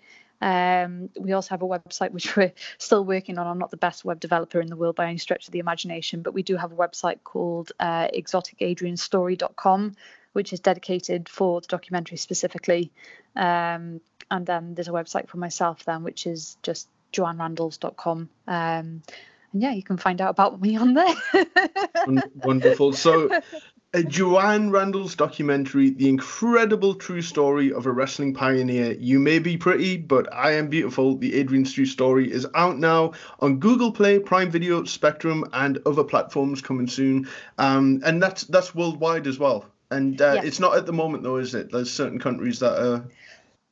Um, 0.40 1.08
we 1.18 1.32
also 1.32 1.50
have 1.50 1.62
a 1.62 1.66
website 1.66 2.10
which 2.10 2.36
we're 2.36 2.52
still 2.78 3.04
working 3.04 3.38
on. 3.38 3.46
I'm 3.46 3.58
not 3.58 3.70
the 3.70 3.76
best 3.76 4.04
web 4.04 4.20
developer 4.20 4.60
in 4.60 4.68
the 4.68 4.76
world 4.76 4.96
by 4.96 5.06
any 5.06 5.18
stretch 5.18 5.46
of 5.46 5.52
the 5.52 5.60
imagination, 5.60 6.22
but 6.22 6.34
we 6.34 6.42
do 6.42 6.56
have 6.56 6.72
a 6.72 6.76
website 6.76 7.22
called 7.24 7.72
uh, 7.80 8.08
exoticadrianstory.com, 8.08 9.94
which 10.32 10.52
is 10.52 10.60
dedicated 10.60 11.28
for 11.28 11.60
the 11.60 11.66
documentary 11.66 12.16
specifically. 12.16 12.90
Um, 13.36 14.00
and 14.30 14.46
then 14.46 14.74
there's 14.74 14.88
a 14.88 14.92
website 14.92 15.28
for 15.28 15.36
myself 15.36 15.84
then, 15.84 16.04
which 16.04 16.26
is 16.26 16.56
just 16.62 16.88
joannerandalls.com. 17.12 18.28
Um, 18.46 19.02
and 19.52 19.62
yeah, 19.62 19.72
you 19.72 19.82
can 19.82 19.98
find 19.98 20.20
out 20.20 20.30
about 20.30 20.60
me 20.60 20.76
on 20.76 20.94
there. 20.94 21.14
Wonderful. 22.36 22.94
So, 22.94 23.28
a 23.94 24.02
Joanne 24.02 24.70
Randall's 24.70 25.14
documentary, 25.14 25.90
The 25.90 26.08
Incredible 26.08 26.94
True 26.94 27.20
Story 27.20 27.70
of 27.70 27.84
a 27.84 27.90
Wrestling 27.90 28.32
Pioneer. 28.32 28.92
You 28.92 29.18
may 29.18 29.38
be 29.38 29.58
pretty, 29.58 29.98
but 29.98 30.32
I 30.32 30.52
am 30.52 30.68
beautiful. 30.68 31.16
The 31.16 31.34
Adrian 31.34 31.64
True 31.64 31.84
Story 31.84 32.32
is 32.32 32.46
out 32.54 32.78
now 32.78 33.12
on 33.40 33.58
Google 33.58 33.92
Play, 33.92 34.18
Prime 34.18 34.50
Video, 34.50 34.84
Spectrum, 34.84 35.44
and 35.52 35.78
other 35.84 36.04
platforms 36.04 36.62
coming 36.62 36.86
soon. 36.86 37.28
Um, 37.58 38.00
and 38.02 38.22
that's 38.22 38.44
that's 38.44 38.74
worldwide 38.74 39.26
as 39.26 39.38
well. 39.38 39.66
And 39.92 40.20
uh, 40.20 40.32
yes. 40.36 40.44
it's 40.44 40.60
not 40.60 40.76
at 40.76 40.86
the 40.86 40.92
moment, 40.92 41.22
though, 41.22 41.36
is 41.36 41.54
it? 41.54 41.70
There's 41.70 41.92
certain 41.92 42.18
countries 42.18 42.58
that 42.60 42.78
are. 42.82 43.04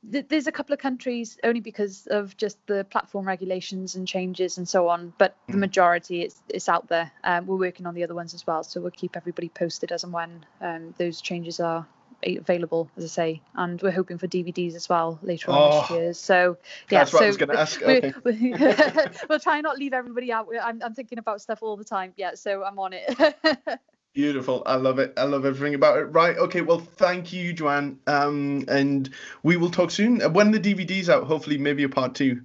There's 0.02 0.46
a 0.46 0.52
couple 0.52 0.72
of 0.72 0.78
countries 0.78 1.36
only 1.44 1.60
because 1.60 2.06
of 2.06 2.34
just 2.38 2.56
the 2.66 2.84
platform 2.84 3.26
regulations 3.26 3.96
and 3.96 4.08
changes 4.08 4.56
and 4.56 4.66
so 4.66 4.88
on, 4.88 5.12
but 5.18 5.36
the 5.46 5.52
hmm. 5.52 5.60
majority 5.60 6.22
it's 6.22 6.42
it's 6.48 6.70
out 6.70 6.88
there. 6.88 7.12
Um, 7.22 7.46
we're 7.46 7.58
working 7.58 7.86
on 7.86 7.94
the 7.94 8.02
other 8.02 8.14
ones 8.14 8.32
as 8.32 8.46
well, 8.46 8.64
so 8.64 8.80
we'll 8.80 8.92
keep 8.92 9.14
everybody 9.14 9.50
posted 9.50 9.92
as 9.92 10.04
and 10.04 10.12
when 10.12 10.46
um, 10.62 10.94
those 10.96 11.20
changes 11.20 11.60
are 11.60 11.86
available, 12.22 12.90
as 12.96 13.04
I 13.04 13.08
say, 13.08 13.42
and 13.54 13.80
we're 13.82 13.90
hoping 13.90 14.16
for 14.16 14.26
DVDs 14.26 14.74
as 14.74 14.88
well 14.88 15.18
later 15.22 15.50
on 15.50 15.58
oh, 15.58 15.80
this 15.80 15.90
year. 15.90 16.14
So 16.14 16.56
yeah, 16.90 17.00
that's 17.00 17.12
what 17.12 17.20
so 17.20 17.24
I 17.24 17.28
was 17.28 17.36
going 17.36 17.50
to 17.50 17.60
ask. 17.60 17.82
Okay. 17.82 18.14
we'll 19.28 19.38
try 19.38 19.56
and 19.56 19.64
not 19.64 19.78
leave 19.78 19.92
everybody 19.92 20.32
out. 20.32 20.48
I'm, 20.62 20.82
I'm 20.82 20.94
thinking 20.94 21.18
about 21.18 21.42
stuff 21.42 21.62
all 21.62 21.76
the 21.76 21.84
time. 21.84 22.12
Yeah, 22.16 22.34
so 22.34 22.64
I'm 22.64 22.78
on 22.78 22.92
it. 22.94 23.36
Beautiful. 24.12 24.62
I 24.66 24.74
love 24.74 24.98
it. 24.98 25.12
I 25.16 25.24
love 25.24 25.44
everything 25.44 25.74
about 25.74 25.98
it. 25.98 26.04
Right. 26.06 26.36
Okay. 26.36 26.62
Well, 26.62 26.80
thank 26.80 27.32
you, 27.32 27.52
Joanne. 27.52 27.98
Um, 28.06 28.64
and 28.66 29.08
we 29.42 29.56
will 29.56 29.70
talk 29.70 29.90
soon. 29.90 30.20
Uh, 30.20 30.28
when 30.28 30.50
the 30.50 30.58
DVD's 30.58 31.08
out, 31.08 31.24
hopefully, 31.24 31.58
maybe 31.58 31.84
a 31.84 31.88
part 31.88 32.14
two. 32.14 32.42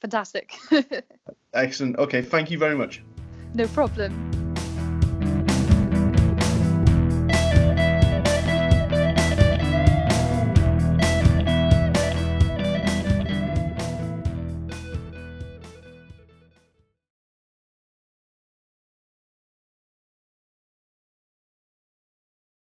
Fantastic. 0.00 0.52
Excellent. 1.54 1.96
Okay. 1.98 2.22
Thank 2.22 2.50
you 2.50 2.58
very 2.58 2.74
much. 2.74 3.02
No 3.54 3.68
problem. 3.68 4.49